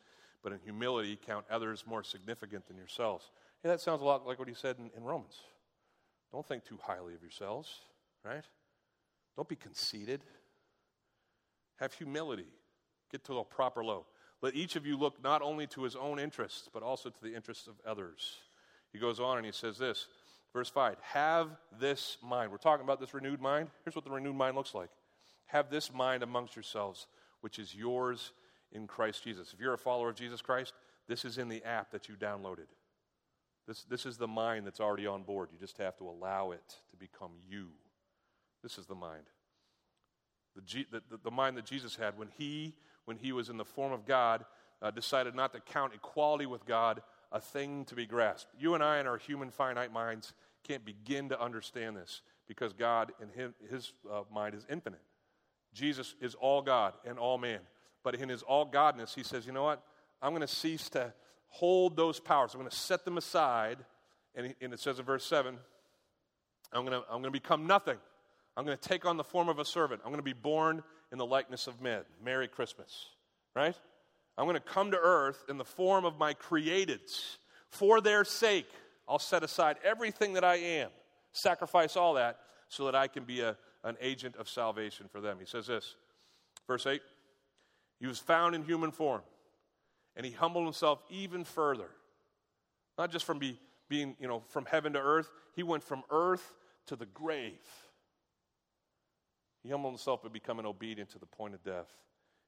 but 0.44 0.52
in 0.52 0.60
humility 0.60 1.18
count 1.26 1.46
others 1.50 1.84
more 1.88 2.04
significant 2.04 2.68
than 2.68 2.78
yourselves. 2.78 3.32
Hey, 3.64 3.70
that 3.70 3.82
sounds 3.82 4.02
a 4.02 4.06
lot 4.06 4.26
like 4.26 4.40
what 4.40 4.48
he 4.48 4.54
said 4.54 4.78
in, 4.80 4.92
in 4.96 5.04
Romans. 5.04 5.40
Don't 6.32 6.46
think 6.46 6.64
too 6.64 6.80
highly 6.82 7.14
of 7.14 7.22
yourselves, 7.22 7.70
right? 8.24 8.46
Don't 9.36 9.50
be 9.50 9.56
conceited. 9.56 10.22
Have 11.78 11.94
humility. 11.94 12.48
Get 13.12 13.24
to 13.26 13.40
a 13.40 13.44
proper 13.44 13.84
low. 13.84 14.06
Let 14.42 14.56
each 14.56 14.76
of 14.76 14.86
you 14.86 14.98
look 14.98 15.24
not 15.24 15.42
only 15.42 15.68
to 15.68 15.84
his 15.84 15.96
own 15.96 16.20
interests, 16.20 16.70
but 16.74 16.84
also 16.84 17.10
to 17.10 17.22
the 17.22 17.36
interests 17.36 17.68
of 17.68 17.76
others. 17.86 18.38
He 18.92 19.00
goes 19.00 19.20
on 19.20 19.38
and 19.38 19.46
he 19.46 19.52
says 19.52 19.78
this, 19.78 20.08
verse 20.54 20.70
5 20.70 20.98
Have 21.02 21.50
this 21.80 22.18
mind. 22.24 22.52
We're 22.52 22.58
talking 22.58 22.84
about 22.84 23.00
this 23.00 23.14
renewed 23.14 23.42
mind. 23.42 23.70
Here's 23.84 23.96
what 23.96 24.06
the 24.06 24.12
renewed 24.12 24.36
mind 24.36 24.56
looks 24.56 24.74
like 24.74 24.90
Have 25.48 25.70
this 25.70 25.94
mind 25.94 26.24
amongst 26.24 26.56
yourselves, 26.56 27.08
which 27.42 27.60
is 27.60 27.76
yours 27.76 28.32
in 28.72 28.88
Christ 28.88 29.24
Jesus. 29.24 29.54
If 29.54 29.60
you're 29.60 29.74
a 29.74 29.78
follower 29.78 30.10
of 30.10 30.16
Jesus 30.16 30.42
Christ, 30.42 30.74
this 31.08 31.26
is 31.26 31.38
in 31.38 31.50
the 31.50 31.64
app 31.64 31.92
that 31.92 32.10
you 32.10 32.16
downloaded. 32.16 32.68
This, 33.68 33.84
this 33.84 34.06
is 34.06 34.18
the 34.18 34.28
mind 34.28 34.66
that's 34.66 34.80
already 34.80 35.06
on 35.06 35.24
board. 35.24 35.50
You 35.52 35.60
just 35.60 35.78
have 35.78 35.98
to 35.98 36.08
allow 36.08 36.52
it 36.52 36.76
to 36.92 36.98
become 36.98 37.32
you. 37.48 37.68
This 38.64 38.78
is 38.78 38.86
the 38.86 38.96
mind. 38.96 39.24
The, 40.56 40.86
the, 40.92 41.20
the 41.24 41.32
mind 41.32 41.58
that 41.58 41.66
Jesus 41.66 41.96
had 41.96 42.18
when 42.18 42.30
he, 42.38 42.76
when 43.06 43.18
he 43.18 43.32
was 43.32 43.50
in 43.50 43.58
the 43.58 43.66
form 43.66 43.92
of 43.92 44.06
God, 44.06 44.46
uh, 44.82 44.92
decided 44.92 45.36
not 45.36 45.54
to 45.54 45.60
count 45.60 45.94
equality 45.94 46.46
with 46.46 46.66
God 46.66 47.02
a 47.32 47.40
thing 47.40 47.86
to 47.86 47.96
be 47.96 48.06
grasped. 48.06 48.52
You 48.60 48.74
and 48.74 48.84
I, 48.84 49.00
in 49.00 49.08
our 49.08 49.18
human 49.18 49.52
finite 49.52 49.94
minds, 49.94 50.34
can't 50.64 50.86
begin 50.86 51.30
to 51.30 51.42
understand 51.42 51.96
this 51.96 52.22
because 52.48 52.74
God, 52.74 53.12
in 53.22 53.30
his, 53.30 53.52
his 53.70 53.94
uh, 54.12 54.22
mind, 54.34 54.56
is 54.56 54.66
infinite. 54.70 55.02
Jesus 55.74 56.16
is 56.20 56.36
all 56.36 56.62
God 56.62 56.94
and 57.06 57.18
all 57.18 57.38
man. 57.38 57.60
But 58.04 58.16
in 58.16 58.30
his 58.30 58.42
all 58.42 58.66
Godness, 58.66 59.16
he 59.16 59.24
says, 59.24 59.46
you 59.46 59.54
know 59.54 59.64
what? 59.64 59.84
I'm 60.22 60.32
going 60.32 60.42
to 60.42 60.48
cease 60.48 60.90
to 60.90 61.14
hold 61.48 61.96
those 61.96 62.20
powers. 62.20 62.54
I'm 62.54 62.60
going 62.60 62.70
to 62.70 62.76
set 62.76 63.06
them 63.06 63.18
aside. 63.18 63.78
And, 64.36 64.48
he, 64.48 64.56
and 64.62 64.74
it 64.74 64.80
says 64.80 65.00
in 65.00 65.06
verse 65.06 65.26
7 65.26 65.58
I'm 66.74 66.86
going, 66.86 67.02
I'm 67.10 67.22
going 67.22 67.24
to 67.24 67.32
become 67.32 67.68
nothing. 67.68 67.98
I'm 68.56 68.66
going 68.66 68.78
to 68.78 68.90
take 68.90 69.06
on 69.06 69.18
the 69.18 69.24
form 69.24 69.50
of 69.50 69.60
a 69.60 69.66
servant. 69.66 70.02
I'm 70.04 70.12
going 70.12 70.20
to 70.20 70.24
be 70.24 70.34
born 70.34 70.84
in 71.12 71.18
the 71.18 71.26
likeness 71.26 71.68
of 71.68 71.82
men. 71.82 72.02
Merry 72.24 72.48
Christmas, 72.48 73.08
right? 73.56 73.76
I'm 74.38 74.46
going 74.46 74.56
to 74.56 74.60
come 74.62 74.92
to 74.92 74.98
earth 74.98 75.46
in 75.50 75.58
the 75.58 75.66
form 75.66 76.06
of 76.06 76.18
my 76.18 76.34
createds. 76.34 77.38
For 77.70 78.02
their 78.02 78.24
sake, 78.24 78.70
I'll 79.08 79.20
set 79.20 79.44
aside 79.44 79.78
everything 79.84 80.34
that 80.34 80.44
I 80.44 80.56
am, 80.56 80.90
sacrifice 81.34 81.96
all 81.96 82.16
that, 82.16 82.40
so 82.70 82.86
that 82.86 82.96
I 82.96 83.08
can 83.08 83.24
be 83.24 83.42
a, 83.42 83.58
an 83.84 83.98
agent 84.02 84.36
of 84.38 84.48
salvation 84.48 85.08
for 85.12 85.20
them. 85.20 85.38
He 85.40 85.46
says 85.46 85.68
this, 85.68 85.96
verse 86.68 86.86
8 86.86 87.02
He 88.00 88.08
was 88.08 88.20
found 88.20 88.56
in 88.56 88.64
human 88.64 88.92
form, 88.92 89.22
and 90.16 90.26
he 90.26 90.32
humbled 90.32 90.66
himself 90.66 91.04
even 91.10 91.44
further. 91.44 91.90
Not 92.98 93.12
just 93.12 93.26
from 93.26 93.40
be, 93.40 93.60
being, 93.90 94.16
you 94.20 94.28
know, 94.28 94.44
from 94.48 94.66
heaven 94.66 94.94
to 94.94 95.00
earth, 95.00 95.30
he 95.56 95.64
went 95.64 95.84
from 95.84 96.04
earth 96.10 96.56
to 96.88 96.96
the 96.96 97.06
grave. 97.06 97.60
He 99.64 99.70
humbled 99.70 99.94
himself 99.94 100.24
by 100.24 100.30
becoming 100.30 100.66
obedient 100.66 101.10
to 101.12 101.20
the 101.20 101.26
point 101.26 101.54
of 101.54 101.64
death, 101.64 101.88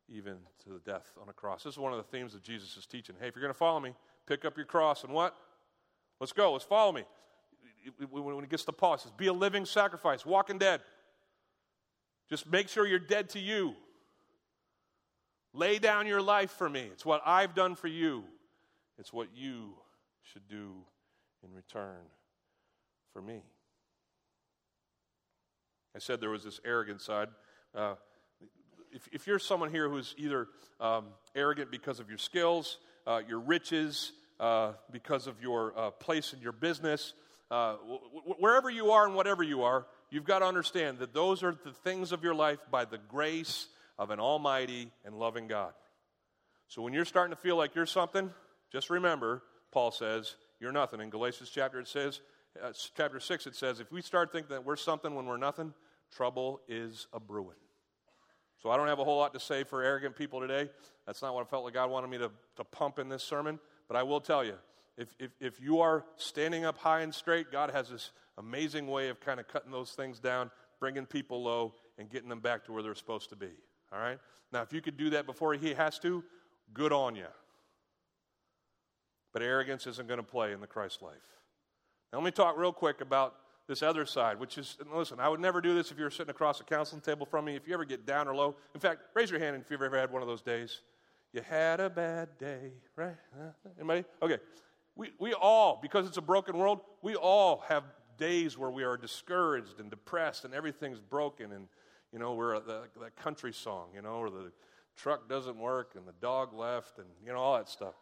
even 0.09 0.37
to 0.63 0.69
the 0.69 0.79
death 0.79 1.05
on 1.21 1.29
a 1.29 1.33
cross. 1.33 1.63
This 1.63 1.73
is 1.73 1.79
one 1.79 1.93
of 1.93 1.97
the 1.97 2.17
themes 2.17 2.33
of 2.33 2.41
Jesus' 2.41 2.85
teaching. 2.85 3.15
Hey, 3.19 3.27
if 3.27 3.35
you're 3.35 3.43
going 3.43 3.53
to 3.53 3.57
follow 3.57 3.79
me, 3.79 3.93
pick 4.27 4.45
up 4.45 4.57
your 4.57 4.65
cross 4.65 5.03
and 5.03 5.13
what? 5.13 5.35
Let's 6.19 6.33
go. 6.33 6.53
Let's 6.53 6.65
follow 6.65 6.91
me. 6.91 7.03
When 8.09 8.43
it 8.43 8.49
gets 8.49 8.65
to 8.65 8.71
Paul, 8.71 8.97
says, 8.97 9.11
Be 9.11 9.27
a 9.27 9.33
living 9.33 9.65
sacrifice, 9.65 10.25
walking 10.25 10.57
dead. 10.57 10.81
Just 12.29 12.49
make 12.49 12.69
sure 12.69 12.87
you're 12.87 12.99
dead 12.99 13.29
to 13.31 13.39
you. 13.39 13.75
Lay 15.53 15.77
down 15.77 16.07
your 16.07 16.21
life 16.21 16.51
for 16.51 16.69
me. 16.69 16.89
It's 16.91 17.05
what 17.05 17.21
I've 17.25 17.53
done 17.53 17.75
for 17.75 17.87
you, 17.87 18.23
it's 18.97 19.13
what 19.13 19.27
you 19.35 19.73
should 20.23 20.47
do 20.47 20.71
in 21.43 21.53
return 21.53 21.99
for 23.11 23.21
me. 23.21 23.43
I 25.95 25.99
said 25.99 26.19
there 26.19 26.29
was 26.29 26.43
this 26.43 26.59
arrogant 26.65 27.01
side. 27.01 27.29
Uh, 27.75 27.95
if, 28.91 29.07
if, 29.11 29.27
you're 29.27 29.39
someone 29.39 29.71
here 29.71 29.89
who's 29.89 30.13
either 30.17 30.47
um, 30.79 31.05
arrogant 31.35 31.71
because 31.71 31.99
of 31.99 32.09
your 32.09 32.17
skills, 32.17 32.77
uh, 33.07 33.21
your 33.27 33.39
riches, 33.39 34.11
uh, 34.39 34.73
because 34.91 35.27
of 35.27 35.41
your 35.41 35.77
uh, 35.77 35.91
place 35.91 36.33
in 36.33 36.41
your 36.41 36.51
business, 36.51 37.13
uh, 37.49 37.73
w- 37.73 37.99
w- 38.15 38.35
wherever 38.39 38.69
you 38.69 38.91
are 38.91 39.05
and 39.05 39.15
whatever 39.15 39.43
you 39.43 39.63
are, 39.63 39.85
you've 40.09 40.25
got 40.25 40.39
to 40.39 40.45
understand 40.45 40.99
that 40.99 41.13
those 41.13 41.43
are 41.43 41.55
the 41.63 41.71
things 41.71 42.11
of 42.11 42.23
your 42.23 42.35
life 42.35 42.59
by 42.71 42.85
the 42.85 42.97
grace 42.97 43.67
of 43.97 44.09
an 44.09 44.19
almighty 44.19 44.91
and 45.05 45.17
loving 45.17 45.47
God. 45.47 45.73
So 46.67 46.81
when 46.81 46.93
you're 46.93 47.05
starting 47.05 47.35
to 47.35 47.41
feel 47.41 47.55
like 47.55 47.75
you're 47.75 47.85
something, 47.85 48.31
just 48.71 48.89
remember, 48.89 49.43
Paul 49.71 49.91
says, 49.91 50.35
you're 50.59 50.71
nothing. 50.71 51.01
In 51.01 51.09
Galatians 51.09 51.51
chapter 51.53 51.79
it 51.79 51.87
says, 51.87 52.21
uh, 52.61 52.71
chapter 52.95 53.19
6 53.19 53.47
it 53.47 53.55
says, 53.55 53.79
if 53.79 53.91
we 53.91 54.01
start 54.01 54.31
thinking 54.31 54.49
that 54.49 54.65
we're 54.65 54.75
something 54.75 55.15
when 55.15 55.25
we're 55.25 55.37
nothing, 55.37 55.73
trouble 56.15 56.61
is 56.67 57.07
a 57.13 57.19
brewing. 57.19 57.57
So 58.61 58.69
I 58.69 58.77
don't 58.77 58.87
have 58.87 58.99
a 58.99 59.03
whole 59.03 59.17
lot 59.17 59.33
to 59.33 59.39
say 59.39 59.63
for 59.63 59.83
arrogant 59.83 60.15
people 60.15 60.39
today. 60.39 60.69
That's 61.05 61.21
not 61.21 61.33
what 61.33 61.41
I 61.41 61.49
felt 61.49 61.65
like 61.65 61.73
God 61.73 61.89
wanted 61.89 62.09
me 62.09 62.17
to, 62.19 62.31
to 62.55 62.63
pump 62.63 62.99
in 62.99 63.09
this 63.09 63.23
sermon. 63.23 63.59
But 63.87 63.97
I 63.97 64.03
will 64.03 64.21
tell 64.21 64.43
you, 64.43 64.55
if, 64.97 65.09
if, 65.19 65.31
if 65.41 65.59
you 65.59 65.81
are 65.81 66.05
standing 66.15 66.63
up 66.63 66.77
high 66.77 67.01
and 67.01 67.13
straight, 67.13 67.51
God 67.51 67.71
has 67.71 67.89
this 67.89 68.11
amazing 68.37 68.87
way 68.87 69.09
of 69.09 69.19
kind 69.19 69.39
of 69.39 69.47
cutting 69.47 69.71
those 69.71 69.91
things 69.91 70.19
down, 70.19 70.49
bringing 70.79 71.05
people 71.05 71.43
low, 71.43 71.73
and 71.97 72.09
getting 72.09 72.29
them 72.29 72.39
back 72.39 72.63
to 72.65 72.71
where 72.71 72.83
they're 72.83 72.95
supposed 72.95 73.29
to 73.29 73.35
be. 73.35 73.49
All 73.91 73.99
right? 73.99 74.19
Now, 74.51 74.61
if 74.61 74.71
you 74.71 74.81
could 74.81 74.97
do 74.97 75.09
that 75.11 75.25
before 75.25 75.53
He 75.55 75.73
has 75.73 75.99
to, 75.99 76.23
good 76.73 76.93
on 76.93 77.15
you. 77.15 77.27
But 79.33 79.41
arrogance 79.41 79.87
isn't 79.87 80.07
going 80.07 80.19
to 80.19 80.23
play 80.23 80.53
in 80.53 80.61
the 80.61 80.67
Christ 80.67 81.01
life. 81.01 81.15
Now, 82.13 82.19
let 82.19 82.25
me 82.25 82.31
talk 82.31 82.59
real 82.59 82.71
quick 82.71 83.01
about 83.01 83.33
this 83.67 83.81
other 83.81 84.05
side, 84.05 84.39
which 84.39 84.59
is, 84.59 84.77
listen, 84.93 85.19
I 85.19 85.27
would 85.27 85.39
never 85.39 85.61
do 85.61 85.73
this 85.73 85.89
if 85.89 85.97
you 85.97 86.03
were 86.03 86.11
sitting 86.11 86.29
across 86.29 86.61
a 86.61 86.63
counseling 86.63 87.01
table 87.01 87.25
from 87.25 87.45
me. 87.45 87.55
If 87.55 87.67
you 87.67 87.73
ever 87.73 87.85
get 87.85 88.05
down 88.05 88.27
or 88.27 88.35
low, 88.35 88.55
in 88.75 88.79
fact, 88.79 89.01
raise 89.15 89.31
your 89.31 89.39
hand 89.39 89.59
if 89.59 89.71
you've 89.71 89.81
ever 89.81 89.97
had 89.97 90.11
one 90.11 90.21
of 90.21 90.27
those 90.27 90.43
days. 90.43 90.81
You 91.31 91.41
had 91.41 91.79
a 91.79 91.89
bad 91.89 92.29
day, 92.37 92.73
right? 92.95 93.15
Anybody? 93.79 94.05
Okay. 94.21 94.37
We, 94.95 95.09
we 95.19 95.33
all, 95.33 95.79
because 95.81 96.05
it's 96.05 96.17
a 96.17 96.21
broken 96.21 96.55
world, 96.55 96.81
we 97.01 97.15
all 97.15 97.63
have 97.67 97.83
days 98.19 98.59
where 98.59 98.69
we 98.69 98.83
are 98.83 98.95
discouraged 98.95 99.79
and 99.79 99.89
depressed 99.89 100.45
and 100.45 100.53
everything's 100.53 100.99
broken 100.99 101.51
and, 101.51 101.67
you 102.11 102.19
know, 102.19 102.35
we're 102.35 102.59
the, 102.59 102.83
that 103.01 103.15
country 103.15 103.53
song, 103.53 103.87
you 103.95 104.03
know, 104.03 104.19
where 104.19 104.29
the 104.29 104.51
truck 104.95 105.27
doesn't 105.27 105.57
work 105.57 105.93
and 105.95 106.07
the 106.07 106.13
dog 106.21 106.53
left 106.53 106.99
and, 106.99 107.07
you 107.25 107.33
know, 107.33 107.39
all 107.39 107.57
that 107.57 107.69
stuff. 107.69 107.95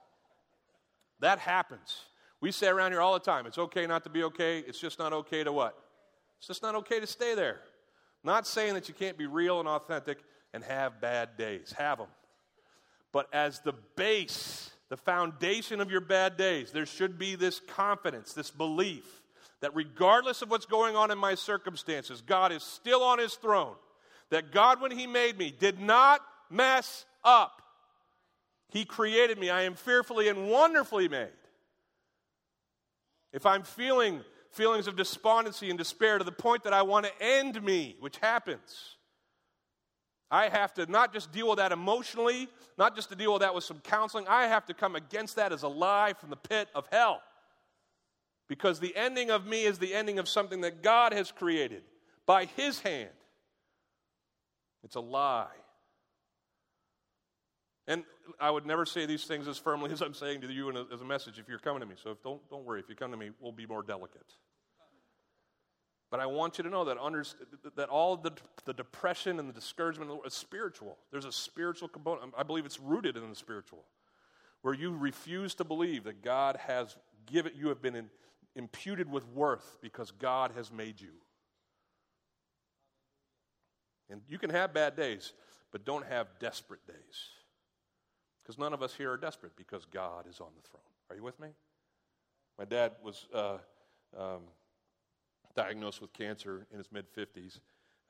That 1.22 1.40
happens. 1.40 2.02
We 2.42 2.52
say 2.52 2.68
around 2.68 2.92
here 2.92 3.02
all 3.02 3.14
the 3.14 3.20
time 3.20 3.46
it's 3.46 3.58
okay 3.58 3.88
not 3.88 4.04
to 4.04 4.10
be 4.10 4.24
okay. 4.24 4.60
It's 4.60 4.80
just 4.80 5.00
not 5.00 5.14
okay 5.14 5.44
to 5.44 5.52
what? 5.52 5.78
It's 6.40 6.48
just 6.48 6.64
not 6.64 6.76
okay 6.76 7.00
to 7.00 7.08
stay 7.08 7.36
there. 7.36 7.60
Not 8.24 8.46
saying 8.46 8.74
that 8.74 8.88
you 8.88 8.94
can't 8.94 9.18
be 9.18 9.28
real 9.28 9.60
and 9.60 9.70
authentic 9.70 10.20
and 10.54 10.64
have 10.64 11.00
bad 11.00 11.38
days. 11.38 11.74
Have 11.78 12.00
them. 12.00 12.08
But 13.12 13.28
as 13.34 13.60
the 13.60 13.74
base, 13.96 14.72
the 14.90 14.98
foundation 14.98 15.82
of 15.82 15.92
your 15.92 16.02
bad 16.02 16.38
days, 16.38 16.72
there 16.72 16.86
should 16.86 17.18
be 17.18 17.36
this 17.36 17.60
confidence, 17.60 18.34
this 18.34 18.52
belief 18.52 19.22
that 19.62 19.76
regardless 19.76 20.42
of 20.42 20.50
what's 20.50 20.66
going 20.66 20.96
on 20.96 21.12
in 21.12 21.18
my 21.18 21.36
circumstances, 21.36 22.22
God 22.22 22.52
is 22.52 22.64
still 22.64 23.04
on 23.04 23.20
his 23.20 23.36
throne. 23.36 23.76
That 24.32 24.52
God, 24.52 24.82
when 24.82 24.92
he 24.92 25.08
made 25.08 25.38
me, 25.38 25.54
did 25.58 25.80
not 25.80 26.22
mess 26.50 27.06
up. 27.24 27.62
He 28.70 28.86
created 28.86 29.38
me. 29.38 29.50
I 29.50 29.64
am 29.64 29.76
fearfully 29.76 30.30
and 30.30 30.50
wonderfully 30.50 31.08
made. 31.08 31.30
If 33.34 33.46
I'm 33.46 33.64
feeling 33.64 34.22
feelings 34.52 34.88
of 34.88 34.96
despondency 34.96 35.70
and 35.70 35.78
despair 35.78 36.18
to 36.18 36.24
the 36.24 36.32
point 36.32 36.64
that 36.64 36.74
I 36.74 36.82
want 36.82 37.06
to 37.06 37.12
end 37.22 37.62
me, 37.64 37.96
which 38.00 38.18
happens, 38.18 38.98
I 40.30 40.50
have 40.50 40.74
to 40.76 40.86
not 40.86 41.14
just 41.14 41.32
deal 41.32 41.50
with 41.50 41.58
that 41.58 41.72
emotionally, 41.72 42.48
not 42.78 42.96
just 42.96 43.10
to 43.10 43.16
deal 43.16 43.34
with 43.34 43.42
that 43.42 43.54
with 43.54 43.64
some 43.64 43.80
counseling, 43.80 44.26
I 44.28 44.48
have 44.48 44.66
to 44.68 44.74
come 44.74 44.96
against 44.96 45.36
that 45.36 45.52
as 45.52 45.64
a 45.64 45.68
lie 45.68 46.14
from 46.14 46.30
the 46.30 46.38
pit 46.38 46.70
of 46.74 46.88
hell. 46.92 47.22
Because 48.48 48.80
the 48.80 48.96
ending 48.96 49.30
of 49.30 49.46
me 49.46 49.64
is 49.64 49.78
the 49.78 49.94
ending 49.94 50.20
of 50.20 50.28
something 50.28 50.62
that 50.62 50.84
God 50.84 51.14
has 51.14 51.32
created 51.32 51.84
by 52.26 52.46
His 52.46 52.80
hand. 52.80 53.10
It's 54.84 54.96
a 54.96 55.02
lie. 55.02 55.48
And 57.88 58.04
I 58.40 58.52
would 58.52 58.66
never 58.66 58.86
say 58.86 59.06
these 59.06 59.26
things 59.26 59.48
as 59.48 59.58
firmly 59.58 59.92
as 59.92 60.02
I'm 60.02 60.14
saying 60.14 60.42
to 60.42 60.52
you 60.52 60.70
as 60.94 61.02
a 61.02 61.06
message 61.06 61.40
if 61.40 61.50
you're 61.50 61.60
coming 61.60 61.82
to 61.82 61.86
me. 61.86 61.96
So 62.02 62.18
don't, 62.24 62.48
don't 62.50 62.64
worry. 62.64 62.80
If 62.80 62.90
you 62.90 62.96
come 62.96 63.12
to 63.12 63.18
me, 63.18 63.32
we'll 63.40 63.52
be 63.52 63.66
more 63.66 63.84
delicate. 63.84 64.36
But 66.12 66.20
I 66.20 66.26
want 66.26 66.58
you 66.58 66.64
to 66.66 66.70
know 66.70 66.84
that, 66.86 66.98
under, 66.98 67.24
that 67.76 67.88
all 67.88 68.18
the, 68.18 68.34
the 68.66 68.74
depression 68.74 69.40
and 69.40 69.48
the 69.48 69.54
discouragement 69.54 70.12
is 70.26 70.34
spiritual. 70.34 70.98
There's 71.10 71.26
a 71.26 71.32
spiritual 71.32 71.88
component. 71.88 72.34
I 72.38 72.44
believe 72.44 72.66
it's 72.66 72.82
rooted 72.82 73.16
in 73.16 73.30
the 73.30 73.36
spiritual, 73.36 73.86
where 74.62 74.74
you 74.74 74.96
refuse 74.96 75.56
to 75.56 75.64
believe 75.64 76.04
that 76.04 76.22
God 76.22 76.58
has 76.68 76.98
given, 77.26 77.54
you 77.56 77.70
have 77.70 77.82
been 77.82 77.96
in, 77.96 78.10
imputed 78.58 79.10
with 79.10 79.26
worth 79.30 79.78
because 79.82 80.12
God 80.12 80.52
has 80.58 80.70
made 80.70 81.00
you. 81.00 81.14
And 84.10 84.22
you 84.28 84.38
can 84.38 84.50
have 84.50 84.74
bad 84.74 84.98
days, 84.98 85.32
but 85.72 85.86
don't 85.86 86.06
have 86.06 86.28
desperate 86.40 86.86
days. 86.86 87.30
Because 88.42 88.58
none 88.58 88.74
of 88.74 88.82
us 88.82 88.94
here 88.94 89.12
are 89.12 89.18
desperate 89.18 89.56
because 89.56 89.86
God 89.86 90.26
is 90.28 90.40
on 90.40 90.50
the 90.56 90.68
throne. 90.68 90.82
Are 91.10 91.16
you 91.16 91.24
with 91.24 91.40
me? 91.40 91.50
My 92.58 92.66
dad 92.66 92.94
was 93.04 93.28
uh, 93.34 93.58
um, 94.18 94.42
diagnosed 95.56 96.02
with 96.02 96.14
cancer 96.14 96.66
in 96.72 96.78
his 96.78 96.92
mid 96.92 97.06
50s. 97.14 97.60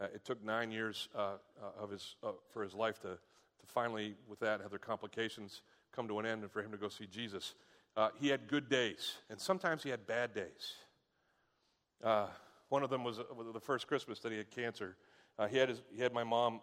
Uh, 0.02 0.06
it 0.14 0.26
took 0.26 0.44
nine 0.44 0.72
years 0.72 1.10
uh, 1.16 1.34
uh, 1.62 1.84
of 1.84 1.92
his, 1.92 2.16
uh, 2.24 2.32
for 2.52 2.64
his 2.64 2.74
life 2.74 3.00
to, 3.00 3.10
to 3.10 3.68
finally, 3.68 4.16
with 4.28 4.40
that, 4.40 4.62
have 4.62 4.70
their 4.70 4.80
complications 4.80 5.62
come 5.96 6.08
to 6.08 6.18
an 6.20 6.26
end 6.26 6.42
and 6.42 6.52
for 6.52 6.62
him 6.62 6.72
to 6.72 6.78
go 6.78 6.90
see 6.90 7.06
Jesus. 7.06 7.56
Uh, 7.96 8.10
he 8.20 8.30
had 8.30 8.48
good 8.48 8.70
days, 8.70 9.18
and 9.30 9.40
sometimes 9.40 9.84
he 9.84 9.90
had 9.90 10.08
bad 10.08 10.34
days. 10.34 10.76
one 12.70 12.84
of 12.84 12.90
them 12.90 13.04
was 13.04 13.18
the 13.18 13.60
first 13.60 13.86
Christmas 13.86 14.20
that 14.20 14.32
he 14.32 14.38
had 14.38 14.50
cancer. 14.50 14.96
he, 15.50 15.58
had 15.58 15.68
his, 15.70 15.82
he 15.94 16.02
had 16.02 16.14
my 16.14 16.24
mom 16.24 16.62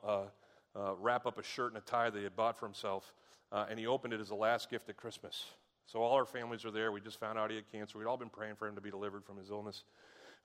wrap 0.75 1.27
up 1.27 1.39
a 1.39 1.43
shirt 1.43 1.73
and 1.73 1.77
a 1.77 1.85
tie 1.85 2.09
that 2.09 2.16
he 2.16 2.25
had 2.25 2.35
bought 2.35 2.59
for 2.59 2.66
himself, 2.66 3.12
and 3.53 3.78
he 3.78 3.86
opened 3.86 4.12
it 4.12 4.20
as 4.20 4.30
a 4.30 4.34
last 4.34 4.70
gift 4.70 4.88
at 4.88 4.96
Christmas. 4.96 5.46
So 5.86 6.01
all 6.01 6.14
our 6.14 6.26
families 6.26 6.64
are 6.64 6.70
there. 6.70 6.92
We 6.92 7.01
just 7.01 7.18
found 7.18 7.38
out 7.38 7.51
he 7.51 7.57
had 7.57 7.70
cancer. 7.72 7.99
We'd 7.99 8.07
all 8.07 8.18
been 8.18 8.28
praying 8.28 8.57
for 8.57 8.68
him 8.68 8.74
to 8.74 8.80
be 8.80 8.90
delivered 8.90 9.24
from 9.24 9.38
his 9.38 9.51
illness. 9.51 9.84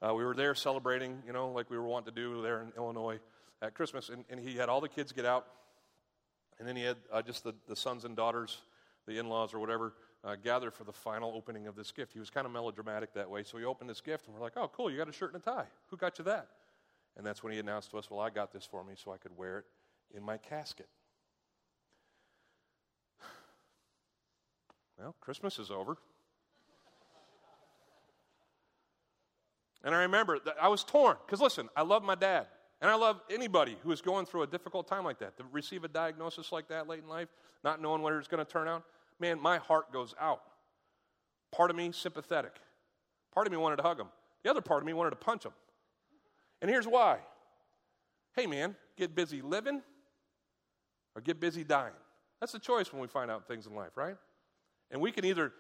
Uh, 0.01 0.13
we 0.13 0.23
were 0.23 0.33
there 0.33 0.55
celebrating, 0.55 1.21
you 1.27 1.33
know, 1.33 1.51
like 1.51 1.69
we 1.69 1.77
were 1.77 1.87
wanting 1.87 2.13
to 2.13 2.21
do 2.21 2.41
there 2.41 2.61
in 2.61 2.71
Illinois 2.77 3.19
at 3.61 3.73
Christmas. 3.73 4.09
And, 4.09 4.23
and 4.29 4.39
he 4.39 4.55
had 4.55 4.69
all 4.69 4.79
the 4.79 4.89
kids 4.89 5.11
get 5.11 5.25
out. 5.25 5.47
And 6.59 6.67
then 6.67 6.75
he 6.75 6.83
had 6.83 6.97
uh, 7.11 7.21
just 7.21 7.43
the, 7.43 7.53
the 7.67 7.75
sons 7.75 8.05
and 8.05 8.15
daughters, 8.15 8.59
the 9.05 9.17
in 9.17 9.27
laws 9.27 9.53
or 9.53 9.59
whatever, 9.59 9.93
uh, 10.23 10.35
gather 10.41 10.71
for 10.71 10.85
the 10.85 10.93
final 10.93 11.33
opening 11.35 11.67
of 11.67 11.75
this 11.75 11.91
gift. 11.91 12.13
He 12.13 12.19
was 12.19 12.29
kind 12.29 12.45
of 12.45 12.53
melodramatic 12.53 13.13
that 13.13 13.29
way. 13.29 13.43
So 13.43 13.57
he 13.57 13.65
opened 13.65 13.89
this 13.89 14.01
gift, 14.01 14.27
and 14.27 14.35
we're 14.35 14.41
like, 14.41 14.53
oh, 14.55 14.71
cool, 14.73 14.89
you 14.89 14.97
got 14.97 15.09
a 15.09 15.13
shirt 15.13 15.33
and 15.33 15.41
a 15.41 15.45
tie. 15.45 15.65
Who 15.89 15.97
got 15.97 16.19
you 16.19 16.25
that? 16.25 16.47
And 17.17 17.25
that's 17.25 17.43
when 17.43 17.51
he 17.51 17.59
announced 17.59 17.91
to 17.91 17.97
us, 17.97 18.09
well, 18.09 18.21
I 18.21 18.29
got 18.29 18.53
this 18.53 18.65
for 18.65 18.83
me 18.83 18.93
so 18.95 19.11
I 19.11 19.17
could 19.17 19.35
wear 19.37 19.59
it 19.59 19.65
in 20.15 20.23
my 20.23 20.37
casket. 20.37 20.87
Well, 25.03 25.15
Christmas 25.19 25.59
is 25.59 25.69
over. 25.69 25.97
And 29.83 29.93
I 29.93 30.03
remember 30.03 30.39
that 30.45 30.55
I 30.61 30.69
was 30.69 30.85
torn 30.85 31.17
because 31.25 31.41
listen, 31.41 31.67
I 31.75 31.81
love 31.81 32.03
my 32.03 32.15
dad. 32.15 32.47
And 32.81 32.89
I 32.89 32.95
love 32.95 33.19
anybody 33.29 33.75
who 33.83 33.91
is 33.91 34.01
going 34.01 34.25
through 34.25 34.43
a 34.43 34.47
difficult 34.47 34.87
time 34.87 35.03
like 35.03 35.19
that, 35.19 35.37
to 35.37 35.43
receive 35.51 35.83
a 35.83 35.87
diagnosis 35.89 36.51
like 36.51 36.69
that 36.69 36.87
late 36.87 37.03
in 37.03 37.09
life, 37.09 37.27
not 37.63 37.81
knowing 37.81 38.01
where 38.01 38.17
it's 38.17 38.27
going 38.27 38.45
to 38.45 38.49
turn 38.49 38.67
out. 38.67 38.83
Man, 39.19 39.39
my 39.41 39.57
heart 39.57 39.91
goes 39.91 40.13
out. 40.19 40.41
Part 41.51 41.69
of 41.69 41.75
me, 41.77 41.91
sympathetic. 41.93 42.55
Part 43.33 43.47
of 43.47 43.51
me 43.51 43.57
wanted 43.57 43.77
to 43.77 43.83
hug 43.83 43.99
him. 43.99 44.07
The 44.43 44.49
other 44.49 44.61
part 44.61 44.81
of 44.81 44.85
me 44.85 44.93
wanted 44.93 45.11
to 45.11 45.15
punch 45.17 45.45
him. 45.45 45.53
And 46.61 46.69
here's 46.69 46.87
why. 46.87 47.19
Hey, 48.35 48.47
man, 48.47 48.75
get 48.97 49.15
busy 49.15 49.41
living 49.41 49.81
or 51.15 51.21
get 51.21 51.39
busy 51.39 51.63
dying. 51.63 51.93
That's 52.39 52.53
the 52.53 52.59
choice 52.59 52.91
when 52.91 53.01
we 53.01 53.07
find 53.07 53.31
out 53.31 53.47
things 53.47 53.65
in 53.65 53.75
life, 53.75 53.91
right? 53.95 54.15
And 54.93 55.01
we 55.01 55.11
can 55.11 55.25
either 55.25 55.51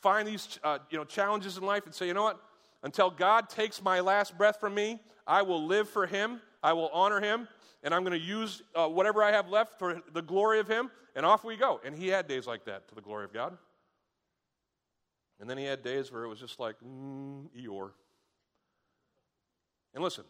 find 0.00 0.26
these 0.26 0.58
uh, 0.62 0.78
you 0.88 0.96
know, 0.96 1.04
challenges 1.04 1.58
in 1.58 1.64
life 1.64 1.84
and 1.84 1.94
say, 1.94 2.06
you 2.06 2.14
know 2.14 2.22
what? 2.22 2.40
Until 2.82 3.10
God 3.10 3.48
takes 3.48 3.82
my 3.82 4.00
last 4.00 4.38
breath 4.38 4.60
from 4.60 4.72
me, 4.72 5.00
I 5.26 5.42
will 5.42 5.66
live 5.66 5.88
for 5.88 6.06
Him, 6.06 6.40
I 6.62 6.72
will 6.72 6.88
honor 6.92 7.20
Him, 7.20 7.48
and 7.82 7.92
I'm 7.92 8.04
going 8.04 8.18
to 8.18 8.24
use 8.24 8.62
uh, 8.76 8.86
whatever 8.86 9.22
I 9.22 9.32
have 9.32 9.48
left 9.48 9.78
for 9.78 10.00
the 10.12 10.22
glory 10.22 10.60
of 10.60 10.68
Him, 10.68 10.90
and 11.16 11.26
off 11.26 11.42
we 11.42 11.56
go. 11.56 11.80
And 11.84 11.94
He 11.94 12.06
had 12.06 12.28
days 12.28 12.46
like 12.46 12.64
that 12.66 12.88
to 12.88 12.94
the 12.94 13.00
glory 13.00 13.24
of 13.24 13.32
God. 13.32 13.58
And 15.40 15.50
then 15.50 15.58
He 15.58 15.64
had 15.64 15.82
days 15.82 16.12
where 16.12 16.22
it 16.22 16.28
was 16.28 16.38
just 16.38 16.60
like, 16.60 16.76
mm, 16.80 17.48
Eeyore. 17.58 17.90
And 19.92 20.04
listen, 20.04 20.24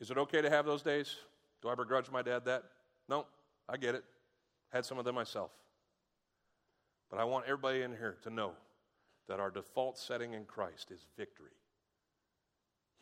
is 0.00 0.10
it 0.10 0.18
okay 0.18 0.42
to 0.42 0.50
have 0.50 0.66
those 0.66 0.82
days? 0.82 1.14
Do 1.62 1.68
I 1.68 1.76
begrudge 1.76 2.10
my 2.10 2.22
dad 2.22 2.46
that? 2.46 2.64
No, 3.08 3.26
I 3.68 3.76
get 3.76 3.94
it. 3.94 4.02
Had 4.72 4.84
some 4.84 4.98
of 4.98 5.04
them 5.04 5.14
myself. 5.14 5.52
But 7.12 7.20
I 7.20 7.24
want 7.24 7.44
everybody 7.44 7.82
in 7.82 7.90
here 7.90 8.16
to 8.22 8.30
know 8.30 8.52
that 9.28 9.38
our 9.38 9.50
default 9.50 9.98
setting 9.98 10.32
in 10.32 10.46
Christ 10.46 10.90
is 10.90 11.04
victory. 11.14 11.52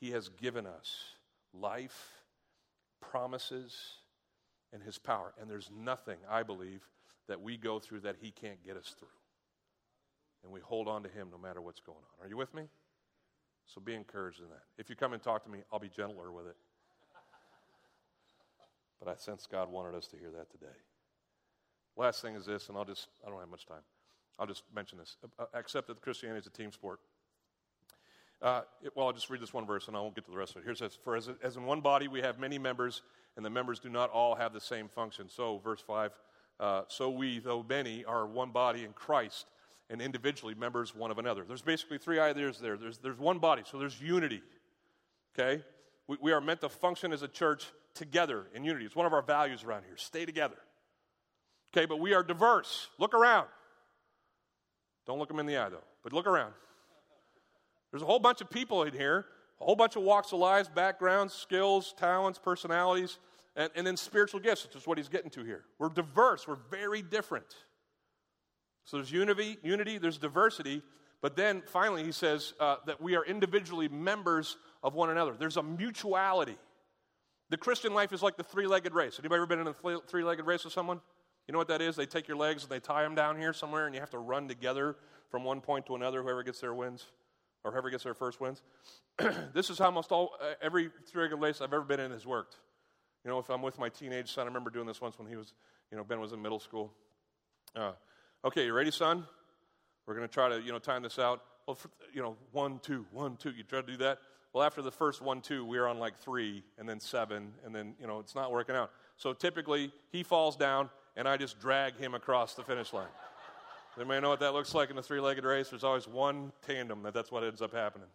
He 0.01 0.11
has 0.11 0.29
given 0.29 0.67
us 0.67 1.15
life, 1.55 2.25
promises, 3.01 3.77
and 4.73 4.83
His 4.83 4.99
power. 4.99 5.33
And 5.41 5.49
there's 5.49 5.71
nothing, 5.73 6.17
I 6.29 6.43
believe, 6.43 6.83
that 7.29 7.41
we 7.41 7.57
go 7.57 7.79
through 7.79 8.01
that 8.01 8.17
He 8.21 8.33
can't 8.33 8.61
get 8.65 8.77
us 8.77 8.97
through. 8.99 9.09
And 10.43 10.53
we 10.53 10.59
hold 10.59 10.89
on 10.89 11.05
to 11.05 11.09
Him 11.09 11.29
no 11.31 11.39
matter 11.39 11.61
what's 11.61 11.81
going 11.81 11.99
on. 11.99 12.27
Are 12.27 12.29
you 12.29 12.37
with 12.37 12.53
me? 12.53 12.65
So 13.73 13.81
be 13.81 13.95
encouraged 13.95 14.41
in 14.41 14.49
that. 14.49 14.65
If 14.77 14.91
you 14.91 14.97
come 14.97 15.13
and 15.13 15.23
talk 15.23 15.45
to 15.45 15.51
me, 15.51 15.61
I'll 15.73 15.79
be 15.79 15.89
gentler 15.89 16.33
with 16.33 16.49
it. 16.49 16.57
But 18.99 19.09
I 19.09 19.15
sense 19.15 19.47
God 19.47 19.71
wanted 19.71 19.95
us 19.95 20.09
to 20.09 20.17
hear 20.17 20.33
that 20.33 20.51
today. 20.51 20.67
Last 21.97 22.23
thing 22.23 22.35
is 22.35 22.45
this, 22.45 22.69
and 22.69 22.77
I'll 22.77 22.85
just, 22.85 23.07
I 23.25 23.31
don't 23.31 23.39
have 23.39 23.49
much 23.49 23.67
time. 23.67 23.83
I'll 24.39 24.47
just 24.47 24.63
mention 24.75 24.99
this. 24.99 25.17
Uh, 25.39 25.45
accept 25.55 25.89
that 25.89 26.01
Christianity 26.01 26.41
is 26.41 26.47
a 26.47 26.51
team 26.51 26.73
sport. 26.73 27.01
Uh, 28.43 28.63
it, 28.83 28.93
well, 28.97 29.07
I'll 29.07 29.13
just 29.13 29.29
read 29.29 29.43
this 29.43 29.53
one 29.53 29.67
verse 29.67 29.89
and 29.89 29.97
I 29.97 30.01
won't 30.01 30.15
get 30.15 30.25
to 30.25 30.31
the 30.31 30.37
rest 30.37 30.53
of 30.53 30.59
it. 30.59 30.65
Here 30.65 30.73
it 30.73 30.79
says, 30.79 30.99
For 31.05 31.15
as, 31.15 31.29
as 31.43 31.57
in 31.57 31.65
one 31.65 31.81
body 31.81 32.09
we 32.09 32.21
have 32.23 32.39
many 32.39 32.59
members, 32.59 33.03
and 33.37 33.45
the 33.45 33.51
members 33.51 33.79
do 33.79 33.89
not 33.89 34.11
all 34.11 34.35
have 34.35 34.53
the 34.53 34.61
same 34.61 34.89
function. 34.89 35.29
So, 35.29 35.59
verse 35.59 35.83
5, 35.87 36.13
uh, 36.59 36.83
so 36.89 37.11
we, 37.11 37.39
though 37.39 37.65
many, 37.69 38.05
are 38.05 38.27
one 38.27 38.51
body 38.51 38.85
in 38.85 38.93
Christ, 38.93 39.47
and 39.89 40.01
individually 40.01 40.55
members 40.55 40.95
one 40.95 41.11
of 41.11 41.19
another. 41.19 41.45
There's 41.47 41.63
basically 41.63 41.99
three 41.99 42.19
ideas 42.19 42.59
there. 42.59 42.77
There's, 42.77 42.99
there's 42.99 43.19
one 43.19 43.39
body, 43.39 43.63
so 43.71 43.79
there's 43.79 44.01
unity. 44.01 44.43
Okay? 45.39 45.63
We, 46.07 46.17
we 46.21 46.33
are 46.33 46.41
meant 46.41 46.61
to 46.63 46.69
function 46.69 47.13
as 47.13 47.23
a 47.23 47.29
church 47.29 47.67
together 47.95 48.47
in 48.55 48.65
unity. 48.65 48.87
It's 48.87 48.97
one 48.97 49.07
of 49.07 49.13
our 49.13 49.23
values 49.23 49.65
around 49.65 49.85
here. 49.87 49.97
Stay 49.97 50.25
together. 50.25 50.57
Okay, 51.73 51.87
but 51.87 52.01
we 52.01 52.15
are 52.15 52.23
diverse. 52.23 52.89
Look 52.99 53.15
around. 53.15 53.47
Don't 55.11 55.19
look 55.19 55.27
them 55.27 55.41
in 55.41 55.47
the 55.47 55.57
eye, 55.57 55.69
though, 55.69 55.83
but 56.05 56.13
look 56.13 56.29
around. 56.29 56.53
There's 57.91 58.05
a 58.05 58.07
whole 58.07 58.21
bunch 58.21 58.41
of 58.41 58.49
people 58.49 58.85
in 58.85 58.93
here, 58.93 59.27
a 59.61 59.65
whole 59.65 59.75
bunch 59.75 59.97
of 59.97 60.05
walks 60.05 60.31
of 60.31 60.39
lives, 60.39 60.69
backgrounds, 60.69 61.35
skills, 61.35 61.93
talents, 61.99 62.39
personalities, 62.39 63.19
and, 63.57 63.73
and 63.75 63.85
then 63.85 63.97
spiritual 63.97 64.39
gifts, 64.39 64.65
which 64.65 64.77
is 64.77 64.87
what 64.87 64.99
he's 64.99 65.09
getting 65.09 65.29
to 65.31 65.43
here. 65.43 65.65
We're 65.81 65.89
diverse, 65.89 66.47
we're 66.47 66.59
very 66.71 67.03
different. 67.03 67.57
So 68.85 68.99
there's 68.99 69.11
unity, 69.11 69.59
unity 69.65 69.99
there's 69.99 70.17
diversity, 70.17 70.81
but 71.23 71.35
then 71.35 71.65
finally 71.67 72.05
he 72.05 72.13
says 72.13 72.55
uh, 72.61 72.77
that 72.87 73.01
we 73.01 73.17
are 73.17 73.25
individually 73.25 73.89
members 73.89 74.59
of 74.85 74.95
one 74.95 75.11
another. 75.11 75.35
There's 75.37 75.57
a 75.57 75.63
mutuality. 75.65 76.57
The 77.49 77.57
Christian 77.57 77.95
life 77.95 78.13
is 78.13 78.23
like 78.23 78.37
the 78.37 78.45
three 78.45 78.69
legged 78.69 78.95
race. 78.95 79.19
Anybody 79.19 79.39
ever 79.39 79.47
been 79.47 79.59
in 79.59 79.67
a 79.67 80.01
three 80.07 80.23
legged 80.23 80.47
race 80.47 80.63
with 80.63 80.73
someone? 80.73 81.01
You 81.51 81.53
know 81.53 81.59
what 81.59 81.67
that 81.67 81.83
is? 81.83 81.97
They 81.97 82.07
take 82.07 82.29
your 82.29 82.37
legs 82.37 82.63
and 82.63 82.71
they 82.71 82.79
tie 82.79 83.03
them 83.03 83.17
down 83.17 83.37
here 83.37 83.53
somewhere, 83.53 83.87
and 83.87 83.93
you 83.93 84.01
have 84.01 84.11
to 84.11 84.19
run 84.19 84.47
together 84.47 84.95
from 85.33 85.43
one 85.43 85.61
point 85.61 85.85
to 85.87 85.97
another. 85.97 86.23
Whoever 86.23 86.45
gets 86.45 86.61
there 86.61 86.73
wins, 86.73 87.07
or 87.65 87.73
whoever 87.73 87.91
gets 87.91 88.05
there 88.05 88.15
first 88.15 88.41
wins. 88.41 88.63
this 89.53 89.69
is 89.69 89.77
how 89.77 89.87
almost 89.87 90.13
all 90.13 90.37
uh, 90.41 90.53
every 90.63 90.91
three-legged 91.09 91.41
race 91.41 91.61
I've 91.61 91.73
ever 91.73 91.83
been 91.83 91.99
in 91.99 92.13
has 92.13 92.25
worked. 92.25 92.59
You 93.25 93.33
know, 93.33 93.41
if 93.41 93.51
I'm 93.51 93.63
with 93.63 93.81
my 93.81 93.89
teenage 93.89 94.33
son, 94.33 94.45
I 94.45 94.47
remember 94.47 94.71
doing 94.71 94.87
this 94.87 95.01
once 95.01 95.19
when 95.19 95.27
he 95.27 95.35
was, 95.35 95.55
you 95.91 95.99
know, 95.99 96.05
Ben 96.05 96.21
was 96.21 96.31
in 96.31 96.41
middle 96.41 96.61
school. 96.61 96.93
Uh, 97.75 97.95
okay, 98.45 98.67
you 98.67 98.73
ready, 98.73 98.93
son? 98.93 99.27
We're 100.07 100.15
going 100.15 100.29
to 100.29 100.33
try 100.33 100.51
to, 100.51 100.63
you 100.63 100.71
know, 100.71 100.79
time 100.79 101.03
this 101.03 101.19
out. 101.19 101.43
Well, 101.67 101.75
for, 101.75 101.91
you 102.15 102.23
know, 102.23 102.37
one, 102.53 102.79
two, 102.79 103.07
one, 103.11 103.37
two. 103.37 103.51
You 103.51 103.65
try 103.65 103.81
to 103.81 103.87
do 103.89 103.97
that. 103.97 104.21
Well, 104.53 104.63
after 104.63 104.83
the 104.83 104.93
first 104.93 105.21
one, 105.21 105.41
two, 105.41 105.65
we 105.65 105.79
are 105.79 105.89
on 105.89 105.99
like 105.99 106.17
three, 106.17 106.63
and 106.79 106.89
then 106.89 107.01
seven, 107.01 107.51
and 107.65 107.75
then, 107.75 107.97
you 108.01 108.07
know, 108.07 108.21
it's 108.21 108.37
not 108.37 108.53
working 108.53 108.77
out. 108.77 108.93
So 109.17 109.33
typically, 109.33 109.93
he 110.13 110.23
falls 110.23 110.57
down, 110.57 110.91
and 111.17 111.29
I 111.29 111.37
just 111.37 111.61
drag 111.61 111.97
him 111.97 112.15
across 112.15 112.55
the 112.55 112.63
finish 112.63 112.93
line. 112.93 113.09
Anybody 113.97 114.21
know 114.21 114.31
what 114.31 114.41
that 114.41 114.55
looks 114.55 114.75
like 114.75 114.91
in 114.91 114.99
a 114.99 115.03
three 115.03 115.21
legged 115.21 115.45
race? 115.45 115.69
There's 115.69 115.85
always 115.85 116.07
one 116.07 116.53
tandem 116.67 117.03
that 117.03 117.13
that's 117.13 117.31
what 117.31 117.45
ends 117.45 117.61
up 117.61 117.75
happening. 117.75 118.09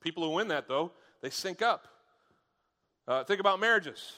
People 0.00 0.22
who 0.24 0.30
win 0.30 0.48
that, 0.48 0.68
though, 0.68 0.92
they 1.20 1.30
sync 1.30 1.60
up. 1.60 1.86
Uh, 3.06 3.24
think 3.24 3.40
about 3.40 3.60
marriages. 3.60 4.12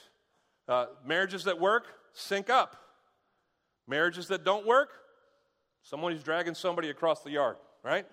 Uh, 0.67 0.85
marriages 1.05 1.43
that 1.43 1.59
work, 1.59 1.87
sync 2.13 2.49
up. 2.49 2.77
Marriages 3.87 4.27
that 4.29 4.45
don't 4.45 4.65
work, 4.65 4.91
someone 5.81 6.17
dragging 6.23 6.53
somebody 6.53 6.89
across 6.89 7.21
the 7.21 7.31
yard, 7.31 7.57
right? 7.83 8.05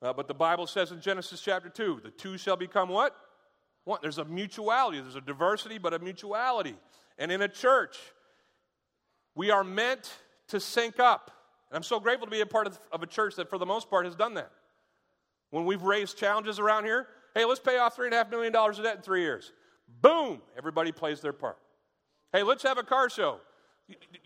Uh, 0.00 0.12
but 0.12 0.28
the 0.28 0.34
Bible 0.34 0.66
says 0.66 0.92
in 0.92 1.00
Genesis 1.00 1.40
chapter 1.40 1.68
2, 1.68 2.00
the 2.02 2.10
two 2.10 2.38
shall 2.38 2.56
become 2.56 2.88
what? 2.88 3.14
One. 3.84 3.98
There's 4.00 4.18
a 4.18 4.24
mutuality. 4.24 5.00
There's 5.00 5.16
a 5.16 5.20
diversity, 5.20 5.78
but 5.78 5.92
a 5.92 5.98
mutuality. 5.98 6.76
And 7.18 7.30
in 7.30 7.42
a 7.42 7.48
church, 7.48 7.96
we 9.36 9.52
are 9.52 9.62
meant 9.62 10.12
to 10.48 10.58
sync 10.58 10.98
up. 10.98 11.30
And 11.70 11.76
I'm 11.76 11.84
so 11.84 12.00
grateful 12.00 12.26
to 12.26 12.30
be 12.30 12.40
a 12.40 12.46
part 12.46 12.66
of, 12.66 12.78
of 12.90 13.04
a 13.04 13.06
church 13.06 13.36
that, 13.36 13.48
for 13.48 13.58
the 13.58 13.66
most 13.66 13.88
part, 13.88 14.04
has 14.04 14.16
done 14.16 14.34
that. 14.34 14.50
When 15.50 15.64
we've 15.64 15.82
raised 15.82 16.18
challenges 16.18 16.58
around 16.58 16.84
here, 16.84 17.06
Hey, 17.36 17.44
let's 17.44 17.60
pay 17.60 17.76
off 17.76 17.94
$3.5 17.98 18.30
million 18.30 18.56
of 18.56 18.82
debt 18.82 18.96
in 18.96 19.02
three 19.02 19.20
years. 19.20 19.52
Boom, 20.00 20.40
everybody 20.56 20.90
plays 20.90 21.20
their 21.20 21.34
part. 21.34 21.58
Hey, 22.32 22.42
let's 22.42 22.62
have 22.62 22.78
a 22.78 22.82
car 22.82 23.10
show. 23.10 23.40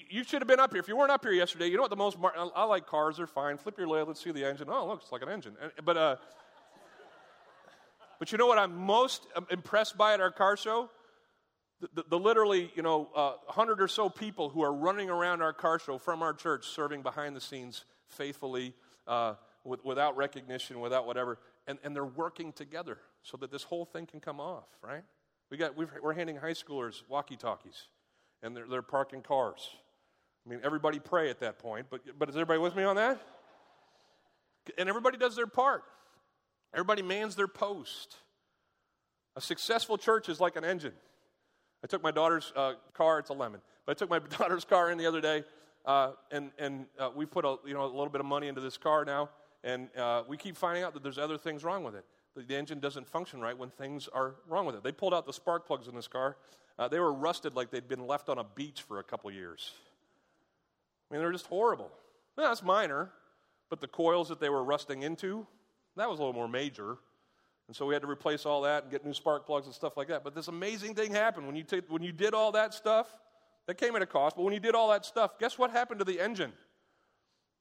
You 0.09 0.23
should 0.23 0.41
have 0.41 0.47
been 0.47 0.61
up 0.61 0.71
here. 0.71 0.79
If 0.79 0.87
you 0.87 0.97
weren't 0.97 1.11
up 1.11 1.25
here 1.25 1.33
yesterday, 1.33 1.67
you 1.67 1.75
know 1.75 1.83
what 1.83 1.91
the 1.91 1.97
most. 1.97 2.21
Mar- 2.21 2.35
I 2.55 2.65
like 2.65 2.87
cars; 2.87 3.17
they're 3.17 3.27
fine. 3.27 3.59
Flip 3.59 3.77
your 3.77 3.89
lid. 3.89 4.07
Let's 4.07 4.23
see 4.23 4.31
the 4.31 4.49
engine. 4.49 4.69
Oh, 4.71 4.87
looks 4.87 5.11
like 5.11 5.23
an 5.23 5.29
engine. 5.29 5.55
But 5.85 5.97
uh, 5.97 6.17
but 8.21 8.33
you 8.33 8.39
know 8.39 8.47
what 8.47 8.59
I'm 8.59 8.75
most 8.75 9.27
um, 9.37 9.47
impressed 9.51 9.99
by 9.99 10.15
at 10.15 10.21
our 10.21 10.31
car 10.31 10.57
show? 10.57 10.89
The, 11.95 12.05
the, 12.09 12.19
literally, 12.19 12.71
you 12.75 12.83
know, 12.83 13.09
uh, 13.15 13.33
hundred 13.49 13.81
or 13.81 13.89
so 13.89 14.11
people 14.11 14.51
who 14.51 14.63
are 14.63 14.73
running 14.73 15.09
around 15.09 15.41
our 15.41 15.55
car 15.55 15.79
show 15.79 15.97
from 15.97 16.23
our 16.23 16.35
church, 16.35 16.67
serving 16.67 17.03
behind 17.03 17.35
the 17.35 17.41
scenes 17.41 17.85
faithfully, 18.07 18.75
uh, 19.07 19.35
with, 19.65 19.85
without 19.85 20.17
recognition, 20.17 20.81
without 20.81 21.07
whatever, 21.07 21.39
and, 21.67 21.79
and 21.83 21.97
they're 21.97 22.05
working 22.05 22.53
together 22.53 22.99
so 23.23 23.37
that 23.39 23.51
this 23.51 23.63
whole 23.63 23.85
thing 23.85 24.07
can 24.07 24.21
come 24.21 24.41
off. 24.41 24.69
Right? 24.83 25.03
We 25.51 25.57
got 25.57 25.77
we 25.77 25.87
are 26.05 26.13
handing 26.13 26.37
high 26.37 26.53
schoolers 26.53 27.03
walkie 27.09 27.37
talkies 27.37 27.89
and 28.43 28.57
they're, 28.57 28.67
they're 28.69 28.83
parking 28.83 29.23
cars. 29.23 29.69
I 30.47 30.51
mean, 30.51 30.61
everybody 30.65 30.99
pray 30.99 31.31
at 31.31 31.41
that 31.41 31.59
point, 31.59 31.87
but, 31.91 32.01
but 32.19 32.29
is 32.29 32.37
everybody 32.37 32.59
with 32.59 32.75
me 32.75 32.85
on 32.85 32.97
that? 32.97 33.21
And 34.79 34.89
everybody 34.89 35.19
does 35.19 35.37
their 35.37 35.47
part. 35.47 35.83
Everybody 36.73 37.03
mans 37.03 37.37
their 37.37 37.49
post. 37.49 38.17
A 39.37 39.41
successful 39.41 39.99
church 39.99 40.29
is 40.29 40.41
like 40.41 40.57
an 40.57 40.65
engine. 40.65 40.95
I 41.83 41.87
took 41.87 42.03
my 42.03 42.11
daughter's 42.11 42.53
uh, 42.57 42.75
car, 42.93 43.19
it's 43.19 43.31
a 43.31 43.35
lemon, 43.35 43.61
but 43.87 43.97
I 43.97 43.99
took 43.99 44.11
my 44.11 44.19
daughter's 44.39 44.65
car 44.65 44.91
in 44.91 44.99
the 44.99 45.07
other 45.07 45.21
day, 45.21 45.45
uh, 45.87 46.13
and, 46.31 46.51
and 46.59 46.87
uh, 46.99 47.11
we 47.15 47.27
put 47.27 47.45
a, 47.45 47.57
you 47.67 47.75
know, 47.75 47.85
a 47.85 47.87
little 47.87 48.09
bit 48.09 48.21
of 48.21 48.27
money 48.27 48.49
into 48.49 48.61
this 48.61 48.77
car 48.77 49.05
now, 49.05 49.31
and 49.65 49.89
uh, 49.97 50.23
we 50.29 50.37
keep 50.37 50.57
finding 50.57 50.85
out 50.85 50.95
that 50.95 51.03
there's 51.03 51.19
other 51.19 51.39
things 51.39 51.65
wrong 51.65 51.85
with 51.85 51.95
it. 51.95 52.05
The, 52.37 52.43
the 52.43 52.57
engine 52.57 52.81
doesn't 52.81 53.09
function 53.09 53.41
right 53.41 53.57
when 53.57 53.71
things 53.71 54.09
are 54.09 54.37
wrong 54.49 54.67
with 54.67 54.77
it. 54.77 54.83
They 54.83 54.93
pulled 54.93 55.15
out 55.15 55.27
the 55.27 55.33
spark 55.33 55.67
plugs 55.67 55.89
in 55.89 55.95
this 55.95 56.09
car, 56.09 56.37
uh, 56.79 56.89
they 56.89 56.99
were 56.99 57.13
rusted 57.13 57.55
like 57.55 57.71
they'd 57.71 57.89
been 57.89 58.07
left 58.07 58.31
on 58.31 58.39
a 58.39 58.45
beach 58.45 58.83
for 58.83 59.01
a 59.01 59.03
couple 59.03 59.31
years. 59.31 59.73
I 61.11 61.15
mean, 61.15 61.23
they're 61.23 61.33
just 61.33 61.47
horrible. 61.47 61.91
Well, 62.37 62.49
that's 62.49 62.63
minor, 62.63 63.11
but 63.69 63.83
the 63.83 63.87
coils 63.87 64.29
that 64.31 64.41
they 64.41 64.49
were 64.49 64.65
rusting 64.65 65.03
into, 65.03 65.47
that 65.97 66.09
was 66.09 66.19
a 66.19 66.23
little 66.23 66.35
more 66.35 66.49
major. 66.49 66.97
And 67.71 67.77
so 67.77 67.87
we 67.87 67.95
had 67.95 68.03
to 68.03 68.11
replace 68.11 68.47
all 68.47 68.63
that 68.63 68.83
and 68.83 68.91
get 68.91 69.07
new 69.07 69.15
spark 69.15 69.47
plugs 69.47 69.67
and 69.67 69.73
stuff 69.73 69.97
like 69.97 70.09
that. 70.09 70.25
But 70.25 70.35
this 70.35 70.49
amazing 70.49 70.97
thing 70.97 71.13
happened 71.13 71.47
when 71.47 71.55
you, 71.55 71.63
t- 71.63 71.83
when 71.87 72.03
you 72.03 72.11
did 72.11 72.35
all 72.35 72.51
that 72.51 72.75
stuff. 72.75 73.07
That 73.69 73.77
came 73.77 73.95
at 73.95 74.03
a 74.03 74.07
cost, 74.07 74.35
but 74.35 74.43
when 74.43 74.53
you 74.53 74.59
did 74.59 74.75
all 74.75 74.91
that 74.91 75.05
stuff, 75.05 75.39
guess 75.39 75.57
what 75.57 75.71
happened 75.71 76.01
to 76.01 76.05
the 76.05 76.19
engine? 76.19 76.53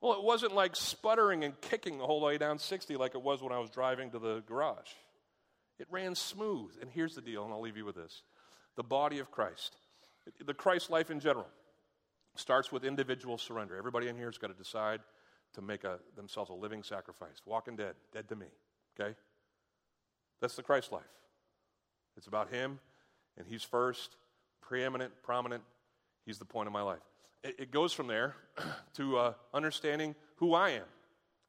Well, 0.02 0.14
it 0.14 0.24
wasn't 0.24 0.56
like 0.56 0.76
sputtering 0.76 1.44
and 1.44 1.62
kicking 1.62 2.00
the 2.00 2.08
whole 2.08 2.22
way 2.22 2.40
down 2.40 2.58
60 2.58 2.96
like 2.96 3.14
it 3.14 3.22
was 3.22 3.44
when 3.44 3.52
I 3.52 3.60
was 3.60 3.70
driving 3.70 4.10
to 4.10 4.18
the 4.18 4.42
garage. 4.48 4.90
It 5.78 5.86
ran 5.92 6.16
smooth. 6.16 6.72
And 6.82 6.90
here's 6.90 7.14
the 7.14 7.22
deal, 7.22 7.44
and 7.44 7.54
I'll 7.54 7.62
leave 7.62 7.78
you 7.78 7.86
with 7.86 7.96
this 7.96 8.24
the 8.78 8.82
body 8.82 9.20
of 9.20 9.30
Christ. 9.30 9.76
The 10.44 10.56
Christ 10.56 10.90
life 10.90 11.12
in 11.12 11.20
general 11.20 11.50
starts 12.34 12.72
with 12.72 12.84
individual 12.84 13.38
surrender. 13.38 13.78
Everybody 13.78 14.08
in 14.08 14.16
here 14.16 14.26
has 14.26 14.40
got 14.40 14.48
to 14.48 14.56
decide 14.56 15.02
to 15.54 15.62
make 15.62 15.84
a, 15.84 16.00
themselves 16.16 16.50
a 16.50 16.54
living 16.54 16.82
sacrifice, 16.82 17.44
walking 17.46 17.76
dead, 17.76 17.94
dead 18.12 18.28
to 18.30 18.36
me. 18.36 18.48
Okay? 19.00 19.14
That's 20.42 20.56
the 20.56 20.64
Christ 20.64 20.92
life. 20.92 21.04
It's 22.18 22.28
about 22.28 22.50
Him, 22.50 22.80
and 23.38 23.48
He's 23.48 23.64
first, 23.64 24.16
preeminent, 24.62 25.14
prominent. 25.24 25.64
He's 26.26 26.38
the 26.38 26.46
point 26.46 26.68
of 26.68 26.74
my 26.74 26.82
life. 26.82 27.00
It, 27.44 27.56
it 27.60 27.72
goes 27.72 27.94
from 27.94 28.08
there 28.08 28.36
to 28.96 29.18
uh, 29.18 29.34
understanding 29.54 30.16
who 30.36 30.54
I 30.54 30.72
am, 30.72 30.86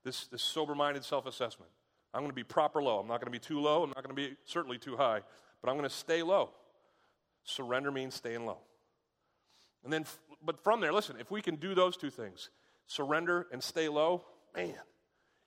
this, 0.04 0.26
this 0.26 0.42
sober 0.42 0.74
minded 0.74 1.04
self 1.04 1.26
assessment. 1.26 1.70
I'm 2.12 2.20
going 2.20 2.30
to 2.30 2.34
be 2.34 2.44
proper 2.44 2.82
low. 2.82 2.98
I'm 2.98 3.06
not 3.06 3.20
going 3.20 3.32
to 3.32 3.38
be 3.38 3.38
too 3.38 3.60
low. 3.60 3.84
I'm 3.84 3.90
not 3.90 4.02
going 4.02 4.14
to 4.14 4.20
be 4.20 4.36
certainly 4.44 4.78
too 4.78 4.96
high, 4.96 5.20
but 5.62 5.70
I'm 5.70 5.76
going 5.76 5.88
to 5.88 5.94
stay 5.94 6.22
low. 6.22 6.50
Surrender 7.44 7.90
means 7.90 8.14
staying 8.14 8.46
low. 8.46 8.58
And 9.84 9.92
then, 9.92 10.04
but 10.44 10.62
from 10.62 10.80
there, 10.80 10.92
listen, 10.92 11.16
if 11.18 11.30
we 11.30 11.40
can 11.40 11.56
do 11.56 11.74
those 11.74 11.96
two 11.96 12.10
things, 12.10 12.50
surrender 12.86 13.46
and 13.52 13.62
stay 13.62 13.88
low, 13.88 14.24
man, 14.54 14.74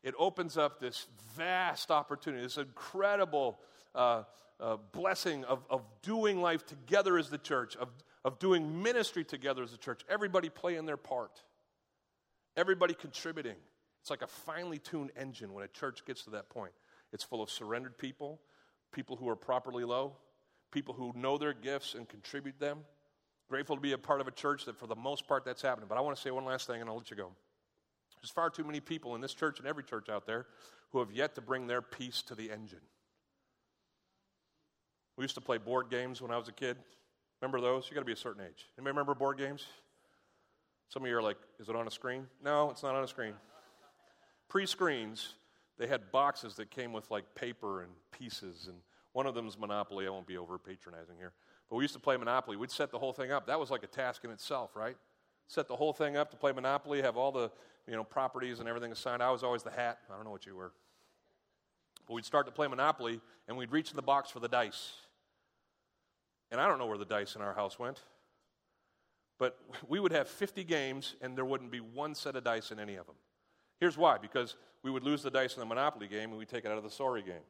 it 0.04 0.14
opens 0.20 0.58
up 0.58 0.80
this 0.80 1.08
vast 1.36 1.90
opportunity, 1.90 2.44
this 2.44 2.58
incredible 2.58 3.60
uh, 3.96 4.24
uh, 4.60 4.78
blessing 4.92 5.44
of, 5.46 5.64
of 5.70 5.82
doing 6.02 6.42
life 6.42 6.66
together 6.66 7.18
as 7.18 7.30
the 7.30 7.38
church, 7.38 7.76
of, 7.78 7.90
of 8.26 8.38
doing 8.40 8.84
ministry 8.84 9.24
together 9.24 9.64
as 9.64 9.74
a 9.74 9.78
church. 9.78 10.02
Everybody 10.10 10.50
playing 10.50 10.86
their 10.86 10.98
part, 10.98 11.42
everybody 12.58 12.94
contributing. 12.94 13.56
It's 14.02 14.10
like 14.10 14.22
a 14.22 14.28
finely 14.28 14.80
tuned 14.80 15.12
engine 15.16 15.54
when 15.54 15.64
a 15.64 15.70
church 15.70 16.04
gets 16.06 16.24
to 16.26 16.32
that 16.32 16.50
point. 16.50 16.74
It's 17.14 17.24
full 17.24 17.42
of 17.42 17.50
surrendered 17.50 17.98
people, 17.98 18.42
people 18.92 19.16
who 19.16 19.30
are 19.30 19.36
properly 19.36 19.86
low, 19.86 20.18
people 20.72 20.94
who 20.94 21.14
know 21.16 21.38
their 21.38 21.54
gifts 21.54 21.94
and 21.94 22.10
contribute 22.10 22.60
them. 22.60 22.80
Grateful 23.50 23.78
to 23.78 23.82
be 23.82 23.94
a 23.94 23.98
part 23.98 24.20
of 24.20 24.28
a 24.28 24.32
church 24.32 24.66
that, 24.66 24.78
for 24.78 24.88
the 24.88 24.96
most 24.96 25.28
part, 25.28 25.46
that's 25.46 25.62
happening. 25.62 25.88
But 25.88 25.98
I 25.98 26.02
want 26.02 26.18
to 26.18 26.22
say 26.22 26.32
one 26.32 26.44
last 26.44 26.68
thing 26.68 26.82
and 26.82 26.90
I'll 26.90 26.98
let 26.98 27.12
you 27.12 27.16
go. 27.16 27.32
There's 28.24 28.32
far 28.32 28.50
too 28.50 28.64
many 28.64 28.80
people 28.80 29.16
in 29.16 29.22
this 29.22 29.34
church 29.34 29.60
and 29.60 29.68
every 29.68 29.84
church 29.84 30.08
out 30.08 30.26
there 30.26 30.46
who 30.92 31.00
have 31.00 31.12
yet 31.12 31.36
to 31.36 31.42
bring 31.42 31.68
their 31.68 31.82
piece 31.82 32.22
to 32.22 32.36
the 32.36 32.50
engine. 32.50 32.80
We 35.18 35.26
used 35.26 35.36
to 35.36 35.42
play 35.42 35.58
board 35.58 35.90
games 35.90 36.22
when 36.22 36.32
I 36.32 36.38
was 36.38 36.48
a 36.48 36.54
kid. 36.54 36.78
Remember 37.42 37.60
those? 37.60 37.90
You 37.90 37.96
got 37.96 38.00
to 38.00 38.06
be 38.06 38.14
a 38.14 38.16
certain 38.16 38.42
age. 38.42 38.70
Anybody 38.78 38.92
remember 38.92 39.14
board 39.14 39.38
games? 39.38 39.66
Some 40.88 41.04
of 41.04 41.10
you 41.10 41.18
are 41.18 41.22
like, 41.22 41.36
is 41.60 41.68
it 41.68 41.76
on 41.76 41.86
a 41.86 41.92
screen? 41.92 42.26
No, 42.42 42.70
it's 42.70 42.82
not 42.82 42.96
on 42.96 43.04
a 43.04 43.08
screen. 43.08 43.34
Pre 44.48 44.66
screens, 44.66 45.34
they 45.78 45.88
had 45.88 46.10
boxes 46.14 46.56
that 46.56 46.72
came 46.72 46.94
with 46.94 47.12
like 47.12 47.26
paper 47.36 47.82
and 47.82 47.92
pieces 48.14 48.68
and 48.68 48.78
one 49.12 49.28
of 49.28 49.36
them 49.36 49.48
is 49.48 49.60
Monopoly. 49.60 50.08
I 50.08 50.10
won't 50.10 50.28
be 50.28 50.38
over 50.38 50.58
patronizing 50.58 51.18
here. 51.18 51.34
But 51.70 51.76
we 51.76 51.84
used 51.84 51.94
to 51.94 52.00
play 52.00 52.16
Monopoly. 52.16 52.56
We'd 52.56 52.72
set 52.72 52.90
the 52.90 53.00
whole 53.00 53.14
thing 53.14 53.34
up. 53.34 53.48
That 53.48 53.60
was 53.60 53.70
like 53.70 53.84
a 53.84 53.88
task 53.88 54.24
in 54.24 54.32
itself, 54.32 54.76
right? 54.76 54.96
Set 55.48 55.68
the 55.68 55.76
whole 55.76 55.92
thing 55.92 56.16
up 56.16 56.32
to 56.32 56.38
play 56.38 56.54
Monopoly, 56.54 57.02
have 57.02 57.18
all 57.18 57.32
the 57.32 57.52
you 57.88 57.96
know, 57.96 58.04
properties 58.04 58.60
and 58.60 58.68
everything 58.68 58.92
assigned. 58.92 59.22
I 59.22 59.32
was 59.32 59.44
always 59.44 59.64
the 59.64 59.72
hat. 59.72 60.00
I 60.12 60.16
don't 60.16 60.26
know 60.26 60.32
what 60.32 60.46
you 60.46 60.56
were. 60.56 60.72
But 62.08 62.14
we'd 62.14 62.26
start 62.26 62.46
to 62.48 62.52
play 62.52 62.68
Monopoly, 62.68 63.22
and 63.48 63.58
we'd 63.58 63.72
reach 63.72 63.90
in 63.90 63.96
the 63.96 64.02
box 64.02 64.30
for 64.30 64.40
the 64.40 64.48
dice. 64.48 64.94
And 66.52 66.60
I 66.60 66.68
don't 66.68 66.80
know 66.80 66.86
where 66.86 66.98
the 66.98 67.06
dice 67.06 67.36
in 67.36 67.42
our 67.42 67.54
house 67.54 67.80
went. 67.80 68.02
But 69.40 69.58
we 69.88 70.00
would 70.00 70.12
have 70.12 70.28
50 70.28 70.64
games, 70.64 71.16
and 71.22 71.38
there 71.38 71.46
wouldn't 71.46 71.72
be 71.72 71.80
one 71.80 72.16
set 72.16 72.36
of 72.36 72.44
dice 72.44 72.72
in 72.72 72.80
any 72.80 72.96
of 72.96 73.06
them. 73.06 73.16
Here's 73.80 73.98
why 73.98 74.18
because 74.18 74.56
we 74.84 74.92
would 74.92 75.04
lose 75.04 75.24
the 75.24 75.32
dice 75.32 75.56
in 75.56 75.60
the 75.60 75.66
Monopoly 75.66 76.08
game, 76.08 76.30
and 76.30 76.38
we'd 76.38 76.50
take 76.50 76.66
it 76.66 76.72
out 76.72 76.78
of 76.78 76.84
the 76.84 76.90
sorry 76.90 77.22
game 77.22 77.42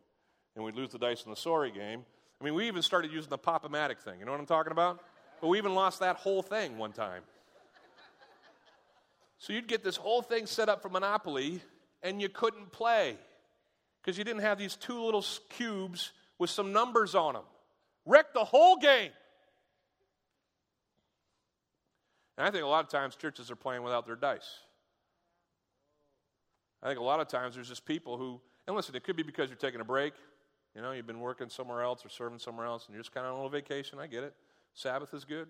and 0.55 0.63
we'd 0.63 0.75
lose 0.75 0.89
the 0.89 0.99
dice 0.99 1.23
in 1.23 1.31
the 1.31 1.35
sorry 1.37 1.71
game. 1.71 2.05
I 2.39 2.43
mean, 2.43 2.53
we 2.53 2.67
even 2.67 2.81
started 2.81 3.11
using 3.11 3.29
the 3.29 3.37
pop-o-matic 3.37 3.99
thing. 3.99 4.19
You 4.19 4.25
know 4.25 4.31
what 4.31 4.39
I'm 4.39 4.45
talking 4.45 4.71
about? 4.71 4.99
But 5.41 5.47
we 5.47 5.57
even 5.57 5.75
lost 5.75 5.99
that 5.99 6.17
whole 6.17 6.41
thing 6.41 6.77
one 6.77 6.91
time. 6.91 7.23
So 9.43 9.51
you'd 9.51 9.67
get 9.67 9.83
this 9.83 9.97
whole 9.97 10.21
thing 10.21 10.45
set 10.45 10.69
up 10.69 10.81
for 10.81 10.87
Monopoly, 10.87 11.59
and 12.01 12.21
you 12.21 12.29
couldn't 12.29 12.71
play 12.71 13.17
because 14.01 14.17
you 14.17 14.23
didn't 14.23 14.41
have 14.41 14.57
these 14.57 14.77
two 14.77 15.03
little 15.03 15.25
cubes 15.49 16.13
with 16.39 16.49
some 16.49 16.71
numbers 16.71 17.13
on 17.13 17.33
them. 17.33 17.43
Wrecked 18.05 18.33
the 18.33 18.45
whole 18.45 18.77
game. 18.77 19.11
And 22.37 22.47
I 22.47 22.51
think 22.51 22.63
a 22.63 22.67
lot 22.67 22.85
of 22.85 22.89
times 22.89 23.17
churches 23.17 23.51
are 23.51 23.57
playing 23.57 23.83
without 23.83 24.05
their 24.05 24.15
dice. 24.15 24.59
I 26.81 26.87
think 26.87 27.01
a 27.01 27.03
lot 27.03 27.19
of 27.19 27.27
times 27.27 27.55
there's 27.55 27.67
just 27.67 27.85
people 27.85 28.17
who, 28.17 28.39
and 28.65 28.77
listen, 28.77 28.95
it 28.95 29.03
could 29.03 29.17
be 29.17 29.23
because 29.23 29.49
you're 29.49 29.57
taking 29.57 29.81
a 29.81 29.85
break, 29.85 30.13
you 30.73 30.81
know, 30.81 30.93
you've 30.93 31.05
been 31.05 31.19
working 31.19 31.49
somewhere 31.49 31.81
else 31.81 32.05
or 32.05 32.07
serving 32.07 32.39
somewhere 32.39 32.65
else, 32.65 32.85
and 32.85 32.95
you're 32.95 33.03
just 33.03 33.13
kind 33.13 33.25
of 33.25 33.33
on 33.33 33.39
a 33.39 33.43
little 33.43 33.59
vacation. 33.59 33.99
I 33.99 34.07
get 34.07 34.23
it. 34.23 34.35
Sabbath 34.73 35.13
is 35.13 35.25
good. 35.25 35.49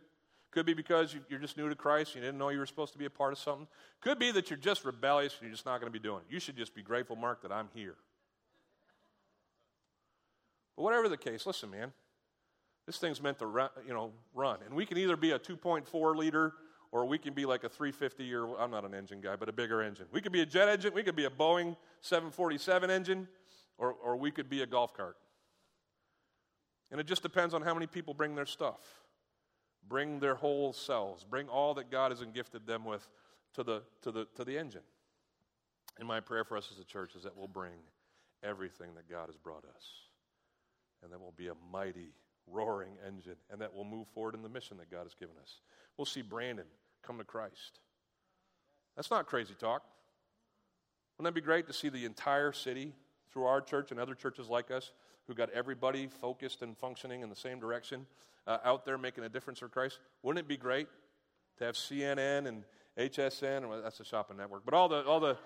Could 0.54 0.68
be 0.68 0.76
because 0.76 1.16
you're 1.30 1.40
just 1.40 1.58
new 1.58 1.68
to 1.68 1.74
Christ. 1.74 2.14
You 2.14 2.22
didn't 2.22 2.38
know 2.38 2.50
you 2.50 2.60
were 2.60 2.68
supposed 2.68 2.94
to 2.94 3.00
be 3.00 3.06
a 3.06 3.10
part 3.10 3.34
of 3.34 3.40
something. 3.40 3.68
Could 4.02 4.20
be 4.20 4.30
that 4.32 4.52
you're 4.52 4.60
just 4.60 4.86
rebellious 4.86 5.34
and 5.34 5.48
you're 5.48 5.52
just 5.52 5.66
not 5.66 5.82
going 5.82 5.92
to 5.92 6.00
be 6.00 6.04
doing 6.04 6.20
it. 6.20 6.32
You 6.32 6.40
should 6.40 6.56
just 6.56 6.76
be 6.76 6.84
grateful, 6.84 7.16
Mark, 7.16 7.42
that 7.42 7.52
I'm 7.52 7.70
here. 7.74 7.96
But 10.76 10.84
whatever 10.84 11.10
the 11.10 11.18
case, 11.18 11.48
listen, 11.48 11.72
man. 11.72 11.92
This 12.86 12.98
thing's 12.98 13.20
meant 13.20 13.40
to 13.40 13.48
run, 13.48 13.70
you 13.88 13.94
know, 13.94 14.12
run. 14.36 14.60
And 14.66 14.76
we 14.76 14.86
can 14.86 14.98
either 15.00 15.18
be 15.18 15.32
a 15.32 15.40
2.4 15.40 16.16
liter 16.16 16.54
or 16.92 17.06
we 17.06 17.18
can 17.18 17.34
be 17.34 17.46
like 17.46 17.64
a 17.64 17.70
350 17.70 18.32
or 18.36 18.60
I'm 18.60 18.70
not 18.70 18.86
an 18.86 18.94
engine 18.94 19.22
guy, 19.22 19.36
but 19.36 19.50
a 19.50 19.54
bigger 19.54 19.82
engine. 19.82 20.06
We 20.12 20.22
could 20.22 20.32
be 20.32 20.42
a 20.42 20.46
jet 20.46 20.70
engine. 20.70 20.94
We 20.94 21.02
could 21.02 21.16
be 21.16 21.26
a 21.26 21.32
Boeing 21.32 21.76
747 22.02 22.92
engine 22.92 23.28
or, 23.80 23.94
or 24.04 24.16
we 24.18 24.30
could 24.30 24.50
be 24.50 24.62
a 24.62 24.68
golf 24.68 24.94
cart. 24.94 25.18
And 26.92 27.00
it 27.00 27.08
just 27.08 27.24
depends 27.24 27.56
on 27.56 27.64
how 27.64 27.74
many 27.74 27.88
people 27.88 28.14
bring 28.14 28.36
their 28.36 28.46
stuff, 28.46 29.03
bring 29.88 30.20
their 30.20 30.36
whole 30.36 30.74
selves, 30.74 31.24
bring 31.24 31.50
all 31.50 31.74
that 31.76 31.92
God 31.92 32.12
has 32.12 32.24
gifted 32.34 32.66
them 32.66 32.86
with 32.86 33.08
to 33.56 33.64
the, 33.64 33.84
to 34.02 34.12
the, 34.12 34.28
to 34.36 34.44
the 34.44 34.58
engine. 34.58 34.82
And 36.00 36.08
my 36.08 36.20
prayer 36.20 36.44
for 36.44 36.58
us 36.58 36.70
as 36.72 36.80
a 36.80 36.86
church 36.86 37.16
is 37.16 37.24
that 37.24 37.38
we'll 37.38 37.48
bring 37.48 37.74
everything 38.44 38.96
that 38.96 39.10
God 39.10 39.28
has 39.28 39.38
brought 39.38 39.64
us, 39.66 39.86
and 41.04 41.12
that 41.12 41.20
we'll 41.20 41.34
be 41.38 41.48
a 41.48 41.54
mighty, 41.72 42.14
roaring 42.48 42.94
engine, 43.08 43.36
and 43.52 43.62
that 43.62 43.74
we'll 43.74 43.86
move 43.86 44.08
forward 44.14 44.36
in 44.36 44.42
the 44.42 44.50
mission 44.50 44.78
that 44.78 44.90
God 44.90 45.04
has 45.04 45.14
given 45.14 45.36
us. 45.42 45.60
We'll 45.98 46.06
see 46.06 46.22
Brandon 46.22 46.66
come 47.04 47.18
to 47.20 47.24
Christ. 47.24 47.80
That's 48.96 49.12
not 49.12 49.28
crazy 49.28 49.54
talk. 49.60 49.84
Wouldn't 51.18 51.34
that 51.34 51.40
be 51.40 51.46
great 51.46 51.68
to 51.68 51.74
see 51.74 51.90
the 51.90 52.06
entire 52.06 52.52
city 52.52 52.94
through 53.32 53.46
our 53.46 53.62
church 53.62 53.92
and 53.92 54.00
other 54.00 54.16
churches 54.16 54.50
like 54.50 54.72
us 54.72 54.92
who 55.28 55.34
got 55.34 55.50
everybody 55.52 56.08
focused 56.08 56.62
and 56.62 56.78
functioning 56.78 57.22
in 57.22 57.30
the 57.30 57.36
same 57.36 57.60
direction 57.60 58.06
uh, 58.48 58.58
out 58.64 58.86
there 58.86 58.98
making 58.98 59.24
a 59.24 59.30
difference 59.30 59.60
for 59.60 59.70
Christ? 59.70 60.00
Wouldn't 60.22 60.44
it 60.46 60.48
be 60.48 60.58
great 60.58 60.88
to 61.58 61.66
have 61.66 61.76
CNN 61.76 62.48
and 62.48 62.64
HSN? 62.98 63.68
Well, 63.68 63.82
that's 63.82 63.98
the 63.98 64.06
shopping 64.06 64.38
network. 64.38 64.64
But 64.66 64.74
all 64.74 64.90
the, 64.90 65.04
all 65.06 65.20
the, 65.20 65.38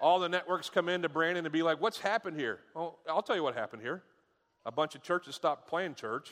all 0.00 0.18
the 0.18 0.28
networks 0.28 0.70
come 0.70 0.88
into 0.88 1.08
Brandon 1.08 1.44
and 1.44 1.52
be 1.52 1.62
like, 1.62 1.80
what's 1.80 1.98
happened 1.98 2.38
here? 2.38 2.60
Well, 2.74 2.98
I'll 3.08 3.22
tell 3.22 3.36
you 3.36 3.42
what 3.42 3.54
happened 3.54 3.82
here. 3.82 4.02
A 4.66 4.72
bunch 4.72 4.94
of 4.94 5.02
churches 5.02 5.34
stopped 5.34 5.68
playing 5.68 5.94
church 5.94 6.30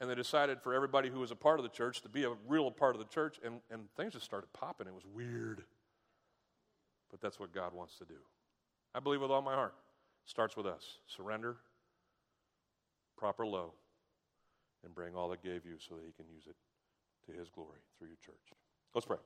and 0.00 0.08
they 0.08 0.14
decided 0.14 0.60
for 0.62 0.74
everybody 0.74 1.08
who 1.08 1.20
was 1.20 1.30
a 1.30 1.36
part 1.36 1.58
of 1.58 1.64
the 1.64 1.70
church 1.70 2.02
to 2.02 2.08
be 2.08 2.24
a 2.24 2.32
real 2.46 2.70
part 2.70 2.94
of 2.94 3.00
the 3.00 3.06
church, 3.06 3.38
and, 3.44 3.60
and 3.70 3.88
things 3.96 4.12
just 4.12 4.24
started 4.24 4.52
popping. 4.52 4.86
It 4.86 4.94
was 4.94 5.04
weird. 5.12 5.64
But 7.10 7.20
that's 7.20 7.40
what 7.40 7.52
God 7.52 7.74
wants 7.74 7.96
to 7.98 8.04
do. 8.04 8.14
I 8.94 9.00
believe 9.00 9.20
with 9.20 9.30
all 9.30 9.42
my 9.42 9.54
heart. 9.54 9.74
It 10.24 10.30
starts 10.30 10.56
with 10.56 10.66
us. 10.66 10.98
Surrender, 11.06 11.56
proper 13.16 13.44
low, 13.44 13.72
and 14.84 14.94
bring 14.94 15.14
all 15.14 15.28
that 15.30 15.42
gave 15.42 15.64
you 15.64 15.76
so 15.78 15.94
that 15.96 16.04
He 16.04 16.12
can 16.12 16.26
use 16.32 16.44
it 16.48 16.56
to 17.30 17.38
His 17.38 17.48
glory 17.48 17.80
through 17.98 18.08
your 18.08 18.18
church. 18.24 18.34
Let's 18.94 19.06
pray. 19.06 19.18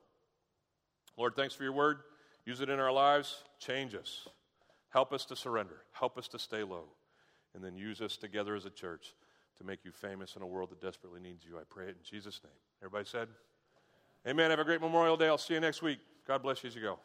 Lord, 1.17 1.35
thanks 1.35 1.53
for 1.53 1.63
your 1.63 1.73
word. 1.73 1.99
Use 2.45 2.61
it 2.61 2.69
in 2.69 2.79
our 2.79 2.91
lives. 2.91 3.43
Change 3.59 3.95
us. 3.95 4.27
Help 4.89 5.13
us 5.13 5.25
to 5.25 5.35
surrender. 5.35 5.81
Help 5.91 6.17
us 6.17 6.27
to 6.29 6.39
stay 6.39 6.63
low. 6.63 6.85
And 7.55 7.63
then 7.63 7.77
use 7.77 8.01
us 8.01 8.17
together 8.17 8.55
as 8.55 8.65
a 8.65 8.69
church 8.69 9.13
to 9.57 9.63
make 9.63 9.85
you 9.85 9.91
famous 9.91 10.35
in 10.35 10.41
a 10.41 10.47
world 10.47 10.71
that 10.71 10.81
desperately 10.81 11.19
needs 11.19 11.45
you. 11.45 11.57
I 11.57 11.63
pray 11.69 11.85
it 11.85 11.89
in 11.89 12.03
Jesus' 12.03 12.41
name. 12.43 12.53
Everybody 12.81 13.05
said, 13.05 13.27
Amen. 14.27 14.49
Have 14.49 14.59
a 14.59 14.63
great 14.63 14.81
Memorial 14.81 15.17
Day. 15.17 15.27
I'll 15.27 15.37
see 15.37 15.53
you 15.53 15.59
next 15.59 15.81
week. 15.81 15.99
God 16.27 16.41
bless 16.41 16.63
you 16.63 16.69
as 16.69 16.75
you 16.75 16.81
go. 16.81 16.97